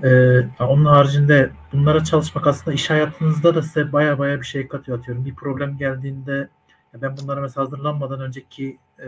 e, 0.03 0.39
onun 0.59 0.85
haricinde 0.85 1.51
bunlara 1.73 2.03
çalışmak 2.03 2.47
aslında 2.47 2.73
iş 2.73 2.89
hayatınızda 2.89 3.55
da 3.55 3.61
size 3.61 3.91
baya 3.91 4.19
baya 4.19 4.41
bir 4.41 4.45
şey 4.45 4.67
katıyor 4.67 4.99
atıyorum. 4.99 5.25
Bir 5.25 5.35
problem 5.35 5.77
geldiğinde 5.77 6.49
ben 6.93 7.17
bunlara 7.17 7.41
mesela 7.41 7.65
hazırlanmadan 7.65 8.21
önceki 8.21 8.77
e, 8.99 9.07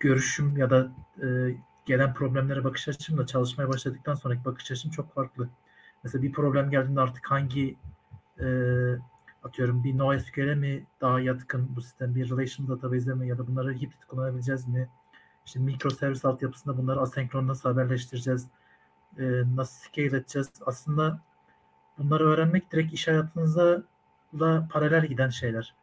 görüşüm 0.00 0.56
ya 0.56 0.70
da 0.70 0.88
e, 1.22 1.26
gelen 1.86 2.14
problemlere 2.14 2.64
bakış 2.64 2.88
açımla 2.88 3.26
çalışmaya 3.26 3.68
başladıktan 3.68 4.14
sonraki 4.14 4.44
bakış 4.44 4.70
açım 4.70 4.90
çok 4.90 5.14
farklı. 5.14 5.48
Mesela 6.04 6.22
bir 6.22 6.32
problem 6.32 6.70
geldiğinde 6.70 7.00
artık 7.00 7.30
hangi 7.30 7.76
e, 8.40 8.46
atıyorum 9.44 9.84
bir 9.84 9.98
NoSQL'e 9.98 10.54
mi 10.54 10.86
daha 11.00 11.20
yatkın 11.20 11.76
bu 11.76 11.82
sistem, 11.82 12.14
bir 12.14 12.30
relation 12.30 12.68
database'e 12.68 13.14
mi 13.14 13.28
ya 13.28 13.38
da 13.38 13.46
bunları 13.46 13.72
hibrit 13.74 14.04
kullanabileceğiz 14.04 14.68
mi? 14.68 14.88
İşte 15.46 15.60
mikroservis 15.60 16.24
altyapısında 16.24 16.78
bunları 16.78 17.00
asenkron 17.00 17.48
nasıl 17.48 17.68
haberleştireceğiz? 17.68 18.46
E, 19.18 19.24
nasıl 19.56 19.88
scale 19.88 20.06
edeceğiz? 20.06 20.50
Aslında 20.66 21.20
bunları 21.98 22.24
öğrenmek 22.24 22.72
direkt 22.72 22.92
iş 22.92 23.08
hayatınızda 23.08 23.82
da 24.38 24.68
paralel 24.72 25.06
giden 25.06 25.28
şeyler. 25.28 25.74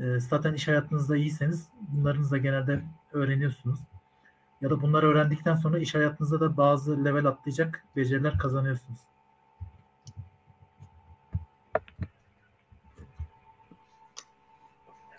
E, 0.00 0.20
zaten 0.20 0.54
iş 0.54 0.68
hayatınızda 0.68 1.16
iyiyseniz 1.16 1.68
bunlarınızı 1.80 2.30
da 2.30 2.38
genelde 2.38 2.82
öğreniyorsunuz. 3.12 3.80
Ya 4.60 4.70
da 4.70 4.82
bunları 4.82 5.06
öğrendikten 5.06 5.56
sonra 5.56 5.78
iş 5.78 5.94
hayatınızda 5.94 6.40
da 6.40 6.56
bazı 6.56 7.04
level 7.04 7.26
atlayacak 7.26 7.84
beceriler 7.96 8.38
kazanıyorsunuz. 8.38 8.98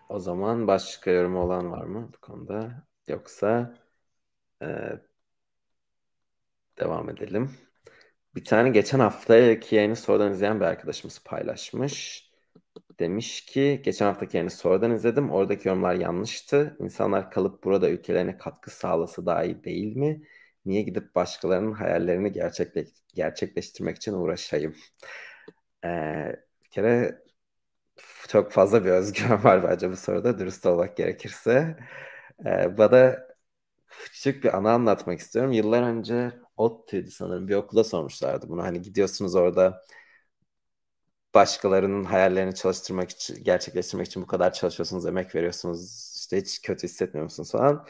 O 0.10 0.20
zaman 0.20 0.68
başka 0.68 1.12
yorum 1.12 1.36
olan 1.36 1.72
var 1.72 1.84
mı 1.84 2.10
bu 2.14 2.20
konuda? 2.22 2.88
Yoksa 3.08 3.76
e, 4.62 4.68
devam 6.80 7.10
edelim. 7.10 7.52
Bir 8.36 8.46
tane 8.46 8.70
geçen 8.70 9.00
haftaki 9.00 9.76
yayını 9.76 9.96
sonradan 9.96 10.32
izleyen 10.34 10.60
bir 10.60 10.66
arkadaşımız 10.66 11.24
paylaşmış. 11.26 12.30
Demiş 13.00 13.46
ki 13.46 13.82
geçen 13.86 14.06
haftaki 14.06 14.38
yayını 14.38 14.52
sonradan 14.52 14.92
izledim. 14.92 15.32
Oradaki 15.32 15.68
yorumlar 15.68 15.96
yanlıştı. 15.96 16.78
İnsanlar 16.80 17.32
kalıp 17.32 17.64
burada 17.64 17.90
ülkelerine 17.90 18.38
katkı 18.38 18.72
sağlası 18.72 19.26
daha 19.26 19.44
iyi 19.44 19.64
değil 19.64 19.96
mi? 19.98 20.24
Niye 20.66 20.82
gidip 20.82 21.16
başkalarının 21.16 21.72
hayallerini 21.74 22.32
gerçekle 22.32 22.86
gerçekleştirmek 23.16 23.98
için 23.98 24.14
uğraşayım? 24.14 24.76
Ee, 25.86 26.36
bir 26.64 26.70
kere 26.70 27.24
çok 28.30 28.54
fazla 28.54 28.86
bir 28.86 28.92
özgüven 28.92 29.46
var 29.46 29.64
bence 29.64 29.92
bu 29.92 29.98
soruda 29.98 30.40
dürüst 30.40 30.68
olmak 30.68 30.98
gerekirse. 30.98 31.78
Ee, 32.48 32.80
bana 32.80 33.18
küçük 33.90 34.44
bir 34.44 34.58
anı 34.58 34.72
anlatmak 34.72 35.20
istiyorum. 35.20 35.52
Yıllar 35.54 35.84
önce 35.84 36.32
ODTÜ'ydü 36.58 37.12
sanırım 37.12 37.50
bir 37.50 37.56
okula 37.56 37.86
sormuşlardı 37.86 38.50
bunu. 38.50 38.64
Hani 38.64 38.82
gidiyorsunuz 38.84 39.36
orada 39.36 39.82
başkalarının 41.36 42.04
hayallerini 42.04 42.56
çalıştırmak 42.56 43.10
için, 43.12 43.44
gerçekleştirmek 43.44 44.08
için 44.08 44.22
bu 44.24 44.28
kadar 44.28 44.54
çalışıyorsunuz, 44.54 45.06
emek 45.06 45.36
veriyorsunuz. 45.36 46.14
İşte 46.20 46.38
hiç 46.38 46.62
kötü 46.62 46.84
hissetmiyor 46.88 47.24
musunuz 47.24 47.52
falan. 47.52 47.86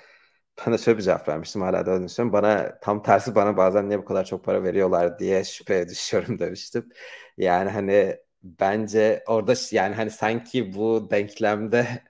Ben 0.68 0.74
de 0.74 0.78
şöyle 0.78 0.98
bir 0.98 1.04
cevap 1.04 1.28
vermiştim. 1.30 1.62
Hala 1.62 1.86
da 1.86 2.04
düşünüyorum. 2.04 2.34
Bana 2.34 2.80
tam 2.82 3.04
tersi 3.04 3.36
bana 3.36 3.58
bazen 3.58 3.90
niye 3.90 4.00
bu 4.00 4.06
kadar 4.06 4.26
çok 4.26 4.46
para 4.46 4.64
veriyorlar 4.64 5.20
diye 5.20 5.44
şüpheye 5.44 5.90
düşüyorum 5.90 6.40
demiştim. 6.40 6.90
Yani 7.38 7.70
hani 7.70 8.18
bence 8.44 9.24
orada 9.28 9.54
yani 9.72 9.96
hani 9.96 10.12
sanki 10.12 10.74
bu 10.76 11.08
denklemde 11.12 12.04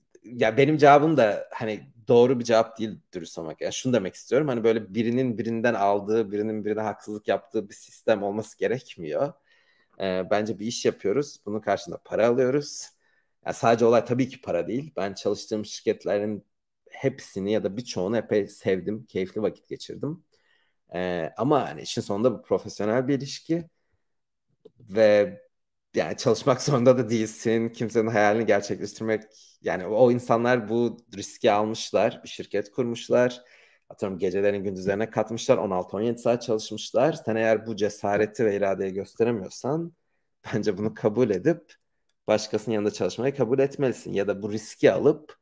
ya 0.24 0.56
benim 0.56 0.76
cevabım 0.78 1.16
da 1.16 1.48
hani 1.52 1.92
doğru 2.08 2.38
bir 2.40 2.44
cevap 2.44 2.78
değil 2.78 2.98
dürüst 3.14 3.38
olmak. 3.38 3.60
Yani 3.60 3.72
şunu 3.72 3.92
demek 3.92 4.14
istiyorum. 4.14 4.48
Hani 4.48 4.64
böyle 4.64 4.94
birinin 4.94 5.38
birinden 5.38 5.74
aldığı, 5.74 6.32
birinin 6.32 6.64
birine 6.64 6.80
haksızlık 6.80 7.28
yaptığı 7.28 7.68
bir 7.68 7.74
sistem 7.74 8.22
olması 8.22 8.58
gerekmiyor. 8.58 9.32
Ee, 10.00 10.24
bence 10.30 10.58
bir 10.58 10.66
iş 10.66 10.84
yapıyoruz. 10.84 11.38
Bunun 11.46 11.60
karşılığında 11.60 12.00
para 12.04 12.28
alıyoruz. 12.28 12.88
Yani 13.46 13.54
sadece 13.54 13.84
olay 13.84 14.04
tabii 14.04 14.28
ki 14.28 14.40
para 14.40 14.68
değil. 14.68 14.92
Ben 14.96 15.14
çalıştığım 15.14 15.64
şirketlerin 15.66 16.44
hepsini 16.90 17.52
ya 17.52 17.64
da 17.64 17.76
birçoğunu 17.76 18.16
epey 18.16 18.48
sevdim. 18.48 19.06
Keyifli 19.06 19.42
vakit 19.42 19.68
geçirdim. 19.68 20.24
Ee, 20.94 21.32
ama 21.36 21.68
hani 21.70 21.82
işin 21.82 22.02
sonunda 22.02 22.32
bu 22.34 22.42
profesyonel 22.42 23.08
bir 23.08 23.18
ilişki 23.18 23.64
ve 24.80 25.41
yani 25.94 26.16
çalışmak 26.16 26.62
zorunda 26.62 26.98
da 26.98 27.10
değilsin. 27.10 27.68
Kimsenin 27.68 28.06
hayalini 28.08 28.46
gerçekleştirmek 28.46 29.22
yani 29.62 29.86
o 29.86 30.12
insanlar 30.12 30.68
bu 30.68 30.96
riski 31.16 31.52
almışlar. 31.52 32.20
Bir 32.24 32.28
şirket 32.28 32.70
kurmuşlar. 32.70 33.42
Atıyorum 33.88 34.18
gecelerin 34.18 34.64
gündüzlerine 34.64 35.10
katmışlar. 35.10 35.58
16-17 35.58 36.18
saat 36.18 36.42
çalışmışlar. 36.42 37.12
Sen 37.12 37.36
eğer 37.36 37.66
bu 37.66 37.76
cesareti 37.76 38.44
ve 38.46 38.56
iradeyi 38.56 38.92
gösteremiyorsan 38.92 39.92
bence 40.54 40.78
bunu 40.78 40.94
kabul 40.94 41.30
edip 41.30 41.74
başkasının 42.26 42.74
yanında 42.74 42.90
çalışmayı 42.92 43.36
kabul 43.36 43.58
etmelisin. 43.58 44.12
Ya 44.12 44.28
da 44.28 44.42
bu 44.42 44.52
riski 44.52 44.92
alıp 44.92 45.36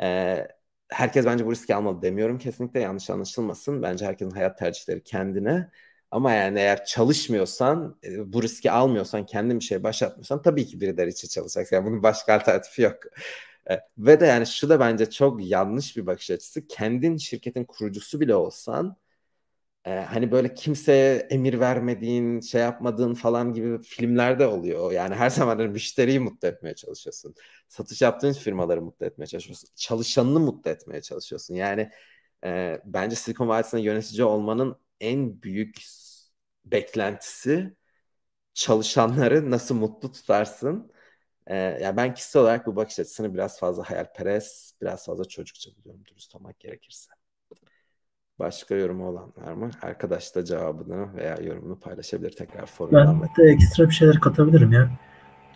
e, 0.00 0.48
herkes 0.88 1.26
bence 1.26 1.46
bu 1.46 1.52
riski 1.52 1.74
almalı 1.74 2.02
demiyorum 2.02 2.38
kesinlikle 2.38 2.80
yanlış 2.80 3.10
anlaşılmasın. 3.10 3.82
Bence 3.82 4.06
herkesin 4.06 4.30
hayat 4.30 4.58
tercihleri 4.58 5.02
kendine. 5.02 5.70
Ama 6.10 6.32
yani 6.32 6.58
eğer 6.58 6.84
çalışmıyorsan, 6.84 7.98
e, 8.04 8.32
bu 8.32 8.42
riski 8.42 8.70
almıyorsan, 8.70 9.26
kendin 9.26 9.60
bir 9.60 9.64
şey 9.64 9.82
başlatmıyorsan 9.82 10.42
tabii 10.42 10.66
ki 10.66 10.80
birileri 10.80 11.10
için 11.10 11.28
çalışacaksın. 11.28 11.76
Yani 11.76 11.86
bunun 11.86 12.02
başka 12.02 12.34
alternatifi 12.34 12.82
yok. 12.82 12.96
E, 13.70 13.80
ve 13.98 14.20
de 14.20 14.26
yani 14.26 14.46
şu 14.46 14.68
da 14.68 14.80
bence 14.80 15.10
çok 15.10 15.46
yanlış 15.46 15.96
bir 15.96 16.06
bakış 16.06 16.30
açısı. 16.30 16.66
Kendin 16.68 17.16
şirketin 17.16 17.64
kurucusu 17.64 18.20
bile 18.20 18.34
olsan 18.34 18.96
e, 19.84 19.90
hani 19.90 20.32
böyle 20.32 20.54
kimseye 20.54 21.16
emir 21.16 21.60
vermediğin, 21.60 22.40
şey 22.40 22.60
yapmadığın 22.60 23.14
falan 23.14 23.52
gibi 23.54 23.82
filmlerde 23.82 24.46
oluyor. 24.46 24.92
Yani 24.92 25.14
her 25.14 25.30
zaman 25.30 25.58
hani 25.58 25.68
müşteriyi 25.68 26.20
mutlu 26.20 26.48
etmeye 26.48 26.74
çalışıyorsun. 26.74 27.34
Satış 27.68 28.02
yaptığın 28.02 28.32
firmaları 28.32 28.82
mutlu 28.82 29.06
etmeye 29.06 29.26
çalışıyorsun. 29.26 29.68
Çalışanını 29.76 30.40
mutlu 30.40 30.70
etmeye 30.70 31.02
çalışıyorsun. 31.02 31.54
Yani 31.54 31.90
e, 32.44 32.80
bence 32.84 33.16
Silikon 33.16 33.48
Vadisi'nde 33.48 33.82
yönetici 33.82 34.24
olmanın 34.24 34.76
en 35.00 35.42
büyük 35.42 35.76
beklentisi 36.64 37.76
çalışanları 38.54 39.50
nasıl 39.50 39.74
mutlu 39.74 40.12
tutarsın. 40.12 40.92
Ee, 41.46 41.56
yani 41.56 41.96
ben 41.96 42.14
kişisel 42.14 42.42
olarak 42.42 42.66
bu 42.66 42.76
bakış 42.76 42.98
açısını 42.98 43.34
biraz 43.34 43.60
fazla 43.60 43.90
hayalperest, 43.90 44.80
biraz 44.82 45.06
fazla 45.06 45.24
çocukça 45.24 45.70
buluyorum 45.76 46.04
dürüst 46.04 46.36
olmak 46.36 46.60
gerekirse. 46.60 47.10
Başka 48.38 48.74
yorumu 48.74 49.08
olan 49.08 49.32
var 49.36 49.52
mı? 49.52 49.70
Arkadaş 49.82 50.34
da 50.34 50.44
cevabını 50.44 51.16
veya 51.16 51.36
yorumunu 51.36 51.80
paylaşabilir 51.80 52.30
tekrar 52.30 52.66
forumdan. 52.66 53.22
Ben 53.22 53.44
de 53.44 53.52
ekstra 53.52 53.88
bir 53.88 53.94
şeyler 53.94 54.20
katabilirim 54.20 54.72
ya. 54.72 54.90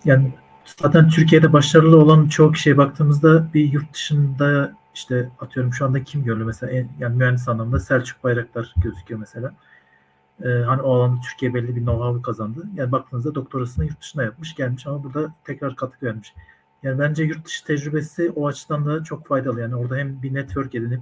Yani 0.04 0.34
zaten 0.64 1.08
Türkiye'de 1.08 1.52
başarılı 1.52 1.96
olan 1.96 2.28
çoğu 2.28 2.52
kişiye 2.52 2.76
baktığımızda 2.76 3.54
bir 3.54 3.72
yurt 3.72 3.94
dışında 3.94 4.76
işte 4.94 5.28
atıyorum 5.40 5.72
şu 5.72 5.84
anda 5.84 6.04
kim 6.04 6.24
görülüyor 6.24 6.46
mesela 6.46 6.72
yani 6.98 7.16
mühendis 7.16 7.48
anlamında 7.48 7.80
Selçuk 7.80 8.24
Bayraktar 8.24 8.74
gözüküyor 8.82 9.20
mesela. 9.20 9.54
Ee, 10.44 10.48
hani 10.48 10.82
o 10.82 10.94
alanda 10.94 11.20
Türkiye 11.20 11.54
belli 11.54 11.76
bir 11.76 11.80
know-how 11.80 12.22
kazandı. 12.22 12.66
Yani 12.74 12.92
baktığınızda 12.92 13.34
doktorasını 13.34 13.84
yurt 13.84 14.00
dışında 14.00 14.24
yapmış 14.24 14.54
gelmiş 14.54 14.86
ama 14.86 15.04
burada 15.04 15.34
tekrar 15.44 15.76
katkı 15.76 16.06
vermiş. 16.06 16.34
Yani 16.82 16.98
bence 16.98 17.24
yurt 17.24 17.46
dışı 17.46 17.64
tecrübesi 17.64 18.30
o 18.30 18.46
açıdan 18.46 18.86
da 18.86 19.04
çok 19.04 19.26
faydalı. 19.26 19.60
Yani 19.60 19.76
orada 19.76 19.96
hem 19.96 20.22
bir 20.22 20.34
network 20.34 20.74
edinip 20.74 21.00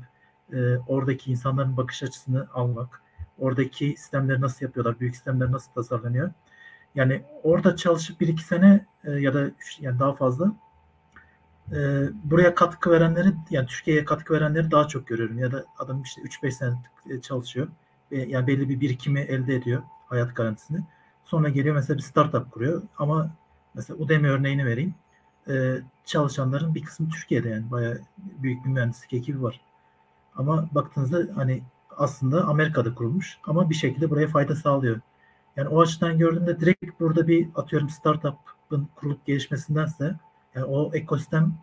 e, 0.52 0.76
oradaki 0.76 1.30
insanların 1.30 1.76
bakış 1.76 2.02
açısını 2.02 2.48
almak, 2.54 3.02
oradaki 3.38 3.94
sistemleri 3.98 4.40
nasıl 4.40 4.66
yapıyorlar, 4.66 5.00
büyük 5.00 5.14
sistemler 5.14 5.52
nasıl 5.52 5.72
tasarlanıyor. 5.72 6.30
Yani 6.95 7.22
orada 7.43 7.76
çalışıp 7.76 8.20
bir 8.20 8.28
iki 8.28 8.45
sene 8.45 8.86
e, 9.05 9.11
ya 9.11 9.34
da 9.34 9.51
yani 9.80 9.99
daha 9.99 10.12
fazla 10.12 10.53
e, 11.72 11.78
buraya 12.24 12.55
katkı 12.55 12.91
verenleri 12.91 13.32
yani 13.51 13.66
Türkiye'ye 13.66 14.05
katkı 14.05 14.34
verenleri 14.34 14.70
daha 14.70 14.88
çok 14.88 15.07
görüyorum. 15.07 15.38
Ya 15.38 15.53
da 15.53 15.64
adam 15.78 16.03
işte 16.03 16.22
3-5 16.22 16.51
sene 16.51 16.74
çalışıyor. 17.22 17.68
Ve 18.12 18.24
yani 18.24 18.47
belli 18.47 18.68
bir 18.68 18.80
birikimi 18.80 19.20
elde 19.20 19.55
ediyor 19.55 19.82
hayat 20.07 20.36
garantisini. 20.36 20.80
Sonra 21.24 21.49
geliyor 21.49 21.74
mesela 21.74 21.97
bir 21.97 22.03
startup 22.03 22.53
kuruyor 22.53 22.82
ama 22.99 23.30
mesela 23.74 23.99
Udemy 23.99 24.28
örneğini 24.28 24.66
vereyim. 24.66 24.95
Ee, 25.49 25.76
çalışanların 26.05 26.74
bir 26.74 26.82
kısmı 26.82 27.09
Türkiye'de 27.09 27.49
yani 27.49 27.70
bayağı 27.70 28.01
büyük 28.18 28.64
bir 28.64 28.70
mühendislik 28.70 29.12
ekibi 29.12 29.43
var. 29.43 29.61
Ama 30.36 30.68
baktığınızda 30.74 31.36
hani 31.36 31.62
aslında 31.97 32.45
Amerika'da 32.45 32.95
kurulmuş 32.95 33.38
ama 33.45 33.70
bir 33.70 33.74
şekilde 33.74 34.11
buraya 34.11 34.26
fayda 34.26 34.57
sağlıyor. 34.57 35.01
Yani 35.57 35.68
o 35.68 35.80
açıdan 35.80 36.18
gördüğümde 36.18 36.61
direkt 36.61 37.01
burada 37.01 37.28
bir 37.28 37.48
atıyorum 37.55 37.90
startup'ın 37.90 38.88
kurulup 38.96 39.26
gelişmesindense 39.26 40.14
yani 40.55 40.64
o 40.64 40.94
ekosistem 40.94 41.55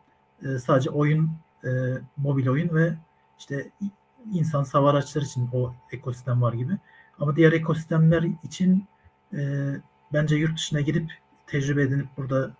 e, 0.43 0.59
sadece 0.59 0.89
oyun, 0.89 1.31
e, 1.63 1.69
mobil 2.17 2.47
oyun 2.47 2.75
ve 2.75 2.93
işte 3.39 3.71
insan 4.33 4.63
savar 4.63 4.93
araçlar 4.93 5.21
için 5.21 5.49
o 5.53 5.73
ekosistem 5.91 6.41
var 6.41 6.53
gibi. 6.53 6.77
Ama 7.19 7.35
diğer 7.35 7.51
ekosistemler 7.51 8.25
için 8.43 8.85
e, 9.33 9.71
bence 10.13 10.35
yurt 10.35 10.57
dışına 10.57 10.81
gidip 10.81 11.13
tecrübe 11.47 11.81
edinip 11.81 12.07
burada 12.17 12.51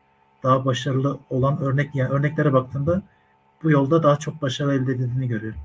daha 0.44 0.66
başarılı 0.66 1.20
olan 1.30 1.60
örnek 1.60 1.96
yani 1.96 2.10
örneklere 2.10 2.54
baktığımda 2.54 3.02
bu 3.64 3.72
yolda 3.72 4.04
daha 4.04 4.20
çok 4.20 4.42
başarı 4.42 4.74
elde 4.74 4.92
edildiğini 4.92 5.28
görüyorum. 5.28 5.60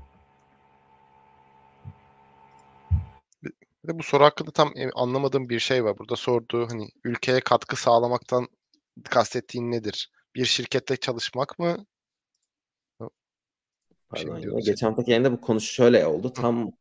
Bir 3.83 3.93
de 3.93 3.99
bu 3.99 4.03
soru 4.03 4.23
hakkında 4.23 4.51
tam 4.51 4.73
anlamadığım 4.95 5.49
bir 5.49 5.59
şey 5.59 5.83
var. 5.83 5.97
Burada 5.97 6.15
sorduğu 6.15 6.69
hani 6.69 6.89
ülkeye 7.03 7.39
katkı 7.39 7.75
sağlamaktan 7.75 8.47
kastettiğin 9.09 9.71
nedir? 9.71 10.11
Bir 10.35 10.45
şirkette 10.45 10.97
çalışmak 10.97 11.59
mı? 11.59 11.85
Pardon, 14.09 14.37
ya. 14.37 14.59
Geçen 14.65 14.87
haftaki 14.87 15.11
yayında 15.11 15.31
bu 15.31 15.41
konu 15.41 15.61
şöyle 15.61 16.05
oldu. 16.05 16.33
Tam 16.33 16.71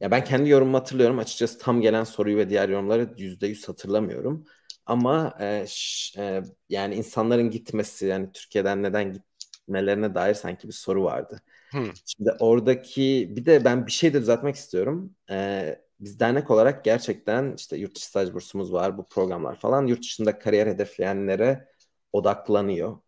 ya 0.00 0.10
ben 0.10 0.24
kendi 0.24 0.50
yorumumu 0.50 0.76
hatırlıyorum. 0.76 1.18
Açıkçası 1.18 1.58
tam 1.58 1.80
gelen 1.80 2.04
soruyu 2.04 2.36
ve 2.36 2.50
diğer 2.50 2.68
yorumları 2.68 3.14
yüzde 3.16 3.46
yüz 3.46 3.68
hatırlamıyorum. 3.68 4.44
Ama 4.86 5.34
e, 5.40 5.64
ş, 5.68 6.20
e, 6.22 6.42
yani 6.68 6.94
insanların 6.94 7.50
gitmesi 7.50 8.06
yani 8.06 8.32
Türkiye'den 8.32 8.82
neden 8.82 9.12
gitmelerine 9.12 10.14
dair 10.14 10.34
sanki 10.34 10.68
bir 10.68 10.72
soru 10.72 11.04
vardı. 11.04 11.42
Hmm. 11.70 11.90
Şimdi 12.04 12.30
oradaki 12.40 13.32
bir 13.36 13.44
de 13.46 13.64
ben 13.64 13.86
bir 13.86 13.92
şey 13.92 14.14
de 14.14 14.20
düzeltmek 14.20 14.56
istiyorum. 14.56 15.14
E, 15.30 15.83
biz 16.00 16.20
dernek 16.20 16.50
olarak 16.50 16.84
gerçekten 16.84 17.54
işte 17.56 17.76
yurt 17.76 17.96
dışı 17.96 18.06
staj 18.06 18.32
bursumuz 18.32 18.72
var, 18.72 18.98
bu 18.98 19.08
programlar 19.08 19.60
falan 19.60 19.86
yurt 19.86 20.02
dışında 20.02 20.38
kariyer 20.38 20.66
hedefleyenlere 20.66 21.68
odaklanıyor. 22.12 22.98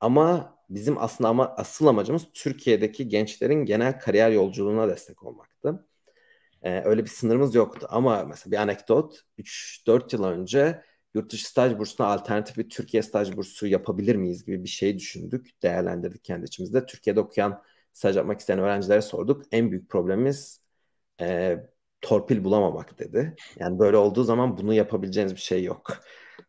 Ama 0.00 0.58
bizim 0.70 0.98
aslında 0.98 1.30
ama 1.30 1.54
asıl 1.56 1.86
amacımız 1.86 2.26
Türkiye'deki 2.34 3.08
gençlerin 3.08 3.64
genel 3.64 4.00
kariyer 4.00 4.30
yolculuğuna 4.30 4.88
destek 4.88 5.22
olmaktı. 5.22 5.86
Ee, 6.62 6.82
öyle 6.84 7.04
bir 7.04 7.10
sınırımız 7.10 7.54
yoktu. 7.54 7.86
Ama 7.90 8.24
mesela 8.24 8.52
bir 8.52 8.56
anekdot 8.56 9.20
3-4 9.38 10.12
yıl 10.12 10.24
önce 10.24 10.82
yurt 11.14 11.32
dışı 11.32 11.48
staj 11.48 11.78
bursuna 11.78 12.06
alternatif 12.06 12.56
bir 12.56 12.68
Türkiye 12.70 13.02
staj 13.02 13.36
bursu 13.36 13.66
yapabilir 13.66 14.16
miyiz 14.16 14.44
gibi 14.44 14.62
bir 14.64 14.68
şey 14.68 14.98
düşündük. 14.98 15.62
Değerlendirdik 15.62 16.24
kendi 16.24 16.46
içimizde. 16.46 16.86
Türkiye'de 16.86 17.20
okuyan 17.20 17.62
staj 17.92 18.16
yapmak 18.16 18.40
isteyen 18.40 18.58
öğrencilere 18.58 19.02
sorduk. 19.02 19.42
En 19.52 19.70
büyük 19.70 19.90
problemimiz 19.90 20.60
e, 21.20 21.58
torpil 22.04 22.44
bulamamak 22.44 22.98
dedi. 22.98 23.36
Yani 23.58 23.78
böyle 23.78 23.96
olduğu 23.96 24.24
zaman 24.24 24.56
bunu 24.56 24.74
yapabileceğiniz 24.74 25.34
bir 25.34 25.40
şey 25.40 25.64
yok. 25.64 25.98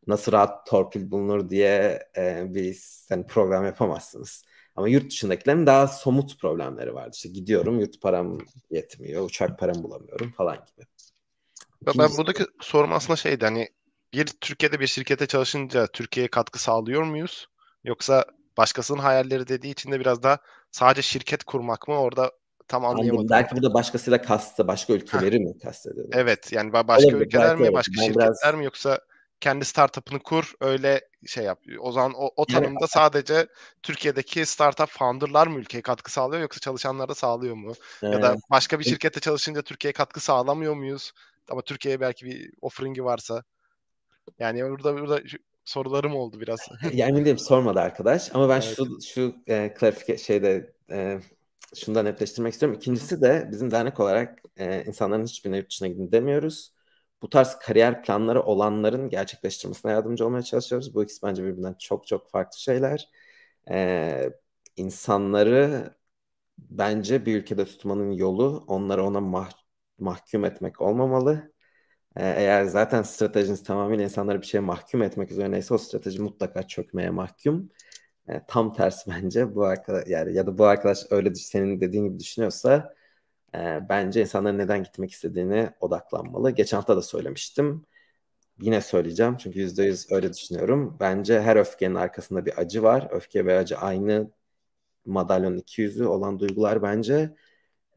Nasıl 0.08 0.32
rahat 0.32 0.68
torpil 0.68 1.12
bulunur 1.12 1.50
diye 1.50 2.00
e, 2.18 2.54
bir 2.54 2.78
yani 3.10 3.28
program 3.28 3.66
yapamazsınız. 3.66 4.46
Ama 4.76 4.88
yurt 4.88 5.12
dışındakilerin 5.12 5.66
daha 5.66 5.88
somut 5.88 6.40
problemleri 6.42 6.94
vardı. 6.94 7.12
İşte 7.16 7.30
gidiyorum 7.30 7.80
yurt 7.80 8.02
param 8.02 8.38
yetmiyor, 8.72 9.26
uçak 9.26 9.60
param 9.60 9.84
bulamıyorum 9.84 10.32
falan 10.32 10.56
gibi. 10.56 10.88
İkincisi, 11.82 12.00
ben 12.00 12.18
buradaki 12.18 12.44
sorum 12.62 12.94
aslında 12.94 13.16
şeydi 13.16 13.46
hani 13.46 13.70
bir 14.14 14.26
Türkiye'de 14.26 14.80
bir 14.80 14.88
şirkete 14.88 15.26
çalışınca 15.26 15.88
Türkiye'ye 15.88 16.28
katkı 16.28 16.62
sağlıyor 16.62 17.04
muyuz? 17.04 17.48
Yoksa 17.84 18.26
başkasının 18.58 19.00
hayalleri 19.00 19.48
dediği 19.48 19.72
için 19.72 19.92
de 19.92 20.00
biraz 20.00 20.24
daha 20.24 20.38
sadece 20.72 21.02
şirket 21.02 21.44
kurmak 21.44 21.88
mı 21.88 22.00
orada 22.00 22.32
tam 22.68 22.86
anlayamadım. 22.86 23.18
Anladım. 23.18 23.30
Belki 23.30 23.56
burada 23.56 23.74
başkasıyla 23.74 24.22
kastı, 24.22 24.68
başka 24.68 24.94
ülkeleri 24.94 25.40
mi 25.40 25.60
kastediyor? 25.60 26.08
Evet 26.12 26.54
yani 26.54 26.74
başka 26.74 26.94
Olabilir, 26.94 27.26
ülkeler 27.26 27.56
mi, 27.56 27.74
başka 27.74 28.02
şirketler 28.02 28.34
biraz... 28.44 28.56
mi 28.56 28.66
yoksa 28.66 29.00
kendi 29.40 29.66
startup'ını 29.66 30.20
kur 30.20 30.54
öyle 30.62 31.02
şey 31.28 31.44
yap. 31.44 31.60
O 31.80 31.92
zaman 31.92 32.14
o, 32.16 32.30
o 32.36 32.46
tanımda 32.46 32.80
evet. 32.80 32.90
sadece 32.90 33.48
Türkiye'deki 33.84 34.46
startup 34.46 34.90
founder'lar 34.90 35.48
mı 35.48 35.60
ülkeye 35.60 35.82
katkı 35.82 36.12
sağlıyor 36.12 36.42
yoksa 36.42 36.60
çalışanlar 36.60 37.10
da 37.10 37.16
sağlıyor 37.16 37.56
mu? 37.56 37.74
Evet. 38.04 38.14
Ya 38.14 38.22
da 38.22 38.36
başka 38.52 38.80
bir 38.80 38.84
şirkette 38.84 39.20
çalışınca 39.20 39.62
Türkiye'ye 39.62 39.94
katkı 39.94 40.20
sağlamıyor 40.20 40.74
muyuz? 40.74 41.12
Ama 41.50 41.62
Türkiye'ye 41.62 42.00
belki 42.00 42.26
bir 42.26 42.52
offering'i 42.62 43.06
varsa. 43.06 43.44
Yani 44.40 44.64
burada 44.70 44.94
burada 44.94 45.22
sorularım 45.66 46.16
oldu 46.16 46.40
biraz. 46.40 46.60
yani 46.94 47.26
değilim 47.26 47.38
sormadı 47.38 47.80
arkadaş 47.80 48.36
ama 48.36 48.50
ben 48.50 48.62
evet. 48.62 48.76
şu 48.76 49.02
şu 49.02 49.36
e, 49.48 49.76
clarify 49.80 50.18
şeyde 50.18 50.74
e, 50.92 51.20
şunu 51.76 51.96
da 51.96 52.04
netleştirmek 52.04 52.54
istiyorum. 52.54 52.78
İkincisi 52.78 53.22
de 53.22 53.50
bizim 53.52 53.72
dernek 53.72 54.00
olarak 54.00 54.42
e, 54.58 54.86
insanların 54.86 55.26
hiçbirine 55.26 55.58
yurt 55.58 55.70
dışına 55.70 55.88
gidin 55.88 56.12
demiyoruz 56.12 56.76
bu 57.22 57.30
tarz 57.30 57.56
kariyer 57.60 58.04
planları 58.04 58.44
olanların 58.44 59.10
gerçekleştirmesine 59.10 59.92
yardımcı 59.92 60.26
olmaya 60.26 60.44
çalışıyoruz. 60.44 60.96
Bu 60.96 61.04
ikisi 61.04 61.24
bence 61.24 61.44
birbirinden 61.44 61.76
çok 61.80 62.08
çok 62.08 62.30
farklı 62.32 62.60
şeyler. 62.60 63.10
Ee, 63.72 64.30
insanları 64.78 65.90
bence 66.60 67.26
bir 67.26 67.38
ülkede 67.42 67.66
tutmanın 67.66 68.12
yolu 68.12 68.66
onları 68.68 69.04
ona 69.06 69.22
mah 69.22 69.52
mahkum 70.00 70.46
etmek 70.46 70.82
olmamalı. 70.82 71.54
Ee, 72.18 72.24
eğer 72.38 72.66
zaten 72.66 73.04
stratejiniz 73.04 73.64
tamamıyla 73.64 74.04
insanları 74.04 74.42
bir 74.42 74.48
şeye 74.48 74.60
mahkum 74.60 75.04
etmek 75.04 75.32
üzerineyse 75.32 75.74
o 75.74 75.78
strateji 75.78 76.22
mutlaka 76.22 76.64
çökmeye 76.68 77.10
mahkum. 77.10 77.70
Ee, 78.30 78.42
tam 78.48 78.74
tersi 78.74 79.12
bence 79.12 79.56
bu 79.56 79.66
arkadaş 79.66 80.08
yani 80.08 80.34
ya 80.34 80.48
da 80.48 80.58
bu 80.58 80.66
arkadaş 80.66 81.06
öyle 81.12 81.36
senin 81.36 81.82
dediğin 81.82 82.06
gibi 82.06 82.20
düşünüyorsa 82.20 82.96
e, 83.56 83.80
bence 83.90 84.22
insanların 84.22 84.58
neden 84.58 84.84
gitmek 84.84 85.12
istediğini 85.12 85.70
odaklanmalı. 85.80 86.52
Geçen 86.52 86.78
hafta 86.78 86.98
da 86.98 87.02
söylemiştim. 87.02 87.86
Yine 88.62 88.82
söyleyeceğim 88.82 89.38
çünkü 89.38 89.60
yüzde 89.60 89.84
yüz 89.84 90.12
öyle 90.12 90.34
düşünüyorum. 90.34 90.98
Bence 91.00 91.42
her 91.42 91.56
öfkenin 91.56 91.96
arkasında 91.96 92.46
bir 92.46 92.58
acı 92.60 92.84
var. 92.84 93.08
Öfke 93.12 93.46
ve 93.46 93.58
acı 93.60 93.78
aynı 93.78 94.32
madalyonun 95.06 95.58
iki 95.58 95.82
yüzü 95.82 96.06
olan 96.06 96.40
duygular 96.40 96.82
bence. 96.84 97.36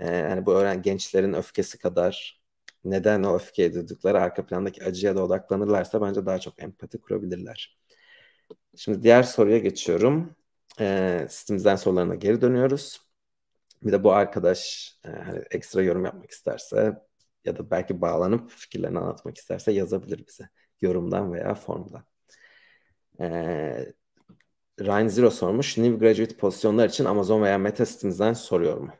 E, 0.00 0.06
yani 0.16 0.46
bu 0.46 0.52
öğren 0.54 0.82
gençlerin 0.82 1.34
öfkesi 1.34 1.78
kadar 1.78 2.42
neden 2.84 3.24
o 3.24 3.36
öfkeye 3.36 3.74
duydukları 3.74 4.20
arka 4.22 4.46
plandaki 4.46 4.84
acıya 4.84 5.16
da 5.16 5.24
odaklanırlarsa 5.24 6.02
bence 6.02 6.26
daha 6.26 6.40
çok 6.40 6.62
empati 6.62 7.00
kurabilirler. 7.02 7.77
Şimdi 8.76 9.02
diğer 9.02 9.22
soruya 9.22 9.58
geçiyorum. 9.58 10.36
E, 10.80 11.26
sistemimizden 11.30 11.76
sorularına 11.76 12.14
geri 12.14 12.40
dönüyoruz. 12.40 13.00
Bir 13.82 13.92
de 13.92 14.04
bu 14.04 14.12
arkadaş 14.12 14.92
e, 15.04 15.08
hani 15.08 15.42
ekstra 15.50 15.82
yorum 15.82 16.04
yapmak 16.04 16.30
isterse 16.30 16.98
ya 17.44 17.58
da 17.58 17.70
belki 17.70 18.00
bağlanıp 18.00 18.50
fikirlerini 18.50 18.98
anlatmak 18.98 19.38
isterse 19.38 19.72
yazabilir 19.72 20.26
bize 20.26 20.48
yorumdan 20.80 21.32
veya 21.32 21.54
formdan. 21.54 22.04
Ee, 23.20 23.92
Ryan 24.80 25.08
Zero 25.08 25.30
sormuş. 25.30 25.78
New 25.78 25.98
graduate 25.98 26.36
pozisyonlar 26.36 26.88
için 26.88 27.04
Amazon 27.04 27.42
veya 27.42 27.58
Meta 27.58 27.86
sitemizden 27.86 28.32
soruyor 28.32 28.78
mu? 28.78 28.90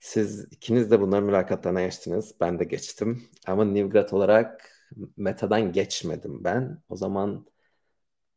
Siz 0.00 0.44
ikiniz 0.52 0.90
de 0.90 1.00
bunların 1.00 1.24
mülakatlarına 1.24 1.82
geçtiniz. 1.82 2.34
Ben 2.40 2.58
de 2.58 2.64
geçtim. 2.64 3.22
Ama 3.46 3.64
New 3.64 3.88
grad 3.88 4.10
olarak 4.12 4.70
Meta'dan 5.16 5.72
geçmedim 5.72 6.44
ben. 6.44 6.82
O 6.88 6.96
zaman 6.96 7.46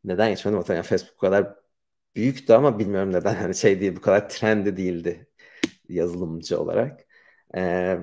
neden 0.03 0.29
geçmedim? 0.29 0.63
Yani 0.69 0.83
Facebook 0.83 1.19
kadar 1.19 1.55
büyüktü 2.15 2.53
ama 2.53 2.79
bilmiyorum 2.79 3.13
neden 3.13 3.35
hani 3.35 3.55
şey 3.55 3.81
değil 3.81 3.95
bu 3.95 4.01
kadar 4.01 4.29
trendi 4.29 4.77
değildi 4.77 5.27
yazılımcı 5.89 6.61
olarak. 6.61 7.01
Ee, 7.55 7.97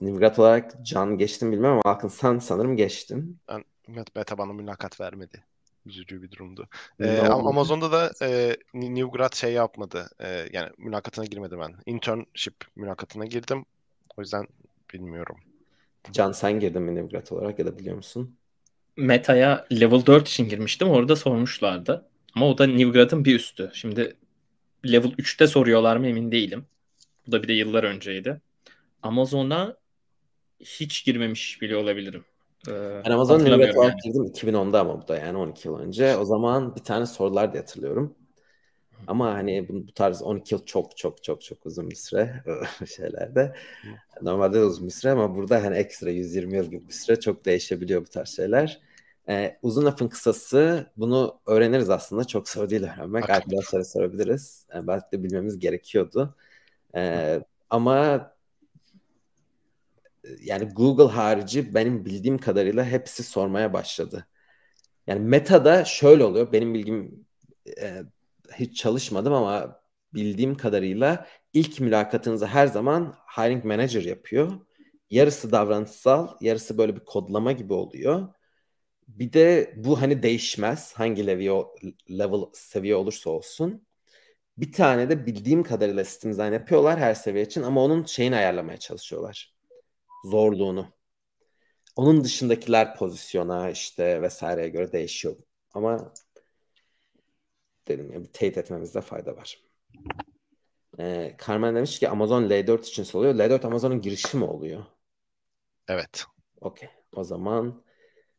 Nivgat 0.00 0.38
olarak 0.38 0.86
Can 0.86 1.18
geçtim 1.18 1.52
bilmem 1.52 1.72
ama 1.72 1.82
Akın 1.84 2.08
sen 2.08 2.38
sanırım 2.38 2.76
geçtin. 2.76 3.38
Ben 3.48 3.64
Meta 3.88 4.38
bana 4.38 4.52
mülakat 4.52 5.00
vermedi. 5.00 5.44
Üzücü 5.86 6.22
bir 6.22 6.30
durumdu. 6.30 6.68
Ee, 7.00 7.18
Amazon'da 7.18 7.92
da 7.92 8.10
e, 8.22 8.56
Newgrad 8.74 9.34
şey 9.34 9.52
yapmadı. 9.52 10.10
E, 10.20 10.48
yani 10.52 10.70
mülakatına 10.78 11.24
girmedi 11.24 11.58
ben. 11.58 11.74
Internship 11.86 12.54
mülakatına 12.76 13.24
girdim. 13.24 13.64
O 14.16 14.20
yüzden 14.20 14.46
bilmiyorum. 14.94 15.36
Can 16.12 16.32
sen 16.32 16.60
girdin 16.60 16.82
mi 16.82 16.94
Newgrad 16.94 17.26
olarak 17.30 17.58
ya 17.58 17.66
da 17.66 17.78
biliyor 17.78 17.96
musun? 17.96 18.36
Meta'ya 18.96 19.66
level 19.72 20.06
4 20.06 20.28
için 20.28 20.48
girmiştim. 20.48 20.88
Orada 20.88 21.16
sormuşlardı. 21.16 22.06
Ama 22.34 22.48
o 22.48 22.58
da 22.58 22.66
Nivgrad'ın 22.66 23.24
bir 23.24 23.34
üstü. 23.34 23.70
Şimdi 23.74 24.16
level 24.86 25.10
3'te 25.10 25.46
soruyorlar 25.46 25.96
mı 25.96 26.06
emin 26.06 26.32
değilim. 26.32 26.66
Bu 27.26 27.32
da 27.32 27.42
bir 27.42 27.48
de 27.48 27.52
yıllar 27.52 27.84
önceydi. 27.84 28.40
Amazon'a 29.02 29.76
hiç 30.60 31.04
girmemiş 31.04 31.62
bile 31.62 31.76
olabilirim. 31.76 32.24
Ee, 32.68 33.02
ben 33.04 33.10
Amazon 33.10 33.38
Nivgrad'a 33.38 33.84
yani. 33.84 33.94
girdim 34.04 34.24
2010'da 34.24 34.80
ama 34.80 35.02
bu 35.02 35.08
da 35.08 35.18
yani 35.18 35.38
12 35.38 35.68
yıl 35.68 35.78
önce. 35.78 36.16
O 36.16 36.24
zaman 36.24 36.76
bir 36.76 36.80
tane 36.80 37.06
sorular 37.06 37.52
diye 37.52 37.60
hatırlıyorum. 37.60 38.14
Ama 39.06 39.34
hani 39.34 39.68
bu, 39.68 39.88
bu 39.88 39.92
tarz 39.94 40.22
12 40.22 40.54
yıl 40.54 40.64
çok 40.64 40.96
çok 40.96 41.24
çok 41.24 41.42
çok 41.42 41.66
uzun 41.66 41.90
bir 41.90 41.96
süre 41.96 42.44
şeylerde. 42.96 43.54
Normalde 44.22 44.60
de 44.60 44.64
uzun 44.64 44.86
bir 44.86 44.92
süre 44.92 45.12
ama 45.12 45.34
burada 45.34 45.62
hani 45.64 45.76
ekstra 45.76 46.10
120 46.10 46.56
yıl 46.56 46.64
gibi 46.70 46.88
bir 46.88 46.92
süre 46.92 47.20
çok 47.20 47.44
değişebiliyor 47.44 48.00
bu 48.06 48.10
tarz 48.10 48.28
şeyler. 48.28 48.80
Ee, 49.28 49.58
uzun 49.62 49.84
lafın 49.84 50.08
kısası 50.08 50.86
bunu 50.96 51.40
öğreniriz 51.46 51.90
aslında. 51.90 52.24
Çok 52.24 52.48
zor 52.48 52.70
değil 52.70 52.82
öğrenmek. 52.82 53.30
Arkadaşlara 53.30 53.84
sorabiliriz. 53.84 54.66
Yani 54.74 54.86
belki 54.86 55.12
de 55.12 55.22
bilmemiz 55.22 55.58
gerekiyordu. 55.58 56.34
Ee, 56.96 57.40
ama 57.70 58.30
yani 60.42 60.68
Google 60.74 61.12
harici 61.12 61.74
benim 61.74 62.04
bildiğim 62.04 62.38
kadarıyla 62.38 62.84
hepsi 62.84 63.22
sormaya 63.22 63.72
başladı. 63.72 64.26
Yani 65.06 65.20
Meta'da 65.20 65.84
şöyle 65.84 66.24
oluyor. 66.24 66.52
Benim 66.52 66.74
bilgim 66.74 67.26
e, 67.80 68.02
hiç 68.54 68.76
çalışmadım 68.76 69.32
ama 69.32 69.80
bildiğim 70.14 70.56
kadarıyla 70.56 71.26
ilk 71.52 71.80
mülakatınızı 71.80 72.46
her 72.46 72.66
zaman 72.66 73.14
hiring 73.36 73.64
manager 73.64 74.02
yapıyor. 74.02 74.52
Yarısı 75.10 75.52
davranışsal, 75.52 76.28
yarısı 76.40 76.78
böyle 76.78 76.96
bir 76.96 77.04
kodlama 77.04 77.52
gibi 77.52 77.72
oluyor. 77.72 78.28
Bir 79.08 79.32
de 79.32 79.74
bu 79.76 80.00
hani 80.00 80.22
değişmez 80.22 80.92
hangi 80.94 81.26
level, 81.26 81.64
level 82.10 82.40
seviye 82.52 82.96
olursa 82.96 83.30
olsun. 83.30 83.86
Bir 84.58 84.72
tane 84.72 85.10
de 85.10 85.26
bildiğim 85.26 85.62
kadarıyla 85.62 86.04
sistem 86.04 86.32
design 86.32 86.52
yapıyorlar 86.52 86.98
her 86.98 87.14
seviye 87.14 87.44
için 87.44 87.62
ama 87.62 87.84
onun 87.84 88.04
şeyini 88.04 88.36
ayarlamaya 88.36 88.78
çalışıyorlar. 88.78 89.54
Zorluğunu. 90.24 90.88
Onun 91.96 92.24
dışındakiler 92.24 92.96
pozisyona 92.96 93.70
işte 93.70 94.22
vesaireye 94.22 94.68
göre 94.68 94.92
değişiyor. 94.92 95.36
Ama 95.74 96.12
dedim 97.90 98.12
ya 98.12 98.22
bir 98.22 98.32
teyit 98.32 98.58
etmemizde 98.58 99.00
fayda 99.00 99.36
var. 99.36 99.58
Ee, 100.98 101.36
Carmen 101.46 101.76
demiş 101.76 101.98
ki 101.98 102.08
Amazon 102.08 102.42
L4 102.42 102.80
için 102.80 103.02
soruyor. 103.02 103.34
L4 103.34 103.66
Amazon'un 103.66 104.00
girişi 104.00 104.36
mi 104.36 104.44
oluyor? 104.44 104.84
Evet. 105.88 106.24
Okey. 106.60 106.88
O 107.16 107.24
zaman 107.24 107.82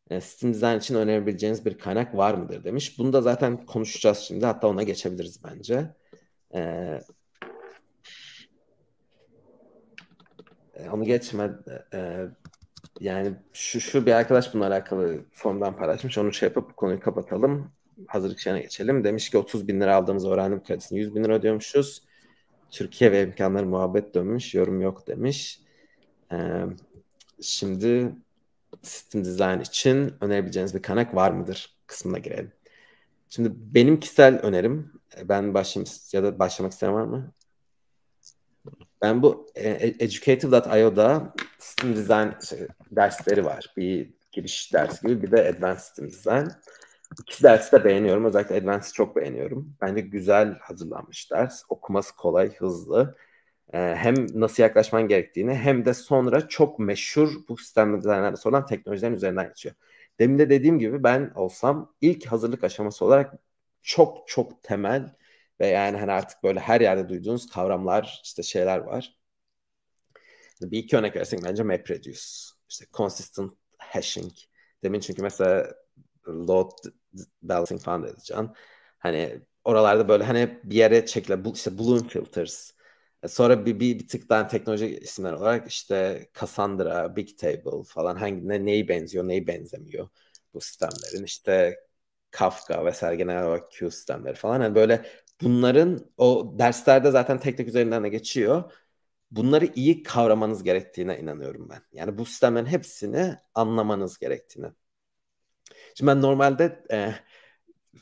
e, 0.09 0.21
Steam 0.21 0.53
Design 0.53 0.77
için 0.77 0.95
önerebileceğiniz 0.95 1.65
bir 1.65 1.77
kaynak 1.77 2.17
var 2.17 2.33
mıdır 2.33 2.63
demiş. 2.63 2.99
Bunu 2.99 3.13
da 3.13 3.21
zaten 3.21 3.65
konuşacağız 3.65 4.17
şimdi. 4.17 4.45
Hatta 4.45 4.67
ona 4.67 4.83
geçebiliriz 4.83 5.43
bence. 5.43 5.95
Ee, 6.53 6.99
e, 10.73 10.89
onu 10.89 11.03
geçme 11.03 11.51
e, 11.93 12.25
yani 12.99 13.35
şu, 13.53 13.81
şu 13.81 14.05
bir 14.05 14.11
arkadaş 14.11 14.53
bununla 14.53 14.67
alakalı 14.67 15.25
formdan 15.31 15.77
paylaşmış. 15.77 16.17
Onu 16.17 16.33
şey 16.33 16.49
yapıp 16.49 16.77
konuyu 16.77 16.99
kapatalım. 16.99 17.71
Hazırlık 18.07 18.39
şeyine 18.39 18.61
geçelim. 18.61 19.03
Demiş 19.03 19.29
ki 19.29 19.37
30 19.37 19.67
bin 19.67 19.81
lira 19.81 19.95
aldığımız 19.95 20.25
öğrendim 20.25 20.63
kredisini 20.63 20.99
100 20.99 21.15
bin 21.15 21.23
lira 21.23 21.33
ödüyormuşuz. 21.35 22.03
Türkiye 22.71 23.11
ve 23.11 23.23
imkanları 23.23 23.65
muhabbet 23.65 24.15
dönmüş. 24.15 24.53
Yorum 24.53 24.81
yok 24.81 25.07
demiş. 25.07 25.61
Ee, 26.31 26.65
şimdi 27.41 28.15
sistem 28.81 29.25
design 29.25 29.59
için 29.59 30.13
önerebileceğiniz 30.21 30.75
bir 30.75 30.81
kaynak 30.81 31.15
var 31.15 31.31
mıdır 31.31 31.75
kısmına 31.87 32.17
girelim. 32.17 32.51
Şimdi 33.29 33.51
benim 33.55 33.99
kişisel 33.99 34.39
önerim 34.39 34.91
ben 35.23 35.53
başlayayım 35.53 35.93
ya 36.13 36.23
da 36.23 36.39
başlamak 36.39 36.71
isteyen 36.71 36.93
var 36.93 37.03
mı? 37.03 37.33
Ben 39.01 39.21
bu 39.21 39.47
e, 39.55 39.69
e, 39.69 39.87
educative.io'da 39.99 41.33
System 41.59 41.95
Design 41.95 42.29
şey, 42.49 42.67
dersleri 42.91 43.45
var. 43.45 43.73
Bir 43.77 44.13
giriş 44.31 44.73
dersi 44.73 45.07
gibi 45.07 45.21
bir 45.23 45.31
de 45.31 45.49
Advanced 45.49 45.79
System 45.79 46.07
Design. 46.07 46.47
İkisi 47.19 47.43
dersi 47.43 47.71
de 47.71 47.83
beğeniyorum. 47.83 48.25
Özellikle 48.25 48.55
Advanced'ı 48.55 48.93
çok 48.93 49.15
beğeniyorum. 49.15 49.75
Bence 49.81 50.01
güzel 50.01 50.59
hazırlanmış 50.59 51.31
ders. 51.31 51.63
Okuması 51.69 52.15
kolay, 52.15 52.55
hızlı. 52.55 53.17
Ee, 53.73 53.95
hem 53.97 54.15
nasıl 54.41 54.63
yaklaşman 54.63 55.07
gerektiğini 55.07 55.53
hem 55.55 55.85
de 55.85 55.93
sonra 55.93 56.47
çok 56.47 56.79
meşhur 56.79 57.29
bu 57.49 57.57
sistem 57.57 57.97
dizaynlarda 58.01 58.37
sorulan 58.37 58.65
teknolojilerin 58.65 59.15
üzerinden 59.15 59.47
geçiyor. 59.47 59.75
Demin 60.19 60.39
de 60.39 60.49
dediğim 60.49 60.79
gibi 60.79 61.03
ben 61.03 61.31
olsam 61.35 61.93
ilk 62.01 62.25
hazırlık 62.25 62.63
aşaması 62.63 63.05
olarak 63.05 63.33
çok 63.81 64.27
çok 64.27 64.63
temel 64.63 65.15
ve 65.59 65.67
yani 65.67 65.97
hani 65.97 66.11
artık 66.11 66.43
böyle 66.43 66.59
her 66.59 66.81
yerde 66.81 67.09
duyduğunuz 67.09 67.49
kavramlar 67.49 68.21
işte 68.23 68.43
şeyler 68.43 68.77
var. 68.79 69.15
Bir 70.61 70.77
iki 70.77 70.97
örnek 70.97 71.15
versek 71.15 71.43
bence 71.43 71.63
MapReduce, 71.63 72.21
işte 72.69 72.85
consistent 72.93 73.53
hashing. 73.77 74.33
Demin 74.83 74.99
çünkü 74.99 75.21
mesela 75.21 75.73
load 76.27 76.71
balancing 77.41 77.81
falan 77.81 78.03
dedi 78.03 78.17
Can. 78.23 78.55
Hani 78.99 79.41
oralarda 79.63 80.09
böyle 80.09 80.23
hani 80.23 80.59
bir 80.63 80.75
yere 80.75 81.05
çekile 81.05 81.39
işte 81.53 81.77
balloon 81.77 82.07
filters. 82.07 82.71
Sonra 83.27 83.65
bir, 83.65 83.79
bir, 83.79 83.99
bir 83.99 84.07
tık 84.07 84.29
daha 84.29 84.47
teknoloji 84.47 84.99
isimler 84.99 85.33
olarak 85.33 85.67
işte 85.67 86.27
Cassandra, 86.39 87.15
Bigtable 87.15 87.83
falan 87.87 88.15
hangi 88.15 88.47
ne, 88.47 88.65
neyi 88.65 88.87
benziyor, 88.87 89.27
neyi 89.27 89.47
benzemiyor 89.47 90.09
bu 90.53 90.61
sistemlerin. 90.61 91.23
işte 91.23 91.77
Kafka 92.31 92.85
vesaire 92.85 93.15
genel 93.15 93.43
olarak 93.43 93.71
Q 93.71 93.91
sistemleri 93.91 94.35
falan. 94.35 94.61
Yani 94.61 94.75
böyle 94.75 95.05
bunların 95.41 96.11
o 96.17 96.55
derslerde 96.59 97.11
zaten 97.11 97.39
tek 97.39 97.57
tek 97.57 97.67
üzerinden 97.67 98.03
de 98.03 98.09
geçiyor. 98.09 98.71
Bunları 99.31 99.65
iyi 99.75 100.03
kavramanız 100.03 100.63
gerektiğine 100.63 101.19
inanıyorum 101.19 101.69
ben. 101.69 101.81
Yani 101.91 102.17
bu 102.17 102.25
sistemlerin 102.25 102.65
hepsini 102.65 103.37
anlamanız 103.55 104.19
gerektiğine. 104.19 104.67
Şimdi 105.95 106.07
ben 106.11 106.21
normalde 106.21 106.83
e, 106.91 107.15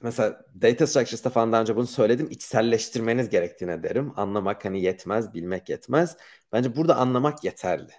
mesela 0.01 0.45
data 0.61 0.87
structures'ta 0.87 1.29
falan 1.29 1.51
daha 1.51 1.61
önce 1.61 1.75
bunu 1.75 1.87
söyledim. 1.87 2.27
İçselleştirmeniz 2.31 3.29
gerektiğine 3.29 3.83
derim. 3.83 4.13
Anlamak 4.15 4.65
hani 4.65 4.81
yetmez, 4.81 5.33
bilmek 5.33 5.69
yetmez. 5.69 6.17
Bence 6.51 6.75
burada 6.75 6.95
anlamak 6.95 7.43
yeterli. 7.43 7.91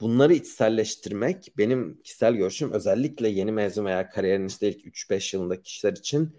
Bunları 0.00 0.34
içselleştirmek 0.34 1.52
benim 1.58 2.02
kişisel 2.02 2.34
görüşüm 2.34 2.72
özellikle 2.72 3.28
yeni 3.28 3.52
mezun 3.52 3.84
veya 3.84 4.10
kariyerin 4.10 4.46
işte 4.46 4.68
ilk 4.68 4.86
3-5 4.86 5.36
yılındaki 5.36 5.62
kişiler 5.62 5.92
için 5.92 6.38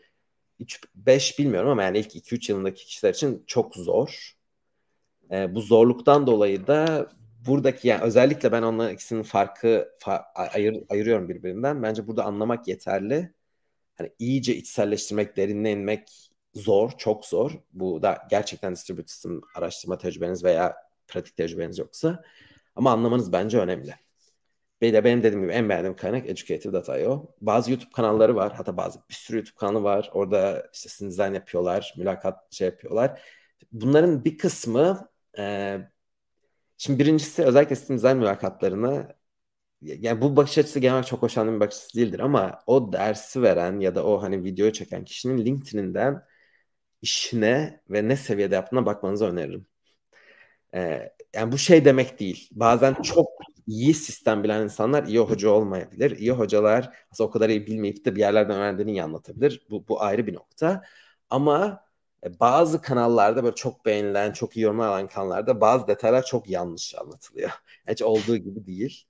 3-5 0.59 1.39
bilmiyorum 1.39 1.69
ama 1.69 1.83
yani 1.83 1.99
ilk 1.99 2.15
2-3 2.15 2.51
yılındaki 2.51 2.85
kişiler 2.85 3.13
için 3.13 3.43
çok 3.47 3.75
zor. 3.75 4.37
E, 5.31 5.55
bu 5.55 5.61
zorluktan 5.61 6.27
dolayı 6.27 6.67
da 6.67 7.09
buradaki 7.47 7.87
yani 7.87 8.01
özellikle 8.01 8.51
ben 8.51 8.61
onların 8.61 8.93
ikisinin 8.93 9.23
farkı 9.23 9.89
fa- 9.99 10.23
ayır, 10.33 10.83
ayırıyorum 10.89 11.29
birbirinden. 11.29 11.83
Bence 11.83 12.07
burada 12.07 12.23
anlamak 12.23 12.67
yeterli. 12.67 13.33
Hani 13.95 14.11
iyice 14.19 14.55
içselleştirmek, 14.55 15.37
derinine 15.37 15.71
inmek 15.71 16.31
zor, 16.53 16.91
çok 16.97 17.25
zor. 17.25 17.51
Bu 17.73 18.01
da 18.01 18.27
gerçekten 18.29 18.73
distributed 18.75 19.09
system 19.09 19.41
araştırma 19.55 19.97
tecrübeniz 19.97 20.43
veya 20.43 20.75
pratik 21.07 21.37
tecrübeniz 21.37 21.77
yoksa. 21.77 22.23
Ama 22.75 22.91
anlamanız 22.91 23.33
bence 23.33 23.59
önemli. 23.59 23.95
Bir 24.81 24.93
de 24.93 25.03
benim 25.03 25.23
dediğim 25.23 25.43
gibi 25.43 25.53
en 25.53 25.69
beğendiğim 25.69 25.95
kaynak 25.95 26.29
Educative.io. 26.29 27.35
Bazı 27.41 27.71
YouTube 27.71 27.91
kanalları 27.91 28.35
var. 28.35 28.53
Hatta 28.53 28.77
bazı 28.77 28.99
bir 29.09 29.13
sürü 29.13 29.37
YouTube 29.37 29.55
kanalı 29.57 29.83
var. 29.83 30.09
Orada 30.13 30.67
işte 30.73 30.89
sizden 30.89 31.33
yapıyorlar. 31.33 31.93
Mülakat 31.97 32.53
şey 32.53 32.67
yapıyorlar. 32.67 33.21
Bunların 33.71 34.25
bir 34.25 34.37
kısmı 34.37 35.09
e, 35.37 35.77
şimdi 36.77 36.99
birincisi 36.99 37.43
özellikle 37.43 37.75
sistem 37.75 38.17
mülakatlarını 38.17 39.15
yani 39.81 40.21
bu 40.21 40.37
bakış 40.37 40.57
açısı 40.57 40.79
genel 40.79 41.03
çok 41.03 41.23
hoşlandığım 41.23 41.55
bir 41.55 41.59
bakış 41.59 41.77
açısı 41.77 41.97
değildir 41.99 42.19
ama 42.19 42.59
o 42.67 42.93
dersi 42.93 43.41
veren 43.41 43.79
ya 43.79 43.95
da 43.95 44.05
o 44.05 44.23
hani 44.23 44.43
videoyu 44.43 44.73
çeken 44.73 45.05
kişinin 45.05 45.45
LinkedIn'inden 45.45 46.23
işine 47.03 47.81
ve 47.91 48.09
ne 48.09 48.17
seviyede 48.17 48.55
yaptığına 48.55 48.87
bakmanızı 48.87 49.25
öneririm. 49.27 49.67
Ee, 50.75 51.13
yani 51.35 51.51
bu 51.51 51.57
şey 51.57 51.85
demek 51.85 52.19
değil. 52.19 52.49
Bazen 52.51 52.93
çok 52.93 53.27
iyi 53.67 53.93
sistem 53.93 54.43
bilen 54.43 54.63
insanlar 54.63 55.03
iyi 55.03 55.19
hoca 55.19 55.49
olmayabilir. 55.49 56.11
İyi 56.17 56.31
hocalar 56.31 56.89
aslında 57.11 57.27
o 57.29 57.31
kadar 57.31 57.49
iyi 57.49 57.67
bilmeyip 57.67 58.05
de 58.05 58.15
bir 58.15 58.19
yerlerden 58.19 58.55
öğrendiğini 58.57 58.91
iyi 58.91 59.03
anlatabilir. 59.03 59.65
Bu, 59.69 59.87
bu 59.87 60.01
ayrı 60.01 60.27
bir 60.27 60.33
nokta. 60.33 60.83
Ama 61.29 61.83
bazı 62.39 62.81
kanallarda 62.81 63.43
böyle 63.43 63.55
çok 63.55 63.85
beğenilen, 63.85 64.31
çok 64.31 64.57
iyi 64.57 64.61
yorumlar 64.61 64.87
alan 64.87 65.07
kanallarda 65.07 65.61
bazı 65.61 65.87
detaylar 65.87 66.23
çok 66.25 66.49
yanlış 66.49 66.95
anlatılıyor. 66.95 67.49
Hiç 67.89 68.01
olduğu 68.01 68.37
gibi 68.37 68.65
değil. 68.65 69.03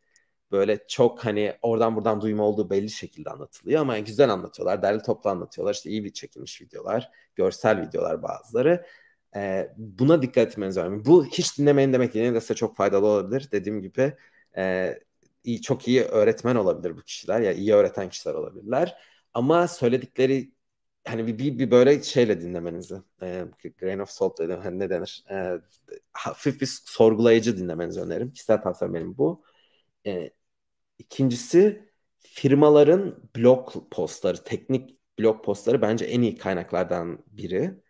Böyle 0.51 0.87
çok 0.87 1.25
hani 1.25 1.53
oradan 1.61 1.95
buradan 1.95 2.21
duyma 2.21 2.43
olduğu 2.43 2.69
belli 2.69 2.89
şekilde 2.89 3.29
anlatılıyor 3.29 3.81
ama 3.81 3.99
güzel 3.99 4.29
anlatıyorlar. 4.29 4.81
Derli 4.81 5.01
toplu 5.01 5.29
anlatıyorlar. 5.29 5.73
İşte 5.73 5.89
iyi 5.89 6.03
bir 6.03 6.13
çekilmiş 6.13 6.61
videolar, 6.61 7.11
görsel 7.35 7.81
videolar 7.87 8.23
bazıları. 8.23 8.85
Ee, 9.35 9.69
buna 9.77 10.21
dikkat 10.21 10.47
etmeniz 10.47 10.77
önemli. 10.77 11.05
Bu 11.05 11.25
hiç 11.25 11.57
dinlemeyin 11.59 11.93
demek 11.93 12.13
değil. 12.13 12.33
de 12.33 12.41
size 12.41 12.53
çok 12.55 12.77
faydalı 12.77 13.05
olabilir. 13.07 13.49
Dediğim 13.51 13.81
gibi 13.81 14.13
e, 14.57 14.93
iyi, 15.43 15.61
çok 15.61 15.87
iyi 15.87 16.03
öğretmen 16.03 16.55
olabilir 16.55 16.97
bu 16.97 17.01
kişiler. 17.01 17.39
Ya 17.39 17.51
yani 17.51 17.59
iyi 17.59 17.73
öğreten 17.73 18.09
kişiler 18.09 18.33
olabilirler. 18.33 18.97
Ama 19.33 19.67
söyledikleri 19.67 20.51
hani 21.07 21.27
bir, 21.27 21.37
bir, 21.39 21.59
bir 21.59 21.71
böyle 21.71 22.03
şeyle 22.03 22.41
dinlemenizi 22.41 22.95
e, 23.21 23.45
grain 23.79 23.99
of 23.99 24.09
salt 24.09 24.39
dedim 24.39 24.59
hani 24.63 24.79
ne 24.79 24.89
denir 24.89 25.23
e, 25.31 25.61
hafif 26.13 26.61
bir 26.61 26.65
sorgulayıcı 26.85 27.57
dinlemenizi 27.57 28.01
öneririm. 28.01 28.31
Kişisel 28.33 28.61
tavsiyem 28.61 28.93
benim 28.93 29.17
bu. 29.17 29.43
E, 30.07 30.31
ikincisi 30.99 31.89
firmaların 32.19 33.29
blog 33.37 33.71
postları, 33.91 34.43
teknik 34.45 34.99
blog 35.19 35.45
postları 35.45 35.81
bence 35.81 36.05
en 36.05 36.21
iyi 36.21 36.37
kaynaklardan 36.37 37.23
biri. 37.27 37.81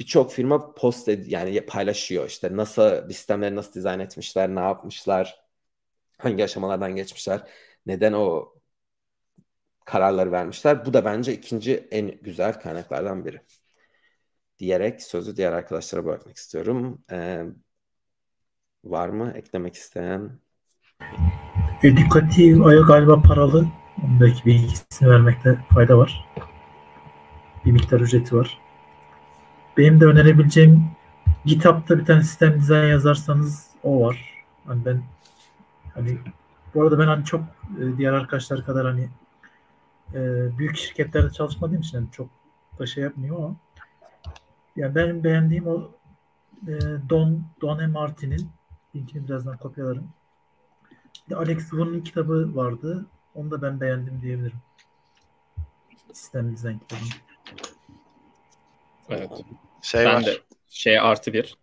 birçok 0.00 0.32
firma 0.32 0.74
post 0.74 1.08
ed- 1.08 1.28
yani 1.30 1.66
paylaşıyor 1.66 2.26
işte 2.28 2.56
nasıl 2.56 3.08
sistemleri 3.10 3.56
nasıl 3.56 3.72
dizayn 3.72 4.00
etmişler, 4.00 4.54
ne 4.54 4.60
yapmışlar, 4.60 5.44
hangi 6.18 6.44
aşamalardan 6.44 6.96
geçmişler, 6.96 7.48
neden 7.86 8.12
o 8.12 8.54
kararları 9.88 10.32
vermişler. 10.32 10.86
Bu 10.86 10.92
da 10.92 11.04
bence 11.04 11.32
ikinci 11.32 11.88
en 11.90 12.18
güzel 12.22 12.60
kaynaklardan 12.60 13.24
biri. 13.24 13.40
Diyerek 14.58 15.02
sözü 15.02 15.36
diğer 15.36 15.52
arkadaşlara 15.52 16.04
bırakmak 16.04 16.36
istiyorum. 16.36 17.04
Ee, 17.12 17.44
var 18.84 19.08
mı 19.08 19.32
eklemek 19.36 19.74
isteyen? 19.74 20.38
Edukatif 21.82 22.66
aya 22.66 22.80
galiba 22.80 23.22
paralı. 23.22 23.66
Belki 24.20 24.44
bir 24.44 24.54
ikisini 24.54 25.10
vermekte 25.10 25.58
fayda 25.74 25.98
var. 25.98 26.28
Bir 27.64 27.72
miktar 27.72 28.00
ücreti 28.00 28.36
var. 28.36 28.58
Benim 29.76 30.00
de 30.00 30.04
önerebileceğim 30.04 30.84
GitHub'da 31.44 31.98
bir 31.98 32.04
tane 32.04 32.22
sistem 32.22 32.60
dizayn 32.60 32.88
yazarsanız 32.88 33.70
o 33.82 34.00
var. 34.00 34.44
Hani 34.66 34.84
ben 34.84 35.02
hani 35.94 36.18
bu 36.74 36.82
arada 36.82 36.98
ben 36.98 37.06
hani 37.06 37.24
çok 37.24 37.40
e, 37.80 37.98
diğer 37.98 38.12
arkadaşlar 38.12 38.64
kadar 38.64 38.86
hani 38.86 39.08
e, 40.14 40.18
büyük 40.58 40.76
şirketlerde 40.76 41.32
çalışmadığım 41.32 41.80
için 41.80 41.98
yani 41.98 42.08
çok 42.12 42.28
da 42.78 42.86
şey 42.86 43.04
yapmıyor 43.04 43.36
ama 43.36 43.56
yani 44.76 44.94
benim 44.94 45.24
beğendiğim 45.24 45.66
o 45.66 45.90
e, 46.68 46.72
Don 47.10 47.44
Don. 47.60 47.90
Martin'in 47.90 48.50
linkini 48.96 49.28
birazdan 49.28 49.56
kopyalarım. 49.56 50.10
Bir 51.26 51.34
de 51.34 51.36
Alex 51.36 51.58
Woon'un 51.58 52.00
kitabı 52.00 52.56
vardı. 52.56 53.06
Onu 53.34 53.50
da 53.50 53.62
ben 53.62 53.80
beğendim 53.80 54.22
diyebilirim. 54.22 54.58
Sistem 56.12 56.52
dizayn 56.52 56.78
kitabı. 56.78 57.00
Evet. 59.08 59.30
Şey 59.82 60.04
ben 60.04 60.14
var. 60.14 60.26
de 60.26 60.38
şey 60.68 60.98
artı 60.98 61.32
bir. 61.32 61.56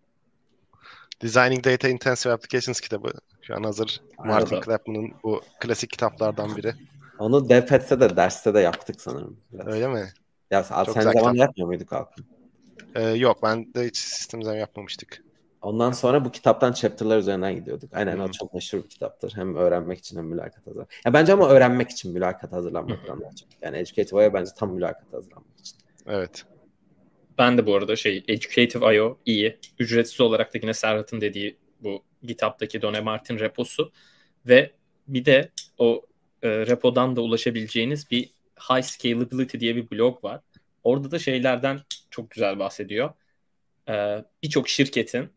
Designing 1.22 1.66
Data 1.66 1.88
Intensive 1.88 2.34
Applications 2.34 2.82
kitabı. 2.82 3.12
Şu 3.42 3.56
an 3.56 3.64
hazır. 3.64 4.02
Martin 4.26 4.56
Evet. 4.56 4.66
Clapman'ın 4.66 5.14
bu 5.24 5.42
klasik 5.60 5.90
kitaplardan 5.90 6.58
biri. 6.58 6.74
Onu 7.20 7.50
DevPats'te 7.50 8.00
de 8.00 8.18
derste 8.18 8.54
de 8.54 8.60
yaptık 8.60 9.02
sanırım. 9.02 9.38
Biraz. 9.54 9.68
Öyle 9.68 9.88
mi? 9.88 10.14
Ya 10.52 10.64
sen 10.64 10.84
Çok 10.84 10.94
sen 10.94 11.02
zaman 11.02 11.34
yapmıyor 11.34 11.68
muyduk 11.68 11.92
Hakan? 11.92 12.26
Ee, 12.96 13.02
yok 13.02 13.44
ben 13.44 13.74
de 13.74 13.86
hiç 13.86 13.98
sistem 13.98 14.42
design 14.42 14.58
yapmamıştık. 14.58 15.24
Ondan 15.62 15.92
sonra 15.92 16.26
bu 16.26 16.32
kitaptan 16.32 16.74
chapter'lar 16.74 17.18
üzerinden 17.18 17.56
gidiyorduk. 17.56 17.90
Aynen 17.94 18.20
o 18.20 18.28
Hı. 18.28 18.32
çok 18.32 18.54
meşhur 18.54 18.84
bir 18.84 18.90
kitaptır. 18.90 19.32
Hem 19.36 19.56
öğrenmek 19.56 20.00
için 20.00 20.18
hem 20.18 20.26
mülakat 20.26 20.68
hazırlamak. 20.68 20.92
Ya 21.06 21.14
bence 21.14 21.34
ama 21.34 21.50
öğrenmek 21.50 21.90
için 21.90 22.14
mülakat 22.14 22.52
hazırlanmaktan 22.52 23.22
daha 23.22 23.30
çok. 23.30 23.50
Yani 23.62 23.78
Educative'a 23.78 24.34
bence 24.34 24.52
tam 24.58 24.74
mülakat 24.74 25.14
hazırlanmak 25.14 25.60
için. 25.60 25.78
Evet. 26.08 26.46
Ben 27.38 27.58
de 27.58 27.66
bu 27.66 27.76
arada 27.76 27.96
şey 27.96 28.24
Educative.io 28.28 29.18
iyi. 29.26 29.58
Ücretsiz 29.80 30.22
olarak 30.22 30.54
da 30.54 30.58
yine 30.62 30.74
Serhat'ın 30.74 31.22
dediği 31.22 31.58
bu 31.80 32.04
GitHub'daki 32.24 32.82
Done 32.82 33.02
Martin 33.02 33.40
reposu 33.40 33.92
ve 34.46 34.72
bir 35.08 35.26
de 35.26 35.50
o 35.78 36.06
e, 36.46 36.68
repodan 36.68 37.16
da 37.16 37.22
ulaşabileceğiniz 37.22 38.12
bir 38.12 38.30
High 38.70 38.84
Scalability 38.84 39.58
diye 39.58 39.76
bir 39.76 39.92
blog 39.92 40.24
var. 40.24 40.42
Orada 40.84 41.12
da 41.12 41.20
şeylerden 41.20 41.80
çok 42.10 42.32
güzel 42.32 42.60
bahsediyor. 42.60 43.14
E, 43.90 44.26
Birçok 44.44 44.70
şirketin 44.70 45.30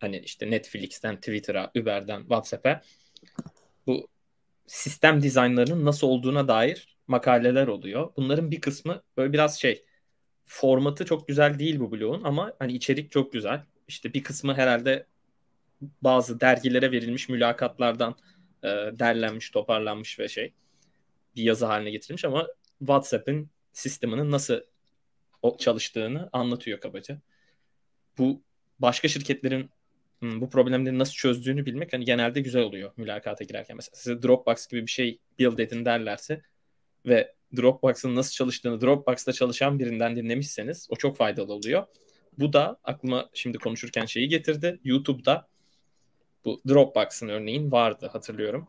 hani 0.00 0.18
işte 0.18 0.50
Netflix'ten 0.50 1.16
Twitter'a, 1.16 1.70
Uber'den 1.76 2.20
WhatsApp'a 2.20 2.82
bu 3.86 4.08
sistem 4.66 5.22
dizaynlarının 5.22 5.84
nasıl 5.84 6.06
olduğuna 6.06 6.48
dair 6.48 6.96
makaleler 7.06 7.66
oluyor. 7.66 8.12
Bunların 8.16 8.50
bir 8.50 8.60
kısmı 8.60 9.02
böyle 9.16 9.32
biraz 9.32 9.60
şey 9.60 9.84
formatı 10.44 11.04
çok 11.04 11.28
güzel 11.28 11.58
değil 11.58 11.80
bu 11.80 11.92
blogun 11.92 12.24
ama 12.24 12.52
hani 12.58 12.72
içerik 12.72 13.10
çok 13.10 13.32
güzel. 13.32 13.62
İşte 13.88 14.14
bir 14.14 14.22
kısmı 14.22 14.54
herhalde 14.54 15.06
bazı 16.02 16.40
dergilere 16.40 16.92
verilmiş 16.92 17.28
mülakatlardan 17.28 18.16
e, 18.62 18.68
derlenmiş, 18.98 19.50
toparlanmış 19.50 20.18
ve 20.18 20.28
şey 20.28 20.52
bir 21.36 21.42
yazı 21.42 21.66
haline 21.66 21.90
getirilmiş 21.90 22.24
ama 22.24 22.48
WhatsApp'ın 22.78 23.50
sisteminin 23.72 24.30
nasıl 24.30 24.60
çalıştığını 25.58 26.28
anlatıyor 26.32 26.80
kabaca. 26.80 27.20
Bu 28.18 28.42
başka 28.78 29.08
şirketlerin 29.08 29.70
hmm, 30.20 30.40
bu 30.40 30.50
problemleri 30.50 30.98
nasıl 30.98 31.14
çözdüğünü 31.14 31.66
bilmek 31.66 31.92
hani 31.92 32.04
genelde 32.04 32.40
güzel 32.40 32.62
oluyor 32.62 32.92
mülakata 32.96 33.44
girerken. 33.44 33.76
Mesela 33.76 33.96
size 33.96 34.22
Dropbox 34.22 34.66
gibi 34.66 34.86
bir 34.86 34.90
şey 34.90 35.18
build 35.38 35.58
edin 35.58 35.84
derlerse 35.84 36.42
ve 37.06 37.34
Dropbox'ın 37.56 38.14
nasıl 38.14 38.32
çalıştığını 38.32 38.80
Dropbox'ta 38.80 39.32
çalışan 39.32 39.78
birinden 39.78 40.16
dinlemişseniz 40.16 40.86
o 40.90 40.96
çok 40.96 41.16
faydalı 41.16 41.52
oluyor. 41.52 41.86
Bu 42.38 42.52
da 42.52 42.76
aklıma 42.84 43.30
şimdi 43.34 43.58
konuşurken 43.58 44.06
şeyi 44.06 44.28
getirdi. 44.28 44.80
YouTube'da 44.84 45.48
bu 46.44 46.60
Dropbox'ın 46.68 47.28
örneğin 47.28 47.72
vardı 47.72 48.10
hatırlıyorum. 48.12 48.68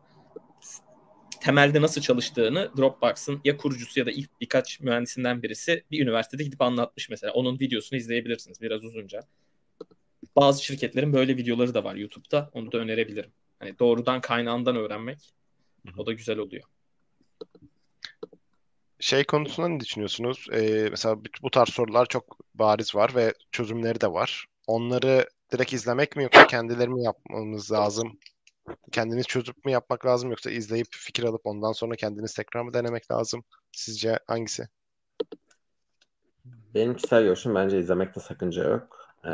Temelde 1.40 1.80
nasıl 1.80 2.00
çalıştığını 2.00 2.70
Dropbox'ın 2.76 3.40
ya 3.44 3.56
kurucusu 3.56 4.00
ya 4.00 4.06
da 4.06 4.10
ilk 4.10 4.40
birkaç 4.40 4.80
mühendisinden 4.80 5.42
birisi 5.42 5.84
bir 5.90 6.02
üniversitede 6.02 6.44
gidip 6.44 6.62
anlatmış 6.62 7.10
mesela. 7.10 7.32
Onun 7.32 7.60
videosunu 7.60 7.98
izleyebilirsiniz 7.98 8.60
biraz 8.60 8.84
uzunca. 8.84 9.20
Bazı 10.36 10.64
şirketlerin 10.64 11.12
böyle 11.12 11.36
videoları 11.36 11.74
da 11.74 11.84
var 11.84 11.94
YouTube'da. 11.94 12.50
Onu 12.52 12.72
da 12.72 12.78
önerebilirim. 12.78 13.30
Hani 13.58 13.78
doğrudan 13.78 14.20
kaynağından 14.20 14.76
öğrenmek 14.76 15.34
o 15.96 16.06
da 16.06 16.12
güzel 16.12 16.38
oluyor. 16.38 16.62
Şey 19.00 19.24
konusunda 19.24 19.68
ne 19.68 19.80
düşünüyorsunuz? 19.80 20.46
Ee, 20.52 20.88
mesela 20.90 21.16
bu 21.42 21.50
tarz 21.50 21.68
sorular 21.68 22.06
çok 22.06 22.38
bariz 22.54 22.94
var 22.94 23.14
ve 23.14 23.34
çözümleri 23.52 24.00
de 24.00 24.12
var. 24.12 24.46
Onları 24.66 25.28
direkt 25.52 25.72
izlemek 25.72 26.16
mi 26.16 26.22
yoksa 26.22 26.46
kendileri 26.46 26.88
mi 26.88 27.02
yapmamız 27.02 27.72
lazım? 27.72 28.18
Kendiniz 28.92 29.26
çözüp 29.26 29.64
mü 29.64 29.72
yapmak 29.72 30.06
lazım 30.06 30.30
yoksa 30.30 30.50
izleyip 30.50 30.86
fikir 30.90 31.24
alıp 31.24 31.40
ondan 31.44 31.72
sonra 31.72 31.96
kendiniz 31.96 32.34
tekrar 32.34 32.62
mı 32.62 32.74
denemek 32.74 33.10
lazım? 33.10 33.44
Sizce 33.72 34.18
hangisi? 34.26 34.68
Benim 36.74 36.96
kişisel 36.96 37.22
görüşüm 37.22 37.54
bence 37.54 37.78
izlemekte 37.78 38.20
sakınca 38.20 38.64
yok. 38.64 39.14
Ee, 39.26 39.30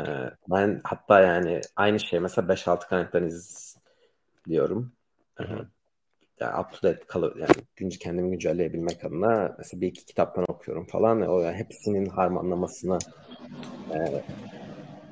ben 0.49 0.81
hatta 0.83 1.19
yani 1.19 1.61
aynı 1.75 1.99
şey 1.99 2.19
mesela 2.19 2.53
5-6 2.53 2.87
kaynaktan 2.87 3.27
izliyorum. 3.27 4.91
Ee, 5.39 5.43
yani 6.39 6.59
up 6.59 6.73
to 6.73 6.87
date 6.87 7.03
kalır 7.07 7.35
yani 7.35 7.55
günce 7.75 7.97
kendimi 7.99 8.31
güncelleyebilmek 8.31 9.05
adına 9.05 9.55
mesela 9.57 9.81
bir 9.81 9.87
iki 9.87 10.05
kitaptan 10.05 10.45
okuyorum 10.47 10.85
falan. 10.85 11.21
O 11.21 11.39
yani 11.39 11.57
hepsinin 11.57 12.05
harmanlamasını 12.05 12.99
e, 13.93 14.23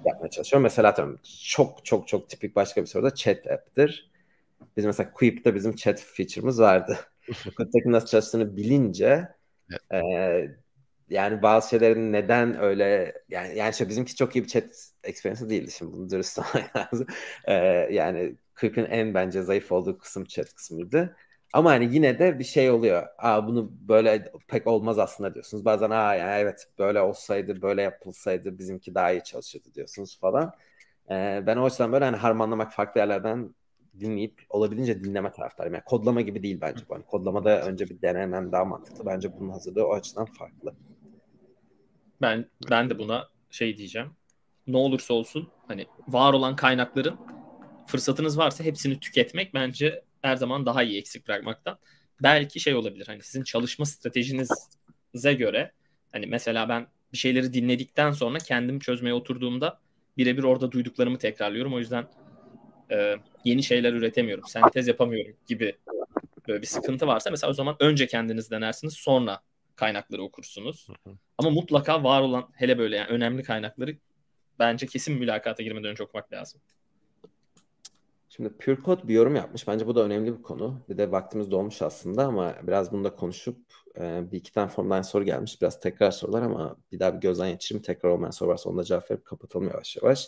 yapmaya 0.05 0.29
çalışıyorum. 0.29 0.63
Mesela 0.63 0.87
atıyorum 0.89 1.19
çok 1.49 1.85
çok 1.85 2.07
çok 2.07 2.29
tipik 2.29 2.55
başka 2.55 2.81
bir 2.81 2.87
soruda 2.87 3.15
chat 3.15 3.47
app'tir. 3.47 4.11
Biz 4.77 4.85
mesela 4.85 5.11
Quip'te 5.13 5.55
bizim 5.55 5.75
chat 5.75 5.99
feature'ımız 6.01 6.59
vardı. 6.61 6.97
Quip'teki 7.57 7.91
nasıl 7.91 8.07
çalıştığını 8.07 8.57
bilince 8.57 9.27
e, 9.93 9.99
yani 11.09 11.41
bazı 11.41 11.69
şeylerin 11.69 12.13
neden 12.13 12.61
öyle 12.61 13.13
yani 13.29 13.57
yani 13.57 13.73
şey 13.73 13.89
bizimki 13.89 14.15
çok 14.15 14.35
iyi 14.35 14.43
bir 14.43 14.49
chat 14.49 14.65
experience 15.03 15.49
değildi 15.49 15.71
şimdi 15.71 15.93
bunu 15.93 16.09
dürüst 16.09 16.39
olmak 16.39 16.75
lazım. 16.77 17.07
E, 17.45 17.53
yani 17.91 18.35
Quip'in 18.59 18.85
en 18.85 19.13
bence 19.13 19.41
zayıf 19.41 19.71
olduğu 19.71 19.97
kısım 19.97 20.25
chat 20.25 20.53
kısmıydı. 20.53 21.15
Ama 21.53 21.71
hani 21.71 21.95
yine 21.95 22.19
de 22.19 22.39
bir 22.39 22.43
şey 22.43 22.71
oluyor. 22.71 23.07
Aa 23.17 23.47
bunu 23.47 23.71
böyle 23.87 24.31
pek 24.47 24.67
olmaz 24.67 24.99
aslında 24.99 25.33
diyorsunuz. 25.33 25.65
Bazen 25.65 25.89
aa 25.89 26.15
yani 26.15 26.41
evet 26.41 26.67
böyle 26.79 27.01
olsaydı 27.01 27.61
böyle 27.61 27.81
yapılsaydı 27.81 28.59
bizimki 28.59 28.95
daha 28.95 29.11
iyi 29.11 29.23
çalışırdı 29.23 29.73
diyorsunuz 29.75 30.19
falan. 30.19 30.53
Ee, 31.09 31.43
ben 31.47 31.57
o 31.57 31.65
yüzden 31.65 31.91
böyle 31.91 32.05
hani 32.05 32.17
harmanlamak 32.17 32.73
farklı 32.73 32.99
yerlerden 32.99 33.55
dinleyip 33.99 34.41
olabildiğince 34.49 35.03
dinleme 35.03 35.31
taraftarıyım. 35.31 35.73
Yani 35.73 35.83
kodlama 35.83 36.21
gibi 36.21 36.43
değil 36.43 36.57
bence 36.61 36.83
bu. 36.89 36.93
Yani 36.93 37.05
kodlamada 37.05 37.61
önce 37.61 37.89
bir 37.89 38.01
denemen 38.01 38.51
daha 38.51 38.65
mantıklı. 38.65 39.05
Bence 39.05 39.39
bunun 39.39 39.49
hazırlığı 39.49 39.87
o 39.87 39.93
açıdan 39.93 40.25
farklı. 40.25 40.73
Ben 42.21 42.45
ben 42.71 42.89
de 42.89 42.99
buna 42.99 43.27
şey 43.49 43.77
diyeceğim. 43.77 44.11
Ne 44.67 44.77
olursa 44.77 45.13
olsun 45.13 45.49
hani 45.67 45.85
var 46.07 46.33
olan 46.33 46.55
kaynakların 46.55 47.17
fırsatınız 47.87 48.37
varsa 48.37 48.63
hepsini 48.63 48.99
tüketmek 48.99 49.53
bence 49.53 50.03
her 50.21 50.35
zaman 50.35 50.65
daha 50.65 50.83
iyi 50.83 50.99
eksik 50.99 51.27
bırakmaktan. 51.27 51.77
Belki 52.23 52.59
şey 52.59 52.75
olabilir 52.75 53.07
hani 53.07 53.23
sizin 53.23 53.43
çalışma 53.43 53.85
stratejinize 53.85 55.33
göre 55.33 55.71
hani 56.11 56.25
mesela 56.25 56.69
ben 56.69 56.87
bir 57.13 57.17
şeyleri 57.17 57.53
dinledikten 57.53 58.11
sonra 58.11 58.37
kendim 58.37 58.79
çözmeye 58.79 59.13
oturduğumda 59.13 59.79
birebir 60.17 60.43
orada 60.43 60.71
duyduklarımı 60.71 61.17
tekrarlıyorum. 61.17 61.73
O 61.73 61.79
yüzden 61.79 62.07
e, 62.91 63.15
yeni 63.45 63.63
şeyler 63.63 63.93
üretemiyorum, 63.93 64.43
sentez 64.47 64.87
yapamıyorum 64.87 65.35
gibi 65.47 65.77
böyle 66.47 66.61
bir 66.61 66.67
sıkıntı 66.67 67.07
varsa 67.07 67.31
mesela 67.31 67.51
o 67.51 67.53
zaman 67.53 67.75
önce 67.79 68.07
kendiniz 68.07 68.51
denersiniz 68.51 68.93
sonra 68.93 69.41
kaynakları 69.75 70.23
okursunuz. 70.23 70.87
Ama 71.37 71.49
mutlaka 71.49 72.03
var 72.03 72.21
olan 72.21 72.49
hele 72.53 72.77
böyle 72.77 72.95
yani 72.95 73.07
önemli 73.09 73.43
kaynakları 73.43 73.97
bence 74.59 74.87
kesin 74.87 75.19
mülakata 75.19 75.63
girmeden 75.63 75.89
önce 75.89 76.03
okumak 76.03 76.33
lazım. 76.33 76.61
Şimdi 78.39 78.57
Pure 78.57 79.07
bir 79.07 79.13
yorum 79.13 79.35
yapmış. 79.35 79.67
Bence 79.67 79.87
bu 79.87 79.95
da 79.95 80.03
önemli 80.03 80.37
bir 80.37 80.41
konu. 80.43 80.81
Bir 80.89 80.97
de 80.97 81.11
vaktimiz 81.11 81.51
dolmuş 81.51 81.81
aslında 81.81 82.25
ama 82.25 82.55
biraz 82.63 82.91
bunu 82.91 83.03
da 83.03 83.15
konuşup 83.15 83.57
e, 83.99 84.31
bir 84.31 84.37
iki 84.37 84.51
tane 84.53 84.67
formdan 84.69 85.01
soru 85.01 85.23
gelmiş. 85.23 85.61
Biraz 85.61 85.79
tekrar 85.79 86.11
sorular 86.11 86.41
ama 86.41 86.75
bir 86.91 86.99
daha 86.99 87.15
bir 87.15 87.19
gözden 87.21 87.51
geçireyim. 87.51 87.83
Tekrar 87.83 88.09
olmayan 88.09 88.31
soru 88.31 88.49
varsa 88.49 88.69
onda 88.69 88.83
cevap 88.83 89.11
verip 89.11 89.25
kapatalım 89.25 89.67
yavaş 89.67 89.95
yavaş. 89.97 90.27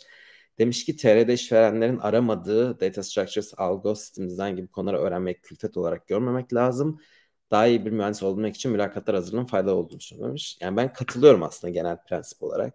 Demiş 0.60 0.86
ki 0.86 0.96
TR'de 0.98 1.34
işverenlerin 1.34 1.98
aramadığı 1.98 2.80
data 2.80 3.04
structures, 3.04 3.54
algo, 3.58 3.96
system 3.96 4.30
design 4.30 4.56
gibi 4.56 4.68
konuları 4.68 4.98
öğrenmek 4.98 5.44
külfet 5.44 5.78
olarak 5.78 6.08
görmemek 6.08 6.54
lazım. 6.54 7.00
Daha 7.52 7.68
iyi 7.68 7.86
bir 7.86 7.92
mühendis 7.92 8.24
olmak 8.24 8.56
için 8.56 8.72
mülakatlar 8.72 9.16
hazırlığının 9.16 9.46
faydalı 9.46 9.76
olduğunu 9.76 10.00
düşünüyormuş. 10.00 10.56
Yani 10.62 10.78
ben 10.78 10.94
katılıyorum 10.94 11.44
aslında 11.44 11.72
genel 11.72 11.98
prensip 12.10 12.44
olarak. 12.44 12.74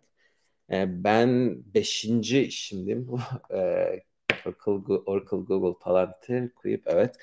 E, 0.73 1.05
ben 1.05 1.59
beşinci 1.75 2.43
işimdim. 2.43 3.11
Oracle, 4.47 4.95
Oracle, 5.07 5.37
Google, 5.39 5.79
Palantir, 5.81 6.51
Quip 6.55 6.83
evet. 6.87 7.17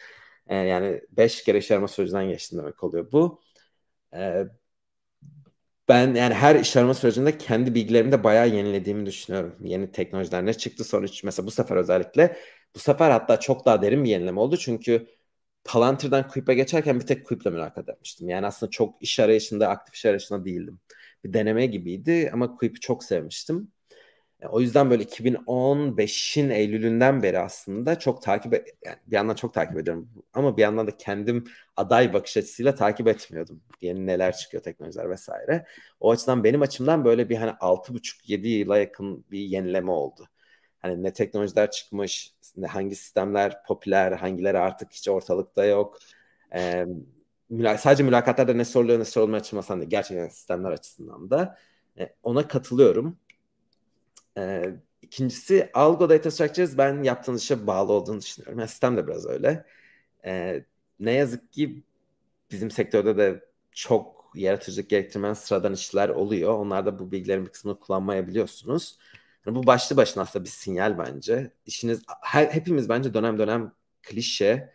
E, 0.47 0.55
yani 0.57 1.01
beş 1.11 1.43
kere 1.43 1.57
iş 1.57 1.71
arama 1.71 1.87
sürecinden 1.87 2.29
geçtim 2.29 2.59
demek 2.59 2.83
oluyor 2.83 3.11
bu. 3.11 3.41
E, 4.15 4.45
ben 5.89 6.13
yani 6.15 6.33
her 6.33 6.55
iş 6.55 6.77
arama 6.77 6.93
sürecinde 6.93 7.37
kendi 7.37 7.75
bilgilerimi 7.75 8.11
de 8.11 8.23
bayağı 8.23 8.49
yenilediğimi 8.49 9.05
düşünüyorum. 9.05 9.55
Yeni 9.61 9.91
teknolojiler 9.91 10.45
ne 10.45 10.53
çıktı 10.53 10.83
sonuç 10.83 11.23
mesela 11.23 11.45
bu 11.47 11.51
sefer 11.51 11.75
özellikle 11.77 12.37
bu 12.75 12.79
sefer 12.79 13.11
hatta 13.11 13.39
çok 13.39 13.65
daha 13.65 13.81
derin 13.81 14.03
bir 14.03 14.09
yenileme 14.09 14.39
oldu 14.39 14.57
çünkü 14.57 15.07
Palantir'den 15.65 16.29
Quip'e 16.29 16.55
geçerken 16.55 17.01
bir 17.01 17.07
tek 17.07 17.27
Quip'le 17.27 17.45
mülakat 17.47 17.89
etmiştim. 17.89 18.29
Yani 18.29 18.47
aslında 18.47 18.71
çok 18.71 19.03
iş 19.03 19.21
arayışında, 19.21 19.69
aktif 19.69 19.95
iş 19.95 20.05
arayışında 20.07 20.45
değildim. 20.45 20.81
Bir 21.25 21.33
deneme 21.33 21.67
gibiydi 21.67 22.31
ama 22.33 22.57
Quip'i 22.57 22.81
çok 22.81 23.05
sevmiştim. 23.05 23.72
E, 24.43 24.47
o 24.47 24.59
yüzden 24.61 24.89
böyle 24.89 25.03
2015'in 25.03 26.49
Eylül'ünden 26.49 27.23
beri 27.23 27.39
aslında 27.39 27.99
çok 27.99 28.21
takip 28.21 28.53
e, 28.53 28.65
yani 28.85 28.97
bir 29.07 29.15
yandan 29.15 29.35
çok 29.35 29.53
takip 29.53 29.77
ediyorum 29.77 30.09
ama 30.33 30.57
bir 30.57 30.61
yandan 30.61 30.87
da 30.87 30.97
kendim 30.97 31.43
aday 31.77 32.13
bakış 32.13 32.37
açısıyla 32.37 32.75
takip 32.75 33.07
etmiyordum. 33.07 33.61
Yeni 33.81 34.05
neler 34.07 34.37
çıkıyor 34.37 34.63
teknolojiler 34.63 35.09
vesaire. 35.09 35.65
O 35.99 36.11
açıdan 36.11 36.43
benim 36.43 36.61
açımdan 36.61 37.05
böyle 37.05 37.29
bir 37.29 37.35
hani 37.35 37.51
6,5-7 37.59 38.47
yıla 38.47 38.77
yakın 38.77 39.25
bir 39.31 39.39
yenileme 39.39 39.91
oldu. 39.91 40.27
Hani 40.79 41.03
ne 41.03 41.13
teknolojiler 41.13 41.71
çıkmış, 41.71 42.33
ne 42.57 42.67
hangi 42.67 42.95
sistemler 42.95 43.63
popüler, 43.67 44.11
hangileri 44.11 44.57
artık 44.59 44.91
hiç 44.93 45.09
ortalıkta 45.09 45.65
yok. 45.65 45.99
Ee, 46.55 46.85
müla 47.49 47.77
sadece 47.77 48.03
mülakatlarda 48.03 48.53
ne 48.53 48.65
soruluyor 48.65 48.99
ne 48.99 49.05
sorulmaya 49.05 49.37
açılmasan 49.39 49.81
da 49.81 49.83
gerçekten 49.83 50.27
sistemler 50.27 50.71
açısından 50.71 51.29
da 51.29 51.57
e, 51.99 52.15
ona 52.23 52.47
katılıyorum. 52.47 53.17
Ee, 54.37 54.75
ikincisi 55.01 55.69
Algo 55.73 56.09
Data 56.09 56.31
Structures 56.31 56.77
ben 56.77 57.03
yaptığınız 57.03 57.43
işe 57.43 57.67
bağlı 57.67 57.93
olduğunu 57.93 58.21
düşünüyorum. 58.21 58.59
Yani 58.59 58.69
sistem 58.69 58.97
de 58.97 59.07
biraz 59.07 59.25
öyle. 59.25 59.65
Ee, 60.25 60.65
ne 60.99 61.11
yazık 61.11 61.53
ki 61.53 61.83
bizim 62.51 62.71
sektörde 62.71 63.17
de 63.17 63.45
çok 63.71 64.31
yaratıcılık 64.35 64.89
gerektirmeyen 64.89 65.33
sıradan 65.33 65.73
işler 65.73 66.09
oluyor. 66.09 66.53
Onlarda 66.53 66.99
bu 66.99 67.11
bilgilerin 67.11 67.45
bir 67.45 67.51
kısmını 67.51 67.79
kullanmayabiliyorsunuz. 67.79 68.97
Yani 69.45 69.55
bu 69.55 69.67
başlı 69.67 69.97
başına 69.97 70.23
aslında 70.23 70.45
bir 70.45 70.49
sinyal 70.49 70.97
bence. 70.97 71.51
İşiniz 71.65 72.01
her, 72.21 72.47
hepimiz 72.47 72.89
bence 72.89 73.13
dönem 73.13 73.39
dönem 73.39 73.71
klişe 74.03 74.73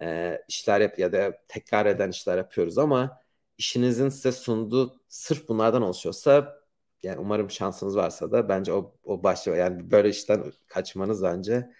e, 0.00 0.38
işler 0.48 0.80
yap 0.80 0.98
ya 0.98 1.12
da 1.12 1.38
tekrar 1.48 1.86
eden 1.86 2.10
işler 2.10 2.36
yapıyoruz 2.38 2.78
ama 2.78 3.20
işinizin 3.58 4.08
size 4.08 4.32
sunduğu 4.32 5.00
sırf 5.08 5.48
bunlardan 5.48 5.82
oluşuyorsa 5.82 6.60
yani 7.02 7.18
umarım 7.18 7.50
şansınız 7.50 7.96
varsa 7.96 8.32
da 8.32 8.48
bence 8.48 8.72
o, 8.72 8.94
o 9.04 9.22
başta 9.22 9.56
yani 9.56 9.90
böyle 9.90 10.08
işten 10.08 10.44
kaçmanız 10.68 11.22
bence 11.22 11.70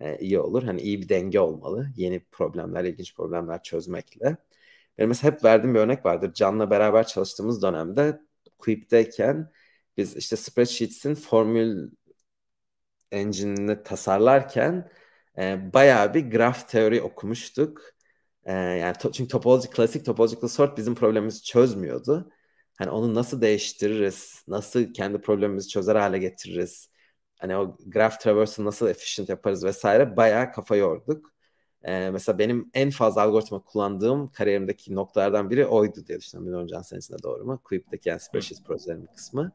e, 0.00 0.18
iyi 0.18 0.40
olur. 0.40 0.62
Hani 0.62 0.80
iyi 0.80 1.02
bir 1.02 1.08
denge 1.08 1.40
olmalı. 1.40 1.88
Yeni 1.96 2.24
problemler, 2.32 2.84
ilginç 2.84 3.14
problemler 3.16 3.62
çözmekle. 3.62 4.36
Benim 4.98 5.08
mesela 5.08 5.32
hep 5.32 5.44
verdiğim 5.44 5.74
bir 5.74 5.80
örnek 5.80 6.06
vardır. 6.06 6.32
Can'la 6.34 6.70
beraber 6.70 7.06
çalıştığımız 7.06 7.62
dönemde 7.62 8.20
Quip'teyken 8.58 9.52
biz 9.96 10.16
işte 10.16 10.36
spreadsheets'in 10.36 11.14
formül 11.14 11.90
engine'ini 13.12 13.82
tasarlarken 13.82 14.90
e, 15.38 15.72
bayağı 15.74 16.14
bir 16.14 16.30
graf 16.30 16.68
teori 16.68 17.02
okumuştuk. 17.02 17.82
E, 18.44 18.52
yani 18.54 18.94
to, 18.98 19.12
çünkü 19.12 19.28
topology, 19.28 19.68
klasik 19.68 20.04
topological 20.06 20.48
sort 20.48 20.78
bizim 20.78 20.94
problemimizi 20.94 21.42
çözmüyordu. 21.42 22.30
Hani 22.80 22.90
onu 22.90 23.14
nasıl 23.14 23.40
değiştiririz? 23.40 24.44
Nasıl 24.48 24.92
kendi 24.92 25.20
problemimizi 25.20 25.68
çözer 25.68 25.96
hale 25.96 26.18
getiririz? 26.18 26.90
Hani 27.40 27.56
o 27.56 27.76
graph 27.86 28.18
traversal'ı 28.18 28.66
nasıl 28.66 28.88
efficient 28.88 29.28
yaparız 29.28 29.64
vesaire 29.64 30.16
bayağı 30.16 30.52
kafa 30.52 30.76
yorduk. 30.76 31.32
Ee, 31.82 32.10
mesela 32.10 32.38
benim 32.38 32.70
en 32.74 32.90
fazla 32.90 33.22
algoritma 33.22 33.60
kullandığım 33.60 34.28
kariyerimdeki 34.32 34.94
noktalardan 34.94 35.50
biri 35.50 35.66
oydu 35.66 36.06
diye 36.06 36.20
düşünüyorum. 36.20 36.46
Bilmiyorum 36.46 36.66
Can 36.66 36.82
senin 36.82 37.00
için 37.00 37.14
de 37.14 37.22
doğru 37.22 37.44
mu? 37.44 37.60
Quip'teki 37.64 38.08
yani 38.08 38.20
spreadsheet 38.20 38.64
projelerinin 38.64 39.06
kısmı. 39.06 39.52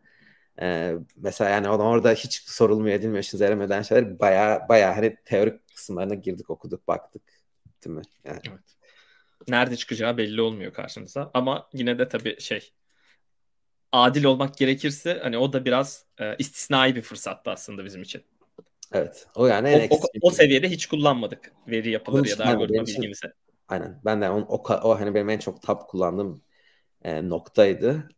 Ee, 0.62 0.96
mesela 1.16 1.50
yani 1.50 1.70
orada 1.70 2.12
hiç 2.12 2.42
sorulmuyor 2.50 2.96
edilmiyor 2.96 3.24
işinize 3.24 3.46
yaramıyor 3.46 3.84
şeyler 3.84 4.20
bayağı 4.20 4.70
bayağı 4.70 4.94
hani 4.94 5.18
teorik 5.26 5.68
kısımlarına 5.76 6.16
girdik 6.16 6.50
okuduk 6.50 6.88
baktık 6.88 7.24
değil 7.86 7.96
mi? 7.96 8.04
Yani. 8.24 8.40
Evet. 8.50 8.60
Nerede 9.48 9.76
çıkacağı 9.76 10.18
belli 10.18 10.42
olmuyor 10.42 10.74
karşınıza 10.74 11.32
ama 11.34 11.70
yine 11.74 12.00
de 12.00 12.08
tabii 12.08 12.42
şey 12.42 12.72
adil 14.04 14.24
olmak 14.24 14.58
gerekirse 14.58 15.20
hani 15.24 15.38
o 15.38 15.54
da 15.54 15.66
biraz 15.66 16.06
e, 16.20 16.36
istisnai 16.40 16.96
bir 16.96 17.02
fırsattı 17.02 17.52
aslında 17.52 17.86
bizim 17.86 18.02
için. 18.02 18.24
Evet. 18.92 19.28
O 19.36 19.48
yani 19.48 19.70
en 19.70 19.88
o, 19.90 19.96
o, 19.96 20.00
o 20.22 20.32
seviyede 20.32 20.70
hiç 20.70 20.86
kullanmadık 20.86 21.52
veri 21.68 21.92
yapıları 21.92 22.28
ya 22.28 22.38
da 22.38 22.46
algoritma 22.46 22.86
bilgimizi. 22.86 23.28
Aynen. 23.68 24.02
Ben 24.06 24.22
de 24.22 24.30
on, 24.30 24.42
o, 24.42 24.64
o 24.84 25.00
hani 25.00 25.16
benim 25.16 25.30
en 25.30 25.40
çok 25.40 25.62
tap 25.62 25.90
kullandığım 25.90 26.42
e, 27.04 27.30
noktaydı. 27.30 28.10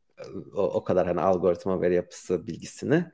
O, 0.56 0.62
o 0.62 0.84
kadar 0.84 1.08
hani 1.08 1.22
algoritma 1.22 1.82
veri 1.82 1.96
yapısı 1.96 2.48
bilgisini. 2.48 3.06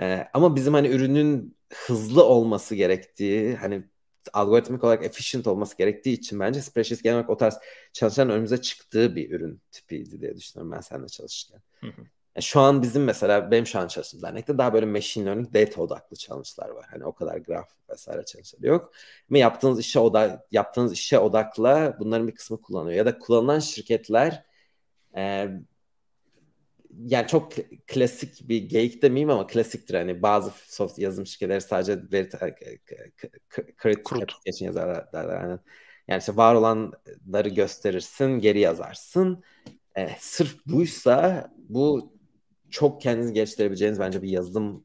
E, 0.00 0.28
ama 0.34 0.56
bizim 0.56 0.74
hani 0.74 0.88
ürünün 0.88 1.56
hızlı 1.74 2.24
olması 2.24 2.74
gerektiği 2.74 3.56
hani 3.56 3.84
algoritmik 4.32 4.84
olarak 4.84 5.04
efficient 5.04 5.46
olması 5.46 5.76
gerektiği 5.76 6.12
için 6.12 6.40
bence 6.40 6.62
spreadsheet 6.62 7.02
genel 7.02 7.16
olarak 7.16 7.30
o 7.30 7.36
tarz 7.36 7.58
çalışan 7.92 8.30
önümüze 8.30 8.60
çıktığı 8.60 9.16
bir 9.16 9.30
ürün 9.30 9.60
tipiydi 9.72 10.20
diye 10.20 10.36
düşünüyorum 10.36 10.72
ben 10.72 10.80
seninle 10.80 11.08
çalışırken. 11.08 11.62
Hı 11.80 11.86
hı. 11.86 12.02
Yani 12.36 12.42
şu 12.42 12.60
an 12.60 12.82
bizim 12.82 13.04
mesela 13.04 13.50
benim 13.50 13.66
şu 13.66 13.78
an 13.78 13.88
çalıştığım 13.88 14.22
dernekte 14.22 14.58
daha 14.58 14.72
böyle 14.72 14.86
machine 14.86 15.26
learning 15.26 15.54
data 15.54 15.82
odaklı 15.82 16.16
challenge'lar 16.16 16.68
var. 16.68 16.86
Hani 16.90 17.04
o 17.04 17.14
kadar 17.14 17.36
graf 17.36 17.70
vesaire 17.90 18.24
challenge'lar 18.24 18.68
yok. 18.68 18.92
Ama 19.30 19.38
yaptığınız 19.38 19.80
işe 19.80 19.98
odak 20.00 20.52
yaptığınız 20.52 20.92
işe 20.92 21.18
odakla 21.18 21.96
bunların 22.00 22.28
bir 22.28 22.34
kısmı 22.34 22.60
kullanıyor. 22.62 22.96
Ya 22.96 23.06
da 23.06 23.18
kullanılan 23.18 23.58
şirketler 23.58 24.44
e, 25.16 25.48
yani 27.04 27.26
çok 27.26 27.52
klasik 27.86 28.48
bir 28.48 28.62
geyik 28.62 29.02
demeyeyim 29.02 29.30
ama 29.30 29.46
klasiktir. 29.46 29.94
Hani 29.94 30.22
bazı 30.22 30.52
soft 30.66 30.98
yazılım 30.98 31.26
şirketleri 31.26 31.60
sadece 31.60 31.98
veri 32.12 32.28
kredi 34.02 34.32
için 34.46 34.66
yazarlar 34.66 35.12
derler. 35.12 35.40
Yani, 35.40 35.58
yani 36.08 36.18
işte 36.18 36.36
var 36.36 36.54
olanları 36.54 37.48
gösterirsin, 37.48 38.38
geri 38.38 38.60
yazarsın. 38.60 39.44
E, 39.96 40.08
sırf 40.18 40.66
buysa 40.66 41.50
bu 41.58 42.16
çok 42.70 43.02
kendinizi 43.02 43.32
geliştirebileceğiniz 43.32 44.00
bence 44.00 44.22
bir 44.22 44.28
yazılım 44.28 44.84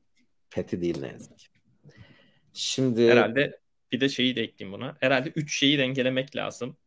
peti 0.50 0.82
değil 0.82 1.02
ne 1.02 1.08
yazık 1.08 1.40
ki. 1.40 1.48
Şimdi 2.54 3.08
herhalde 3.08 3.60
bir 3.92 4.00
de 4.00 4.10
şeyi 4.10 4.36
de 4.36 4.42
ekleyeyim 4.42 4.80
buna. 4.80 4.98
Herhalde 5.00 5.30
üç 5.36 5.60
şeyi 5.60 5.78
dengelemek 5.78 6.36
lazım. 6.36 6.78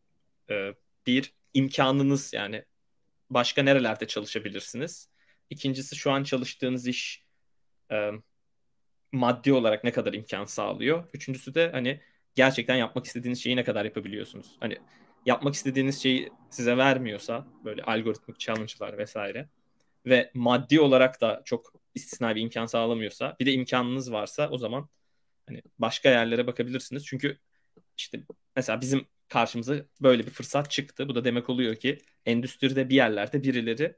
Ee, 0.51 0.75
bir 1.07 1.35
imkanınız 1.55 2.33
yani 2.33 2.64
başka 3.31 3.62
nerelerde 3.62 4.07
çalışabilirsiniz? 4.07 5.09
İkincisi 5.51 5.97
şu 5.97 6.12
an 6.12 6.24
çalıştığınız 6.24 6.86
iş 6.86 7.24
e, 7.92 8.11
maddi 9.12 9.53
olarak 9.53 9.84
ne 9.84 9.92
kadar 9.92 10.12
imkan 10.12 10.45
sağlıyor. 10.45 11.05
Üçüncüsü 11.14 11.55
de 11.55 11.70
hani 11.72 12.01
gerçekten 12.34 12.76
yapmak 12.76 13.07
istediğiniz 13.07 13.42
şeyi 13.42 13.57
ne 13.57 13.64
kadar 13.64 13.84
yapabiliyorsunuz. 13.84 14.57
Hani 14.61 14.78
yapmak 15.26 15.55
istediğiniz 15.55 16.03
şeyi 16.03 16.32
size 16.51 16.76
vermiyorsa 16.76 17.47
böyle 17.64 17.82
algoritmik 17.82 18.38
challenge'lar 18.38 18.99
vesaire 18.99 19.49
ve 20.07 20.30
maddi 20.34 20.80
olarak 20.80 21.20
da 21.20 21.42
çok 21.45 21.72
istisnai 21.95 22.34
bir 22.34 22.40
imkan 22.40 22.66
sağlamıyorsa 22.66 23.36
bir 23.40 23.47
de 23.47 23.53
imkanınız 23.53 24.12
varsa 24.12 24.49
o 24.51 24.59
zaman 24.59 24.88
hani 25.47 25.62
başka 25.78 26.09
yerlere 26.09 26.47
bakabilirsiniz. 26.47 27.07
Çünkü 27.07 27.38
işte 27.99 28.20
mesela 28.57 28.80
bizim 28.80 29.07
karşımıza 29.28 29.76
böyle 30.01 30.26
bir 30.26 30.30
fırsat 30.30 30.70
çıktı. 30.70 31.09
Bu 31.09 31.14
da 31.14 31.24
demek 31.24 31.51
oluyor 31.51 31.76
ki 31.76 31.99
endüstride 32.26 32.88
bir 32.88 32.95
yerlerde 32.95 33.42
birileri 33.42 33.97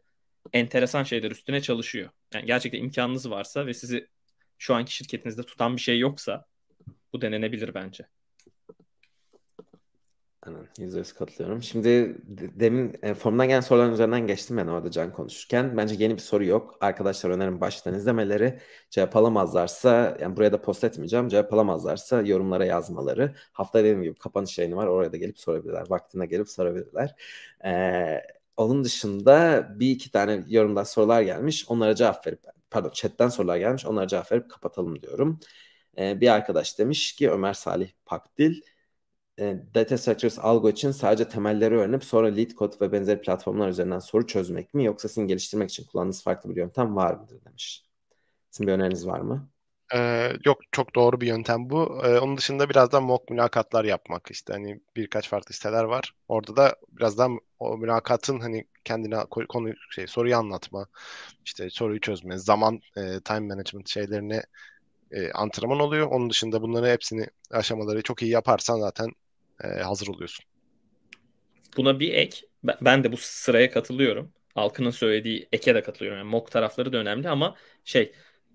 enteresan 0.53 1.03
şeyler 1.03 1.30
üstüne 1.30 1.61
çalışıyor. 1.61 2.11
Yani 2.34 2.47
gerçekten 2.47 2.78
imkanınız 2.78 3.30
varsa 3.30 3.66
ve 3.66 3.74
sizi 3.74 4.09
şu 4.59 4.74
anki 4.74 4.94
şirketinizde 4.94 5.42
tutan 5.42 5.76
bir 5.76 5.80
şey 5.80 5.99
yoksa 5.99 6.47
bu 7.12 7.20
denenebilir 7.20 7.74
bence. 7.74 8.07
Yüzde 10.78 10.99
yüz 10.99 11.12
katılıyorum. 11.12 11.62
Şimdi 11.62 12.16
demin 12.61 12.97
e, 13.03 13.14
formdan 13.14 13.49
gelen 13.49 13.61
soruların 13.61 13.92
üzerinden 13.92 14.26
geçtim 14.26 14.57
ben 14.57 14.66
orada 14.66 14.90
Can 14.90 15.12
konuşurken. 15.12 15.76
Bence 15.76 15.94
yeni 15.99 16.14
bir 16.14 16.20
soru 16.20 16.44
yok. 16.44 16.78
Arkadaşlar 16.80 17.30
önerim 17.30 17.61
baştan 17.61 17.94
izlemeleri. 17.94 18.61
Cevap 18.90 19.16
alamazlarsa, 19.16 20.16
yani 20.20 20.36
buraya 20.36 20.53
da 20.53 20.62
post 20.62 20.84
etmeyeceğim. 20.84 21.28
Cevap 21.28 21.53
alamazlarsa 21.53 22.22
yorumlara 22.22 22.64
yazmaları. 22.64 23.34
Hafta 23.53 23.78
dediğim 23.78 24.03
gibi 24.03 24.14
kapanış 24.14 24.59
yayını 24.59 24.76
var. 24.76 24.86
Oraya 24.86 25.12
da 25.12 25.16
gelip 25.16 25.38
sorabilirler. 25.38 25.84
Vaktine 25.88 26.26
gelip 26.26 26.49
sorabilirler. 26.49 27.14
Ee, 27.64 28.22
onun 28.57 28.85
dışında 28.85 29.67
bir 29.81 29.91
iki 29.91 30.11
tane 30.11 30.45
yorumda 30.49 30.85
sorular 30.85 31.23
gelmiş. 31.23 31.65
Onlara 31.69 31.95
cevap 31.95 32.27
verip, 32.27 32.41
pardon 32.71 32.91
chatten 32.91 33.29
sorular 33.29 33.57
gelmiş. 33.57 33.87
Onlara 33.87 34.09
cevap 34.09 34.33
verip 34.33 34.51
kapatalım 34.51 35.03
diyorum. 35.03 35.41
Ee, 35.99 36.21
bir 36.21 36.29
arkadaş 36.29 36.79
demiş 36.79 37.13
ki 37.17 37.31
Ömer 37.31 37.55
Salih 37.55 37.91
Pakdil 38.07 38.61
e, 39.39 39.57
data 39.75 39.99
structures 39.99 40.39
algo 40.39 40.71
için 40.71 40.91
sadece 40.91 41.29
temelleri 41.29 41.77
öğrenip 41.77 42.05
sonra 42.05 42.27
lead 42.29 42.51
code 42.51 42.77
ve 42.81 42.93
benzeri 42.93 43.21
platformlar 43.21 43.69
üzerinden 43.69 43.99
soru 43.99 44.27
çözmek 44.27 44.75
mi 44.75 44.85
yoksa 44.85 45.09
sizin 45.09 45.27
geliştirmek 45.29 45.71
için 45.71 45.85
kullandığınız 45.85 46.23
farklı 46.23 46.51
bir 46.51 46.57
yöntem 46.57 46.97
var 46.97 47.15
mıdır 47.15 47.45
demiş. 47.45 47.85
Sizin 48.51 48.67
bir 48.67 48.73
öneriniz 48.73 49.07
var 49.07 49.21
mı? 49.21 49.51
Ee, 49.95 50.32
yok 50.45 50.59
çok 50.72 50.95
doğru 50.95 51.20
bir 51.20 51.26
yöntem 51.26 51.70
bu. 51.70 52.03
Ee, 52.05 52.18
onun 52.18 52.37
dışında 52.37 52.68
birazdan 52.70 53.03
mock 53.03 53.30
mülakatlar 53.30 53.84
yapmak 53.84 54.30
işte 54.30 54.53
hani 54.53 54.80
birkaç 54.97 55.28
farklı 55.28 55.55
siteler 55.55 55.84
var. 55.84 56.12
Orada 56.28 56.57
da 56.57 56.76
birazdan 56.89 57.39
o 57.59 57.78
mülakatın 57.78 58.41
hani 58.41 58.64
kendine 58.84 59.24
konu 59.49 59.72
şey 59.91 60.07
soruyu 60.07 60.37
anlatma, 60.37 60.87
işte 61.45 61.70
soruyu 61.70 62.01
çözme, 62.01 62.39
zaman 62.39 62.80
e, 62.97 63.20
time 63.24 63.55
management 63.55 63.89
şeylerini 63.89 64.43
e, 65.12 65.32
antrenman 65.32 65.80
oluyor. 65.80 66.07
Onun 66.07 66.30
dışında 66.30 66.62
bunları 66.62 66.87
hepsini 66.89 67.26
aşamaları 67.51 68.03
çok 68.03 68.22
iyi 68.22 68.30
yaparsan 68.30 68.80
zaten 68.80 69.09
e, 69.64 69.68
hazır 69.68 70.09
oluyorsun. 70.09 70.45
Buna 71.76 72.01
bir 72.01 72.14
ek. 72.14 72.47
Ben 72.80 73.05
de 73.05 73.12
bu 73.12 73.16
sıraya 73.16 73.70
katılıyorum. 73.70 74.32
Alkın'ın 74.55 74.91
söylediği 74.91 75.49
eke 75.53 75.74
de 75.74 75.82
katılıyorum. 75.82 76.18
Yani 76.18 76.30
mock 76.30 76.51
tarafları 76.51 76.93
da 76.93 76.97
önemli 76.97 77.28
ama 77.28 77.57
şey 77.84 78.12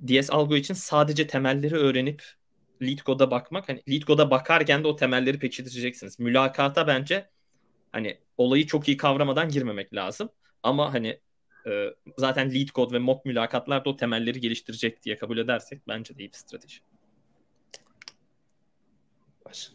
DS 0.07 0.29
Algo 0.29 0.55
için 0.55 0.73
sadece 0.73 1.27
temelleri 1.27 1.75
öğrenip 1.75 2.23
lead 2.81 2.97
code'a 2.97 3.31
bakmak 3.31 3.69
hani 3.69 3.83
lead 3.89 4.01
code'a 4.01 4.31
bakarken 4.31 4.83
de 4.83 4.87
o 4.87 4.95
temelleri 4.95 5.39
pekiştireceksiniz. 5.39 6.19
Mülakata 6.19 6.87
bence 6.87 7.29
hani 7.91 8.17
olayı 8.37 8.67
çok 8.67 8.87
iyi 8.87 8.97
kavramadan 8.97 9.49
girmemek 9.49 9.93
lazım. 9.93 10.29
Ama 10.63 10.93
hani 10.93 11.19
e, 11.67 11.87
zaten 12.17 12.53
lead 12.53 12.67
code 12.67 12.93
ve 12.93 12.99
mock 12.99 13.25
mülakatlar 13.25 13.85
da 13.85 13.89
o 13.89 13.95
temelleri 13.95 14.39
geliştirecek 14.39 15.03
diye 15.03 15.17
kabul 15.17 15.37
edersek 15.37 15.87
bence 15.87 16.17
de 16.17 16.23
iyi 16.23 16.29
bir 16.31 16.37
strateji. 16.37 16.79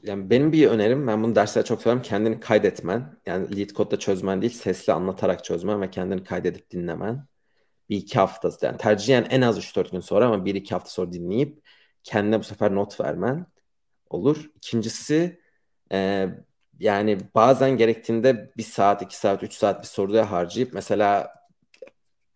Yani 0.02 0.30
benim 0.30 0.52
bir 0.52 0.66
önerim, 0.66 1.06
ben 1.06 1.22
bunu 1.22 1.34
derslere 1.34 1.64
çok 1.64 1.82
söylerim, 1.82 2.02
kendini 2.02 2.40
kaydetmen. 2.40 3.16
Yani 3.26 3.56
lead 3.56 3.70
code'da 3.70 3.98
çözmen 3.98 4.42
değil, 4.42 4.52
sesli 4.52 4.92
anlatarak 4.92 5.44
çözmen 5.44 5.80
ve 5.80 5.90
kendini 5.90 6.24
kaydedip 6.24 6.70
dinlemen. 6.70 7.26
Bir 7.90 7.96
iki 7.96 8.18
hafta, 8.18 8.50
yani 8.62 8.76
tercihen 8.78 9.26
en 9.30 9.40
az 9.40 9.58
3-4 9.58 9.90
gün 9.92 10.00
sonra 10.00 10.26
ama 10.26 10.44
bir 10.44 10.54
iki 10.54 10.74
hafta 10.74 10.90
sonra 10.90 11.12
dinleyip 11.12 11.62
kendine 12.02 12.38
bu 12.40 12.44
sefer 12.44 12.74
not 12.74 13.00
vermen 13.00 13.46
olur. 14.10 14.50
İkincisi 14.56 15.40
e, 15.92 16.28
yani 16.80 17.18
bazen 17.34 17.76
gerektiğinde 17.76 18.52
bir 18.56 18.62
saat, 18.62 19.02
iki 19.02 19.16
saat, 19.16 19.42
üç 19.42 19.54
saat 19.54 19.82
bir 19.82 19.86
soruya 19.88 20.30
harcayıp 20.30 20.74
mesela 20.74 21.34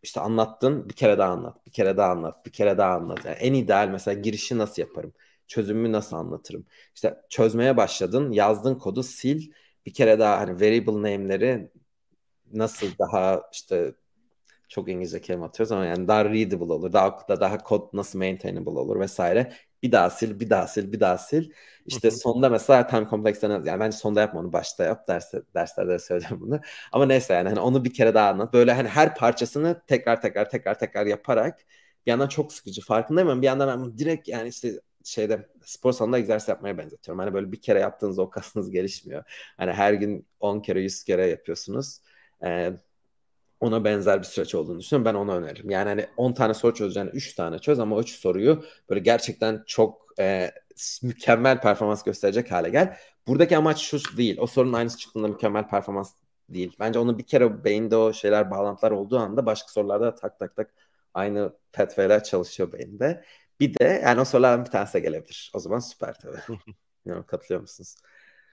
işte 0.03 0.20
anlattın 0.20 0.88
bir 0.88 0.94
kere 0.94 1.18
daha 1.18 1.32
anlat, 1.32 1.66
bir 1.66 1.72
kere 1.72 1.96
daha 1.96 2.11
anlat, 2.11 2.46
bir 2.46 2.53
kere 2.53 2.78
daha 2.78 2.94
anlat. 2.94 3.24
Yani 3.24 3.36
en 3.36 3.55
ideal 3.55 3.88
mesela 3.88 4.20
girişi 4.20 4.59
nasıl 4.59 4.82
yaparım? 4.82 5.12
Çözümümü 5.46 5.92
nasıl 5.92 6.16
anlatırım? 6.16 6.66
İşte 6.94 7.16
çözmeye 7.30 7.76
başladın, 7.76 8.32
yazdın 8.32 8.74
kodu 8.74 9.03
sil, 9.16 9.40
bir 9.86 9.94
kere 9.94 10.18
daha 10.18 10.38
hani 10.40 10.55
variable 10.61 10.92
name'leri 10.96 11.70
nasıl 12.53 12.86
daha 12.98 13.42
işte 13.53 13.94
çok 14.70 14.90
İngilizce 14.90 15.22
kelime 15.22 15.46
atıyoruz 15.46 15.72
ama 15.72 15.86
yani 15.86 16.08
daha 16.08 16.26
readable 16.26 16.72
olur. 16.74 16.94
Daha 16.94 17.28
da 17.30 17.40
daha 17.42 17.58
kod 17.58 17.90
nasıl 17.94 18.20
maintainable 18.20 18.70
olur 18.70 19.00
vesaire. 19.00 19.52
Bir 19.84 19.92
daha 19.92 20.10
sil, 20.18 20.32
bir 20.40 20.50
daha 20.50 20.66
sil, 20.74 20.86
bir 20.92 21.00
daha 21.00 21.18
sil. 21.28 21.44
İşte 21.86 22.12
sonda 22.12 22.50
mesela 22.50 22.86
time 22.86 23.06
complex'ten 23.10 23.50
yani 23.64 23.80
bence 23.80 23.96
sonda 23.96 24.20
yapma 24.20 24.40
onu 24.40 24.52
başta 24.52 24.84
yap. 24.84 25.08
Ders, 25.08 25.32
derslerde 25.54 25.98
söylüyorum 25.98 26.40
bunu. 26.40 26.60
Ama 26.92 27.06
neyse 27.06 27.34
yani 27.34 27.48
hani 27.48 27.60
onu 27.60 27.84
bir 27.84 27.94
kere 27.94 28.14
daha 28.14 28.30
anlat. 28.30 28.52
Böyle 28.54 28.72
hani 28.72 28.88
her 28.88 29.14
parçasını 29.14 29.82
tekrar 29.86 30.22
tekrar 30.22 30.50
tekrar 30.50 30.78
tekrar 30.78 31.06
yaparak 31.06 31.58
bir 32.06 32.10
yandan 32.10 32.28
çok 32.28 32.52
sıkıcı 32.52 32.80
farkındayım 32.82 33.28
ama 33.30 33.42
bir 33.42 33.46
yandan 33.46 33.80
ben 33.92 33.98
direkt 33.98 34.28
yani 34.28 34.48
işte 34.48 34.80
şeyde 35.04 35.48
spor 35.64 35.92
salonunda 35.92 36.18
egzersiz 36.18 36.48
yapmaya 36.48 36.78
benzetiyorum. 36.78 37.18
Hani 37.18 37.34
böyle 37.34 37.52
bir 37.52 37.60
kere 37.60 37.80
yaptığınızda 37.80 38.22
o 38.22 38.30
kasınız 38.30 38.70
gelişmiyor. 38.70 39.24
Hani 39.56 39.72
her 39.72 39.92
gün 39.92 40.26
10 40.40 40.60
kere 40.60 40.80
100 40.80 41.04
kere 41.04 41.26
yapıyorsunuz. 41.26 42.00
Ee, 42.44 42.72
ona 43.61 43.84
benzer 43.84 44.18
bir 44.18 44.24
süreç 44.26 44.54
olduğunu 44.54 44.78
düşünüyorum. 44.80 45.04
Ben 45.14 45.18
onu 45.18 45.34
öneririm. 45.34 45.70
Yani 45.70 45.88
hani 45.88 46.06
10 46.16 46.32
tane 46.32 46.54
soru 46.54 46.74
çözeceğine 46.74 47.11
3 47.11 47.34
tane 47.34 47.58
çöz 47.58 47.78
ama 47.78 48.00
3 48.00 48.11
soruyu 48.11 48.64
böyle 48.90 49.00
gerçekten 49.00 49.62
çok 49.66 50.06
e, 50.18 50.50
mükemmel 51.02 51.61
performans 51.61 52.02
gösterecek 52.04 52.50
hale 52.52 52.70
gel. 52.70 52.96
Buradaki 53.26 53.56
amaç 53.56 53.78
şu 53.80 54.16
değil. 54.16 54.36
O 54.40 54.46
sorunun 54.46 54.72
aynısı 54.72 54.98
çıktığında 54.98 55.28
mükemmel 55.28 55.68
performans 55.68 56.12
değil. 56.48 56.76
Bence 56.80 56.98
onu 56.98 57.18
bir 57.18 57.26
kere 57.26 57.64
beyinde 57.64 57.96
o 57.96 58.12
şeyler 58.12 58.50
bağlantılar 58.50 58.90
olduğu 58.90 59.18
anda 59.18 59.46
başka 59.46 59.68
sorularda 59.68 60.14
tak 60.14 60.38
tak 60.38 60.56
tak 60.56 60.70
aynı 61.14 61.52
pathway'ler 61.72 62.24
çalışıyor 62.24 62.72
beyinde. 62.72 63.24
Bir 63.61 63.78
de 63.78 63.84
yani 64.04 64.20
o 64.20 64.24
sorulardan 64.24 64.64
bir 64.64 64.70
tanesi 64.70 65.02
gelebilir. 65.02 65.50
O 65.54 65.58
zaman 65.58 65.78
süper 65.78 66.18
tabii. 66.18 66.36
Bilmiyorum 67.04 67.26
katılıyor 67.28 67.61
musunuz? 67.61 67.94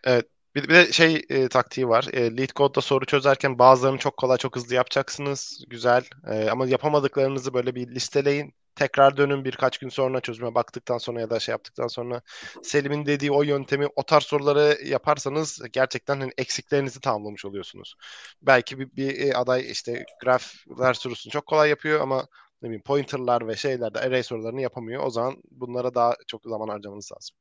Evet. 0.04 0.37
Bir, 0.58 0.64
bir 0.64 0.74
de 0.74 0.92
şey 0.92 1.26
e, 1.30 1.48
taktiği 1.48 1.88
var. 1.90 2.08
E, 2.14 2.38
lead 2.38 2.50
code'da 2.56 2.82
soru 2.82 3.06
çözerken 3.06 3.60
bazılarını 3.60 3.98
çok 3.98 4.18
kolay 4.18 4.38
çok 4.38 4.56
hızlı 4.56 4.76
yapacaksınız. 4.76 5.64
Güzel. 5.68 6.04
E, 6.28 6.50
ama 6.50 6.68
yapamadıklarınızı 6.68 7.54
böyle 7.54 7.76
bir 7.76 7.88
listeleyin. 7.88 8.54
Tekrar 8.76 9.18
dönün 9.18 9.46
birkaç 9.46 9.78
gün 9.78 9.90
sonra 9.90 10.22
çözüme 10.22 10.56
baktıktan 10.56 10.98
sonra 10.98 11.22
ya 11.22 11.30
da 11.30 11.40
şey 11.40 11.52
yaptıktan 11.54 11.88
sonra 11.88 12.22
Selim'in 12.64 13.06
dediği 13.06 13.32
o 13.32 13.44
yöntemi 13.44 13.88
o 13.96 14.04
tarz 14.04 14.24
soruları 14.24 14.78
yaparsanız 14.86 15.62
gerçekten 15.74 16.20
hani 16.20 16.32
eksiklerinizi 16.38 17.02
tamamlamış 17.02 17.46
oluyorsunuz. 17.46 17.96
Belki 18.42 18.80
bir, 18.80 18.96
bir 18.96 19.42
aday 19.42 19.72
işte 19.72 20.06
grafler 20.24 20.94
sorusunu 20.94 21.34
çok 21.34 21.46
kolay 21.46 21.70
yapıyor 21.70 22.02
ama 22.02 22.28
ne 22.62 22.70
bileyim 22.70 22.84
pointerlar 22.84 23.48
ve 23.48 23.56
şeylerde 23.56 24.00
array 24.00 24.24
sorularını 24.24 24.62
yapamıyor. 24.62 25.04
O 25.04 25.10
zaman 25.10 25.36
bunlara 25.52 25.96
daha 25.96 26.16
çok 26.28 26.42
zaman 26.44 26.68
harcamanız 26.68 27.12
lazım. 27.12 27.36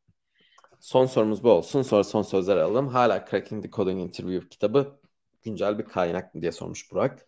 Son 0.86 1.06
sorumuz 1.06 1.44
bu 1.44 1.50
olsun. 1.50 1.82
Sonra 1.82 2.04
son 2.04 2.22
sözler 2.22 2.56
alalım. 2.56 2.88
Hala 2.88 3.24
Cracking 3.30 3.62
the 3.64 3.70
Coding 3.70 4.00
Interview 4.00 4.48
kitabı 4.48 5.00
güncel 5.42 5.78
bir 5.78 5.84
kaynak 5.84 6.34
mı 6.34 6.42
diye 6.42 6.52
sormuş 6.52 6.92
Burak. 6.92 7.26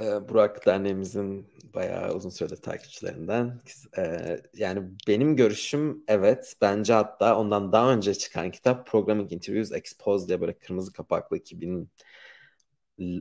Ee, 0.00 0.28
Burak 0.28 0.66
derneğimizin 0.66 1.46
bayağı 1.74 2.14
uzun 2.14 2.30
süredir 2.30 2.56
takipçilerinden. 2.56 3.60
Ee, 3.98 4.40
yani 4.54 4.82
benim 5.08 5.36
görüşüm 5.36 6.04
evet. 6.08 6.54
Bence 6.60 6.92
hatta 6.92 7.38
ondan 7.38 7.72
daha 7.72 7.92
önce 7.92 8.14
çıkan 8.14 8.50
kitap 8.50 8.86
Programming 8.86 9.32
Interviews 9.32 9.72
Exposed 9.72 10.28
diye 10.28 10.40
böyle 10.40 10.58
kırmızı 10.58 10.92
kapaklı 10.92 11.36
2000 11.36 11.90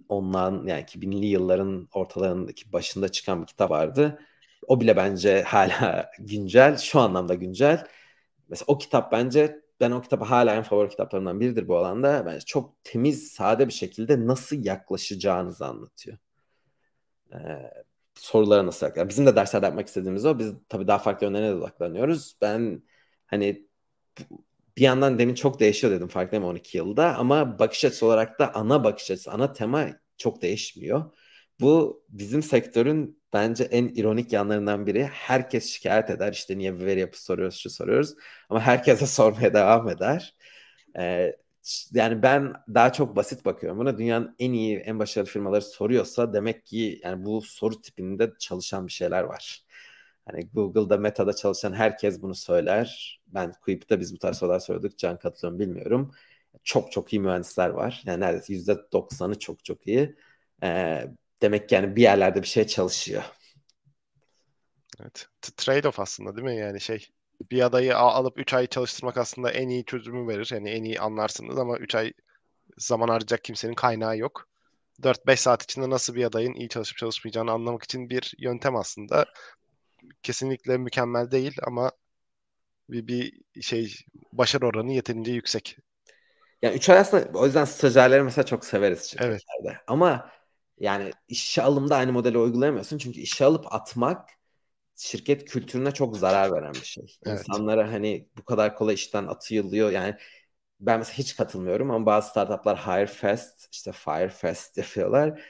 ondan 0.10 0.68
yani 0.68 0.82
2000'li 0.82 1.26
yılların 1.26 1.88
ortalarındaki 1.94 2.74
başında 2.74 3.10
çıkan 3.10 3.42
bir 3.42 3.48
kitap 3.48 3.72
vardı. 3.72 4.20
O 4.68 4.82
bile 4.82 4.98
bence 4.98 5.42
hala 5.44 6.12
güncel. 6.20 6.78
Şu 6.78 7.00
anlamda 7.00 7.34
güncel. 7.36 7.88
Mesela 8.50 8.66
o 8.68 8.78
kitap 8.78 9.12
bence 9.12 9.62
ben 9.80 9.92
o 9.92 10.02
kitabı 10.02 10.24
hala 10.26 10.56
en 10.56 10.64
favori 10.64 10.90
kitaplarımdan 10.90 11.40
biridir 11.40 11.68
bu 11.68 11.78
alanda. 11.78 12.26
Bence 12.26 12.46
çok 12.46 12.84
temiz, 12.84 13.32
sade 13.32 13.68
bir 13.68 13.74
şekilde 13.74 14.28
nasıl 14.28 14.66
yaklaşacağınızı 14.66 15.66
anlatıyor. 15.66 16.18
Ee, 17.34 17.38
sorulara 18.16 18.66
nasıl 18.66 18.86
yaklaşacağınızı. 18.86 19.10
Bizim 19.10 19.26
de 19.26 19.36
derslerde 19.36 19.66
yapmak 19.66 19.88
istediğimiz 19.88 20.26
o. 20.26 20.40
Biz 20.40 20.54
tabii 20.70 20.88
daha 20.88 21.00
farklı 21.00 21.26
yönlerine 21.28 21.50
de 21.50 21.56
odaklanıyoruz. 21.56 22.38
Ben 22.42 22.84
hani 23.28 23.68
bir 24.78 24.84
yandan 24.84 25.20
demin 25.20 25.36
çok 25.36 25.60
değişiyor 25.60 25.94
dedim 25.94 26.08
farkındayım 26.08 26.46
12 26.46 26.78
yılda 26.78 27.16
ama 27.16 27.60
bakış 27.60 27.86
açısı 27.86 28.06
olarak 28.06 28.40
da 28.40 28.56
ana 28.56 28.84
bakış 28.84 29.12
açısı, 29.12 29.32
ana 29.32 29.54
tema 29.54 29.88
çok 30.18 30.42
değişmiyor. 30.42 31.12
Bu 31.60 32.04
bizim 32.10 32.44
sektörün 32.44 33.19
bence 33.34 33.64
en 33.64 33.88
ironik 33.88 34.34
yanlarından 34.34 34.88
biri. 34.88 35.04
Herkes 35.06 35.66
şikayet 35.70 36.10
eder 36.10 36.34
işte 36.34 36.58
niye 36.58 36.80
bir 36.80 36.86
veri 36.86 37.00
yapısı 37.00 37.24
soruyoruz, 37.24 37.58
şu 37.58 37.70
soruyoruz. 37.70 38.16
Ama 38.50 38.62
herkese 38.62 39.06
sormaya 39.08 39.54
devam 39.54 39.90
eder. 39.90 40.36
Ee, 41.00 41.36
yani 41.94 42.24
ben 42.24 42.54
daha 42.74 42.94
çok 42.94 43.16
basit 43.16 43.46
bakıyorum 43.46 43.80
buna. 43.80 43.98
Dünyanın 43.98 44.36
en 44.40 44.54
iyi, 44.54 44.78
en 44.78 45.00
başarılı 45.00 45.30
firmaları 45.30 45.62
soruyorsa 45.62 46.34
demek 46.34 46.66
ki 46.66 47.02
yani 47.04 47.26
bu 47.26 47.42
soru 47.42 47.82
tipinde 47.82 48.34
çalışan 48.40 48.88
bir 48.88 48.92
şeyler 48.92 49.24
var. 49.24 49.64
Hani 50.26 50.50
Google'da, 50.54 50.98
Meta'da 50.98 51.34
çalışan 51.34 51.74
herkes 51.74 52.22
bunu 52.22 52.36
söyler. 52.36 53.20
Ben 53.28 53.54
Quip'te 53.62 54.00
biz 54.00 54.14
bu 54.14 54.18
tarz 54.20 54.38
sorular 54.38 54.60
sorduk. 54.60 54.98
Can 54.98 55.20
katılıyorum 55.20 55.60
bilmiyorum. 55.60 56.12
Çok 56.64 56.92
çok 56.92 57.14
iyi 57.14 57.20
mühendisler 57.22 57.70
var. 57.70 58.04
Yani 58.06 58.20
neredeyse 58.22 58.54
%90'ı 58.54 59.40
çok 59.40 59.66
çok 59.66 59.88
iyi. 59.88 60.16
Ee, 60.64 61.08
demek 61.42 61.70
ki 61.70 61.76
yani 61.76 61.96
bir 61.96 62.02
yerlerde 62.02 62.42
bir 62.42 62.48
şey 62.48 62.68
çalışıyor. 62.68 63.24
Evet. 65.02 65.28
Trade-off 65.42 66.02
aslında 66.02 66.36
değil 66.36 66.48
mi? 66.48 66.56
Yani 66.56 66.82
şey 66.82 67.10
bir 67.52 67.62
adayı 67.62 67.98
alıp 67.98 68.40
3 68.40 68.54
ay 68.54 68.68
çalıştırmak 68.68 69.18
aslında 69.18 69.52
en 69.52 69.70
iyi 69.70 69.86
çözümü 69.86 70.28
verir. 70.28 70.50
Yani 70.54 70.70
en 70.70 70.84
iyi 70.84 71.00
anlarsınız 71.00 71.58
ama 71.58 71.78
3 71.78 71.96
ay 71.96 72.14
zaman 72.78 73.08
harcayacak 73.08 73.44
kimsenin 73.44 73.74
kaynağı 73.74 74.18
yok. 74.18 74.48
4-5 75.02 75.36
saat 75.36 75.64
içinde 75.64 75.90
nasıl 75.90 76.16
bir 76.16 76.24
adayın 76.24 76.54
iyi 76.54 76.70
çalışıp 76.70 76.98
çalışmayacağını 76.98 77.52
anlamak 77.52 77.84
için 77.84 78.10
bir 78.10 78.34
yöntem 78.38 78.76
aslında. 78.76 79.26
Kesinlikle 80.24 80.78
mükemmel 80.78 81.32
değil 81.32 81.58
ama 81.64 81.92
bir, 82.90 83.08
bir 83.08 83.62
şey 83.62 83.96
başarı 84.34 84.68
oranı 84.68 84.92
yeterince 84.92 85.32
yüksek. 85.32 85.78
Yani 86.62 86.76
3 86.76 86.90
ay 86.90 86.98
aslında 86.98 87.40
o 87.40 87.46
yüzden 87.46 87.66
stajyerleri 87.66 88.24
mesela 88.24 88.46
çok 88.46 88.66
severiz. 88.66 89.16
Evet. 89.20 89.42
Ama 89.88 90.32
yani 90.80 91.12
işe 91.28 91.62
alımda 91.62 91.96
aynı 91.96 92.12
modeli 92.14 92.38
uygulayamıyorsun. 92.38 92.98
Çünkü 92.98 93.20
işe 93.20 93.46
alıp 93.46 93.74
atmak 93.74 94.30
şirket 94.96 95.46
kültürüne 95.46 95.92
çok 95.92 96.18
zarar 96.18 96.52
veren 96.52 96.74
bir 96.74 96.86
şey. 96.86 97.18
Evet. 97.26 97.40
İnsanlara 97.40 97.92
hani 97.92 98.30
bu 98.38 98.46
kadar 98.46 98.76
kolay 98.76 98.96
işten 98.96 99.28
atılıyor. 99.28 99.92
Yani 99.92 100.16
ben 100.80 101.00
mesela 101.00 101.18
hiç 101.18 101.36
katılmıyorum 101.36 101.92
ama 101.92 102.06
bazı 102.06 102.30
startuplar 102.30 102.78
hire 102.78 103.08
fast, 103.08 103.68
işte 103.72 103.92
fire 103.92 104.30
fast 104.30 104.78
yapıyorlar. 104.78 105.42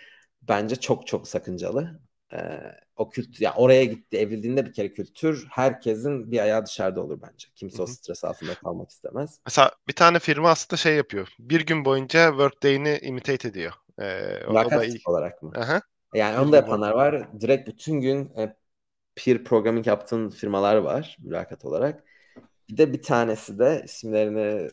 Bence 0.42 0.76
çok 0.76 1.08
çok 1.08 1.28
sakıncalı. 1.28 2.00
Ee, 2.34 2.60
o 2.96 3.10
kültür, 3.10 3.42
yani 3.42 3.56
oraya 3.56 3.86
gitti, 3.86 4.18
evrildiğinde 4.18 4.66
bir 4.66 4.74
kere 4.74 4.94
kültür 4.94 5.48
herkesin 5.52 6.32
bir 6.32 6.40
ayağı 6.40 6.66
dışarıda 6.66 7.04
olur 7.04 7.22
bence. 7.22 7.48
Kimse 7.56 7.78
Hı-hı. 7.78 7.84
o 7.84 7.88
stres 7.88 8.24
altında 8.24 8.56
kalmak 8.56 8.90
istemez. 8.90 9.40
Mesela 9.46 9.72
bir 9.88 9.94
tane 9.94 10.20
firma 10.20 10.50
aslında 10.50 10.78
şey 10.78 10.96
yapıyor. 10.96 11.28
Bir 11.40 11.66
gün 11.66 11.86
boyunca 11.86 12.30
workday'ini 12.30 13.00
imitate 13.02 13.48
ediyor. 13.48 13.74
Ee, 14.00 14.39
da 14.72 14.86
iyi. 14.86 15.00
olarak 15.08 15.43
mı? 15.43 15.52
Aha. 15.56 15.82
Yani 16.14 16.39
onu 16.39 16.52
da 16.52 16.56
yapanlar 16.56 16.91
var. 16.91 17.41
Direkt 17.41 17.68
bütün 17.68 18.02
gün 18.02 18.26
e, 18.38 18.56
peer 19.16 19.43
programming 19.43 19.88
yaptığın 19.88 20.30
firmalar 20.30 20.76
var 20.76 21.18
mülakat 21.20 21.66
olarak. 21.66 22.04
Bir 22.70 22.78
de 22.78 22.93
bir 22.93 23.02
tanesi 23.02 23.60
de 23.60 23.82
isimlerini 23.86 24.70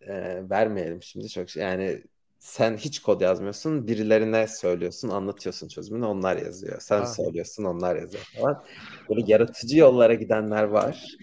e, 0.00 0.50
vermeyelim 0.50 1.02
şimdi 1.02 1.28
çok 1.28 1.56
yani 1.56 2.02
sen 2.38 2.76
hiç 2.76 2.98
kod 3.02 3.20
yazmıyorsun 3.20 3.86
birilerine 3.86 4.48
söylüyorsun 4.48 5.08
anlatıyorsun 5.08 5.68
çözümünü 5.68 6.04
onlar 6.04 6.36
yazıyor 6.36 6.80
sen 6.80 7.00
ha. 7.00 7.06
söylüyorsun 7.06 7.64
onlar 7.64 7.96
yazıyor 7.96 8.24
falan 8.36 8.64
böyle 9.10 9.32
yaratıcı 9.32 9.78
yollara 9.78 10.14
gidenler 10.14 10.62
var 10.64 11.16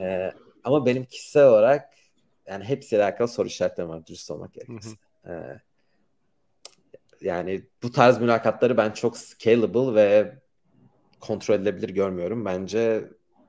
e, 0.00 0.30
ama 0.64 0.86
benim 0.86 1.04
kişisel 1.04 1.46
olarak 1.46 1.90
yani 2.46 2.64
hepsiyle 2.64 3.04
alakalı 3.04 3.28
soru 3.28 3.46
işaretlerim 3.48 3.90
var 3.90 4.06
dürüst 4.06 4.30
olmak 4.30 4.54
gerekirse. 4.54 4.96
E, 5.26 5.30
yani 7.20 7.62
bu 7.82 7.92
tarz 7.92 8.18
mülakatları 8.18 8.76
ben 8.76 8.90
çok 8.90 9.18
scalable 9.18 9.94
ve 9.94 10.38
kontrol 11.20 11.54
edilebilir 11.54 11.88
görmüyorum. 11.88 12.44
Bence 12.44 13.08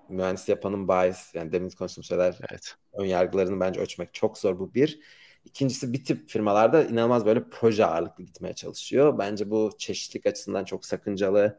mühendis 0.09 0.49
yapanın 0.49 0.88
bias 0.88 1.36
yani 1.36 1.51
demin 1.51 1.69
konuştuğum 1.69 2.03
şeyler 2.03 2.39
evet. 2.49 2.76
ön 2.93 3.05
yargılarını 3.05 3.59
bence 3.59 3.80
ölçmek 3.80 4.13
çok 4.13 4.38
zor 4.38 4.59
bu 4.59 4.74
bir. 4.74 4.99
İkincisi 5.45 5.93
bir 5.93 6.05
tip 6.05 6.30
firmalarda 6.30 6.84
inanılmaz 6.84 7.26
böyle 7.26 7.49
proje 7.49 7.86
ağırlıklı 7.86 8.24
gitmeye 8.24 8.53
çalışıyor. 8.53 9.17
Bence 9.17 9.49
bu 9.49 9.72
çeşitlilik 9.78 10.26
açısından 10.26 10.65
çok 10.65 10.86
sakıncalı. 10.86 11.57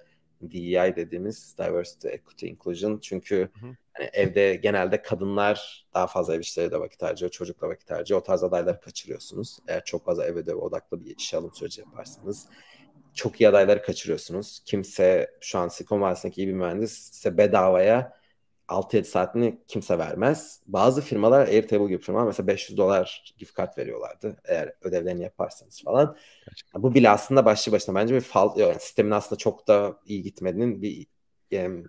DEI 0.51 0.97
dediğimiz 0.97 1.57
Diversity, 1.59 2.09
Equity, 2.09 2.49
Inclusion. 2.49 2.99
Çünkü 2.99 3.49
hı 3.61 3.66
hı. 3.66 3.76
Hani 3.95 4.11
evde 4.12 4.55
genelde 4.55 5.03
kadınlar 5.03 5.86
daha 5.95 6.07
fazla 6.07 6.34
ev 6.34 6.40
işleriyle 6.40 6.80
vakit 6.80 7.03
harcıyor, 7.03 7.30
çocukla 7.30 7.68
vakit 7.68 7.90
harcıyor. 7.90 8.20
O 8.20 8.22
tarz 8.22 8.43
adayları 8.45 8.80
kaçırıyorsunuz. 8.80 9.59
Eğer 9.68 9.84
çok 9.84 10.05
fazla 10.05 10.24
ev 10.24 10.36
ödevi 10.36 10.57
odaklı 10.57 11.05
bir 11.05 11.16
iş 11.16 11.34
alım 11.34 11.55
süreci 11.55 11.80
yaparsanız 11.80 12.47
çok 13.14 13.40
iyi 13.40 13.49
adayları 13.49 13.82
kaçırıyorsunuz. 13.82 14.61
Kimse 14.66 15.30
şu 15.40 15.59
an 15.59 15.68
Silikon 15.68 16.01
Vadisi'ndeki 16.01 16.40
iyi 16.43 16.49
bir 16.49 16.53
mühendis 16.53 16.93
size 16.93 17.38
bedavaya 17.38 18.21
6-7 18.68 19.04
saatini 19.04 19.58
kimse 19.68 19.98
vermez. 19.98 20.60
Bazı 20.66 21.00
firmalar 21.00 21.48
Airtable 21.48 21.88
gibi 21.88 22.02
firmalar 22.02 22.26
mesela 22.26 22.46
500 22.46 22.78
dolar 22.78 23.34
gift 23.38 23.58
card 23.58 23.78
veriyorlardı 23.78 24.36
eğer 24.44 24.72
ödevlerini 24.82 25.22
yaparsanız 25.22 25.82
falan. 25.84 26.16
Gerçekten. 26.46 26.82
Bu 26.82 26.94
bile 26.94 27.10
aslında 27.10 27.44
başlı 27.44 27.72
başına 27.72 27.94
bence 27.94 28.14
bir 28.14 28.20
fal, 28.20 28.58
yani 28.58 28.76
sistemin 28.80 29.10
aslında 29.10 29.38
çok 29.38 29.68
da 29.68 29.96
iyi 30.06 30.22
gitmediğinin 30.22 30.82
bir 30.82 31.06
yani, 31.50 31.84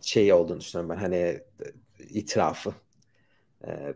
şeyi 0.00 0.34
olduğunu 0.34 0.60
düşünüyorum 0.60 0.96
ben 0.96 1.00
hani 1.00 1.40
itirafı. 1.98 2.74
Ee, 3.66 3.94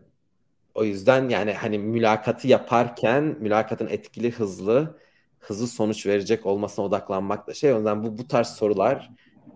o 0.75 0.83
yüzden 0.83 1.29
yani 1.29 1.53
hani 1.53 1.79
mülakatı 1.79 2.47
yaparken 2.47 3.23
mülakatın 3.23 3.87
etkili, 3.87 4.31
hızlı, 4.31 4.99
hızlı 5.39 5.67
sonuç 5.67 6.05
verecek 6.05 6.45
olmasına 6.45 6.85
odaklanmak 6.85 7.47
da 7.47 7.53
şey. 7.53 7.73
O 7.73 7.75
yüzden 7.75 8.03
bu 8.03 8.17
bu 8.17 8.27
tarz 8.27 8.47
sorular 8.47 9.11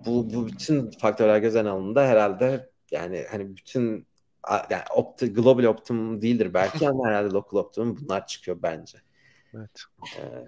bu, 0.05 0.33
bu 0.33 0.47
bütün 0.47 0.91
faktörler 0.91 1.39
göz 1.39 1.55
alındığında 1.55 2.07
herhalde 2.07 2.69
yani 2.91 3.25
hani 3.31 3.57
bütün 3.57 4.07
yani 4.69 4.83
opti, 4.95 5.33
global 5.33 5.63
optimum 5.63 6.21
değildir 6.21 6.53
belki 6.53 6.89
ama 6.89 7.07
herhalde 7.07 7.33
local 7.33 7.59
optimum 7.59 7.97
bunlar 8.01 8.27
çıkıyor 8.27 8.57
bence. 8.63 8.97
Evet. 9.53 9.83
Ee, 10.17 10.45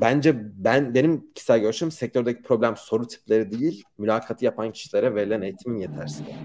bence 0.00 0.34
ben 0.64 0.94
benim 0.94 1.32
kişisel 1.34 1.60
görüşüm 1.60 1.90
sektördeki 1.90 2.42
problem 2.42 2.76
soru 2.76 3.06
tipleri 3.06 3.50
değil, 3.50 3.84
mülakatı 3.98 4.44
yapan 4.44 4.72
kişilere 4.72 5.14
verilen 5.14 5.42
eğitimin 5.42 5.78
yetersizliği. 5.78 6.36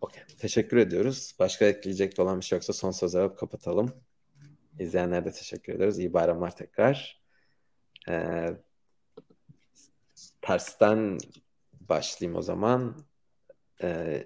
Okey. 0.00 0.22
Teşekkür 0.38 0.76
ediyoruz. 0.76 1.34
Başka 1.38 1.64
ekleyecek 1.64 2.18
olan 2.18 2.40
bir 2.40 2.44
şey 2.44 2.56
yoksa 2.56 2.72
son 2.72 2.90
söz 2.90 3.14
alıp 3.14 3.38
kapatalım. 3.38 3.92
İzleyenlere 4.78 5.24
de 5.24 5.32
teşekkür 5.32 5.72
ederiz. 5.72 5.98
İyi 5.98 6.12
bayramlar 6.12 6.56
tekrar. 6.56 7.17
Ee, 8.08 8.56
tersten 10.42 11.18
başlayayım 11.80 12.38
o 12.38 12.42
zaman. 12.42 12.96
Ee, 13.82 14.24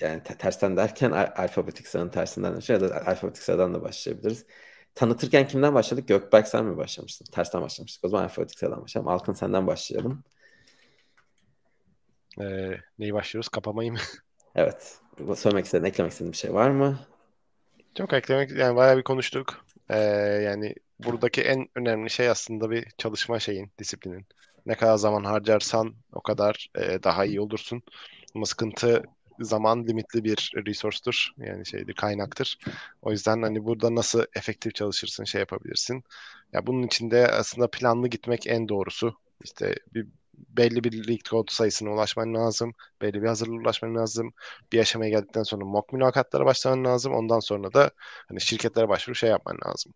yani 0.00 0.22
tersten 0.22 0.76
derken 0.76 1.10
alfabetik 1.10 1.88
sıranın 1.88 2.10
tersinden 2.10 2.60
ya 2.68 2.80
da 2.80 3.06
alfabetik 3.06 3.42
sıradan 3.42 3.74
da 3.74 3.82
başlayabiliriz. 3.82 4.46
Tanıtırken 4.94 5.48
kimden 5.48 5.74
başladık? 5.74 6.08
Gökberk 6.08 6.48
sen 6.48 6.64
mi 6.64 6.76
başlamıştın? 6.76 7.26
Tersten 7.32 7.62
başlamıştık. 7.62 8.04
O 8.04 8.08
zaman 8.08 8.24
alfabetik 8.24 8.58
sıradan 8.58 8.82
başlayalım. 8.82 9.12
Alkın 9.12 9.32
senden 9.32 9.66
başlayalım. 9.66 10.24
Ee, 12.40 12.76
neyi 12.98 13.14
başlıyoruz? 13.14 13.48
Kapamayı 13.48 13.92
mı? 13.92 13.98
evet. 14.54 14.98
Söylemek 15.36 15.64
istediğin, 15.64 15.90
eklemek 15.90 16.12
istediğin 16.12 16.32
bir 16.32 16.36
şey 16.36 16.54
var 16.54 16.70
mı? 16.70 16.98
Çok 17.94 18.12
eklemek, 18.12 18.50
yani 18.50 18.76
bayağı 18.76 18.96
bir 18.96 19.02
konuştuk. 19.02 19.64
Ee, 19.88 19.98
yani 20.44 20.74
buradaki 21.04 21.42
en 21.42 21.66
önemli 21.74 22.10
şey 22.10 22.28
aslında 22.28 22.70
bir 22.70 22.86
çalışma 22.98 23.40
şeyin, 23.40 23.72
disiplinin. 23.78 24.26
Ne 24.66 24.74
kadar 24.74 24.96
zaman 24.96 25.24
harcarsan 25.24 25.94
o 26.12 26.22
kadar 26.22 26.68
e, 26.78 27.02
daha 27.02 27.24
iyi 27.24 27.40
olursun. 27.40 27.82
Ama 28.34 28.46
sıkıntı 28.46 29.02
zaman 29.40 29.86
limitli 29.86 30.24
bir 30.24 30.52
resource'tur. 30.66 31.30
Yani 31.38 31.66
şeydir, 31.66 31.94
kaynaktır. 31.94 32.58
O 33.02 33.10
yüzden 33.10 33.42
hani 33.42 33.64
burada 33.64 33.94
nasıl 33.94 34.24
efektif 34.36 34.74
çalışırsın, 34.74 35.24
şey 35.24 35.38
yapabilirsin. 35.38 36.04
Ya 36.52 36.66
bunun 36.66 36.82
içinde 36.82 37.28
aslında 37.28 37.70
planlı 37.70 38.08
gitmek 38.08 38.46
en 38.46 38.68
doğrusu. 38.68 39.14
İşte 39.44 39.74
bir 39.94 40.06
belli 40.34 40.84
bir 40.84 41.08
lead 41.08 41.20
code 41.30 41.52
sayısına 41.52 41.90
ulaşman 41.90 42.34
lazım. 42.34 42.74
Belli 43.02 43.22
bir 43.22 43.26
hazırlığa 43.28 43.60
ulaşman 43.60 43.94
lazım. 43.96 44.32
Bir 44.72 44.80
aşamaya 44.80 45.10
geldikten 45.10 45.42
sonra 45.42 45.64
mock 45.64 45.92
mülakatlara 45.92 46.46
başlaman 46.46 46.84
lazım. 46.84 47.14
Ondan 47.14 47.40
sonra 47.40 47.72
da 47.74 47.90
hani 48.28 48.40
şirketlere 48.40 48.88
başvuru 48.88 49.14
şey 49.14 49.30
yapman 49.30 49.58
lazım. 49.66 49.94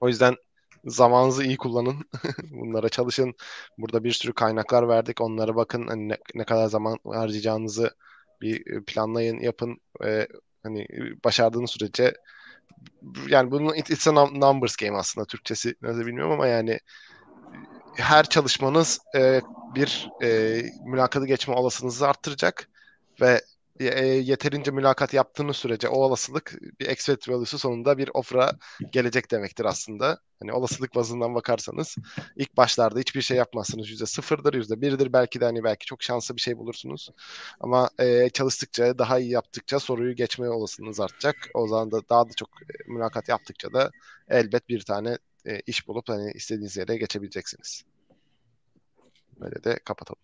O 0.00 0.08
yüzden 0.08 0.36
zamanınızı 0.84 1.44
iyi 1.44 1.56
kullanın. 1.56 2.04
Bunlara 2.50 2.88
çalışın. 2.88 3.34
Burada 3.78 4.04
bir 4.04 4.12
sürü 4.12 4.32
kaynaklar 4.32 4.88
verdik. 4.88 5.20
Onlara 5.20 5.56
bakın. 5.56 5.86
Hani 5.86 6.08
ne, 6.08 6.18
ne 6.34 6.44
kadar 6.44 6.66
zaman 6.66 6.98
harcayacağınızı 7.04 7.90
bir 8.40 8.76
e, 8.76 8.84
planlayın, 8.84 9.40
yapın. 9.40 9.80
Ve 10.00 10.28
hani 10.62 10.86
başardığınız 11.24 11.70
sürece 11.70 12.14
yani 13.28 13.50
bunun 13.50 13.74
it's 13.74 14.08
a 14.08 14.12
numbers 14.12 14.76
game 14.76 14.96
aslında 14.98 15.26
Türkçesi 15.26 15.74
nasıl 15.82 16.06
bilmiyorum 16.06 16.32
ama 16.32 16.46
yani 16.46 16.78
her 17.96 18.24
çalışmanız 18.24 18.98
e, 19.16 19.40
bir 19.74 20.10
e, 20.22 20.62
mülakatı 20.84 21.26
geçme 21.26 21.54
olasılığınızı 21.54 22.08
arttıracak 22.08 22.68
ve 23.20 23.40
e, 23.80 24.06
yeterince 24.06 24.70
mülakat 24.70 25.14
yaptığınız 25.14 25.56
sürece 25.56 25.88
o 25.88 25.98
olasılık 25.98 26.58
bir 26.80 26.88
expected 26.88 27.44
sonunda 27.44 27.98
bir 27.98 28.10
offer'a 28.14 28.52
gelecek 28.92 29.30
demektir 29.30 29.64
aslında. 29.64 30.20
Hani 30.40 30.52
olasılık 30.52 30.94
bazından 30.94 31.34
bakarsanız 31.34 31.96
ilk 32.36 32.56
başlarda 32.56 32.98
hiçbir 32.98 33.22
şey 33.22 33.36
yapmazsınız. 33.36 33.90
Yüzde 33.90 34.06
sıfırdır, 34.06 34.54
yüzde 34.54 34.80
birdir. 34.80 35.12
Belki 35.12 35.40
de 35.40 35.44
hani 35.44 35.64
belki 35.64 35.86
çok 35.86 36.02
şanslı 36.02 36.36
bir 36.36 36.40
şey 36.40 36.58
bulursunuz. 36.58 37.10
Ama 37.60 37.90
e, 37.98 38.30
çalıştıkça, 38.30 38.98
daha 38.98 39.18
iyi 39.18 39.30
yaptıkça 39.30 39.80
soruyu 39.80 40.16
geçme 40.16 40.48
olasılığınız 40.48 41.00
artacak. 41.00 41.36
O 41.54 41.68
zaman 41.68 41.90
da 41.90 42.08
daha 42.08 42.28
da 42.28 42.32
çok 42.36 42.48
e, 42.62 42.92
mülakat 42.92 43.28
yaptıkça 43.28 43.72
da 43.72 43.90
elbet 44.28 44.68
bir 44.68 44.80
tane 44.80 45.18
e, 45.46 45.60
iş 45.60 45.88
bulup 45.88 46.08
hani 46.08 46.32
istediğiniz 46.32 46.76
yere 46.76 46.96
geçebileceksiniz. 46.96 47.84
Böyle 49.40 49.64
de 49.64 49.78
kapatalım. 49.84 50.20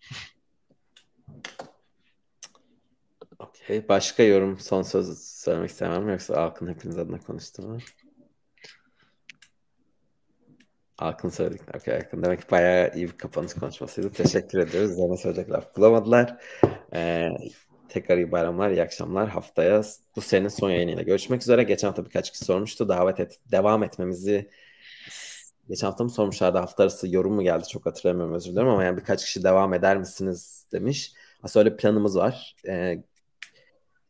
Okey. 3.63 3.89
Başka 3.89 4.23
yorum, 4.23 4.59
son 4.59 4.81
söz 4.81 5.19
söylemek 5.19 5.69
istemem 5.69 6.09
yoksa 6.09 6.35
Alkın 6.35 6.67
hepiniz 6.67 6.97
adına 6.97 7.19
konuştu 7.19 7.61
mu? 7.61 7.77
Akın 10.97 11.29
söyledikler. 11.29 11.75
Okay, 11.75 11.97
Akın. 11.97 12.23
Demek 12.23 12.41
ki 12.41 12.51
bayağı 12.51 12.95
iyi 12.95 13.07
bir 13.07 13.17
kapanış 13.17 13.53
konuşmasıydı. 13.53 14.09
Teşekkür 14.09 14.59
ediyoruz. 14.59 14.91
Üzerine 14.91 15.17
söyleyecek 15.17 15.51
laf 15.51 15.75
bulamadılar. 15.77 16.37
Ee, 16.93 17.29
tekrar 17.89 18.17
iyi 18.17 18.31
bayramlar, 18.31 18.69
iyi 18.69 18.81
akşamlar. 18.81 19.29
Haftaya 19.29 19.81
bu 20.15 20.21
senin 20.21 20.47
son 20.47 20.69
yayınıyla 20.69 21.03
görüşmek 21.03 21.41
üzere. 21.41 21.63
Geçen 21.63 21.87
hafta 21.87 22.05
birkaç 22.05 22.31
kişi 22.31 22.45
sormuştu. 22.45 22.89
Davet 22.89 23.19
et, 23.19 23.39
devam 23.51 23.83
etmemizi 23.83 24.49
geçen 25.69 25.87
hafta 25.87 26.03
mı 26.03 26.09
sormuşlardı 26.09 26.57
hafta 26.57 26.83
arası 26.83 27.07
yorum 27.15 27.33
mu 27.33 27.43
geldi 27.43 27.67
çok 27.67 27.85
hatırlamıyorum 27.85 28.33
özür 28.33 28.51
dilerim 28.51 28.67
ama 28.67 28.83
yani 28.83 28.97
birkaç 28.97 29.25
kişi 29.25 29.43
devam 29.43 29.73
eder 29.73 29.97
misiniz 29.97 30.67
demiş. 30.71 31.13
Aslında 31.43 31.65
öyle 31.65 31.77
planımız 31.77 32.17
var. 32.17 32.55
Ee, 32.67 33.03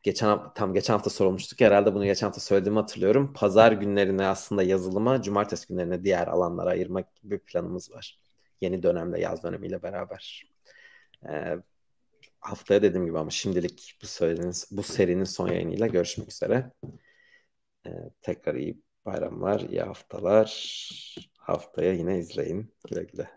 geçen 0.04 0.54
tam 0.54 0.74
geçen 0.74 0.94
hafta 0.94 1.10
sorulmuştuk. 1.10 1.62
Herhalde 1.62 1.94
bunu 1.94 2.06
geçen 2.06 2.28
hafta 2.28 2.42
söylediğimi 2.42 2.80
hatırlıyorum. 2.80 3.34
Pazar 3.34 3.72
günlerine 3.72 4.26
aslında 4.26 4.64
yazılıma, 4.64 5.22
cumartesi 5.22 5.68
günlerine 5.68 6.04
diğer 6.04 6.28
alanlara 6.28 6.70
ayırmak 6.70 7.16
gibi 7.16 7.36
bir 7.36 7.40
planımız 7.40 7.92
var. 7.92 8.20
Yeni 8.62 8.84
dönemde, 8.84 9.20
yaz 9.20 9.44
dönemiyle 9.44 9.84
beraber. 9.84 10.44
Ee, 11.30 11.58
haftaya 12.40 12.82
dediğim 12.82 13.06
gibi 13.06 13.20
ama 13.20 13.30
şimdilik 13.30 13.98
bu 14.02 14.06
serinin, 14.06 14.54
bu 14.72 14.84
serinin 14.84 15.24
son 15.24 15.48
yayınıyla 15.48 15.88
görüşmek 15.88 16.32
üzere. 16.32 16.72
Ee, 17.88 17.90
tekrar 18.22 18.56
iyi 18.56 18.82
bayramlar, 19.06 19.60
iyi 19.60 19.82
haftalar. 19.82 20.50
Haftaya 21.38 21.94
yine 21.94 22.20
izleyin. 22.20 22.74
Güle 22.90 23.04
güle. 23.04 23.30